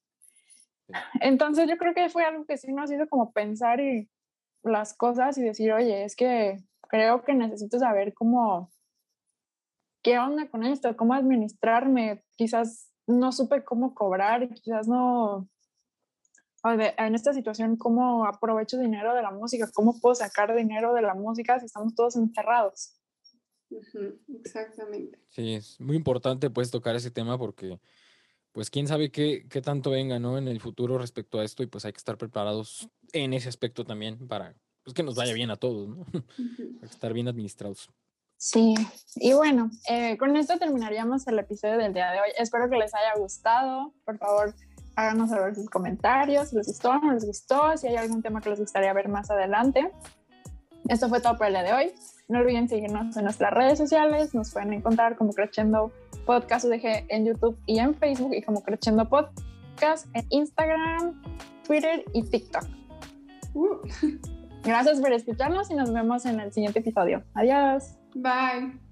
Entonces 1.20 1.68
yo 1.68 1.76
creo 1.76 1.94
que 1.94 2.08
fue 2.08 2.24
algo 2.24 2.44
que 2.44 2.56
sí 2.58 2.72
nos 2.72 2.90
hizo 2.90 3.08
como 3.08 3.32
pensar 3.32 3.80
y 3.80 4.08
las 4.62 4.94
cosas 4.94 5.38
y 5.38 5.42
decir, 5.42 5.72
oye, 5.72 6.04
es 6.04 6.16
que 6.16 6.62
creo 6.88 7.24
que 7.24 7.34
necesito 7.34 7.78
saber 7.78 8.14
cómo, 8.14 8.70
qué 10.02 10.18
onda 10.18 10.48
con 10.48 10.64
esto, 10.64 10.96
cómo 10.96 11.14
administrarme, 11.14 12.24
quizás 12.36 12.85
no 13.06 13.32
supe 13.32 13.64
cómo 13.64 13.94
cobrar, 13.94 14.48
quizás 14.48 14.88
no, 14.88 15.48
en 16.64 17.14
esta 17.14 17.32
situación, 17.32 17.76
cómo 17.76 18.26
aprovecho 18.26 18.78
dinero 18.78 19.14
de 19.14 19.22
la 19.22 19.30
música, 19.30 19.70
cómo 19.72 20.00
puedo 20.00 20.14
sacar 20.14 20.54
dinero 20.54 20.94
de 20.94 21.02
la 21.02 21.14
música 21.14 21.58
si 21.60 21.66
estamos 21.66 21.94
todos 21.94 22.16
encerrados 22.16 22.96
exactamente. 24.44 25.18
Sí, 25.30 25.54
es 25.54 25.80
muy 25.80 25.96
importante 25.96 26.50
pues 26.50 26.70
tocar 26.70 26.96
ese 26.96 27.10
tema 27.10 27.38
porque 27.38 27.80
pues 28.52 28.70
quién 28.70 28.86
sabe 28.86 29.10
qué, 29.10 29.46
qué 29.50 29.60
tanto 29.60 29.90
venga, 29.90 30.18
¿no? 30.18 30.38
En 30.38 30.48
el 30.48 30.60
futuro 30.60 30.98
respecto 30.98 31.38
a 31.38 31.44
esto 31.44 31.62
y 31.62 31.66
pues 31.66 31.84
hay 31.84 31.92
que 31.92 31.98
estar 31.98 32.16
preparados 32.16 32.88
en 33.12 33.34
ese 33.34 33.48
aspecto 33.48 33.84
también 33.84 34.26
para 34.28 34.54
pues, 34.82 34.94
que 34.94 35.02
nos 35.02 35.14
vaya 35.14 35.34
bien 35.34 35.50
a 35.50 35.56
todos, 35.56 35.88
¿no? 35.88 36.04
Para 36.80 36.92
estar 36.92 37.12
bien 37.12 37.28
administrados. 37.28 37.90
Sí, 38.38 38.74
y 39.14 39.32
bueno, 39.32 39.70
eh, 39.88 40.18
con 40.18 40.36
esto 40.36 40.58
terminaríamos 40.58 41.26
el 41.26 41.38
episodio 41.38 41.78
del 41.78 41.94
día 41.94 42.10
de 42.12 42.20
hoy. 42.20 42.28
Espero 42.38 42.68
que 42.68 42.76
les 42.76 42.94
haya 42.94 43.14
gustado. 43.18 43.94
Por 44.04 44.18
favor, 44.18 44.54
háganos 44.94 45.30
saber 45.30 45.54
sus 45.54 45.70
comentarios, 45.70 46.50
si 46.50 46.56
les 46.56 46.66
gustó, 46.66 46.98
no 46.98 47.12
les 47.12 47.24
gustó, 47.24 47.76
si 47.76 47.86
hay 47.86 47.96
algún 47.96 48.22
tema 48.22 48.40
que 48.40 48.50
les 48.50 48.60
gustaría 48.60 48.92
ver 48.92 49.08
más 49.08 49.30
adelante. 49.30 49.90
Esto 50.88 51.08
fue 51.08 51.20
todo 51.20 51.36
por 51.36 51.46
el 51.46 51.54
día 51.54 51.62
de 51.62 51.72
hoy. 51.72 51.92
No 52.28 52.40
olviden 52.40 52.68
seguirnos 52.68 53.16
en 53.16 53.24
nuestras 53.24 53.52
redes 53.52 53.78
sociales. 53.78 54.34
Nos 54.34 54.52
pueden 54.52 54.72
encontrar 54.72 55.16
como 55.16 55.32
Crescendo 55.32 55.90
Podcast 56.26 56.66
UDG 56.66 57.06
en 57.08 57.26
YouTube 57.26 57.58
y 57.66 57.78
en 57.78 57.94
Facebook 57.94 58.34
y 58.34 58.42
como 58.42 58.62
Crescendo 58.62 59.08
Podcast 59.08 60.06
en 60.14 60.26
Instagram, 60.30 61.22
Twitter 61.66 62.04
y 62.12 62.22
TikTok. 62.22 62.64
Uh. 63.54 63.78
Gracias 64.66 65.00
por 65.00 65.12
escucharnos 65.12 65.70
y 65.70 65.74
nos 65.74 65.92
vemos 65.92 66.26
en 66.26 66.40
el 66.40 66.52
siguiente 66.52 66.80
episodio. 66.80 67.22
Adiós. 67.34 67.96
Bye. 68.14 68.85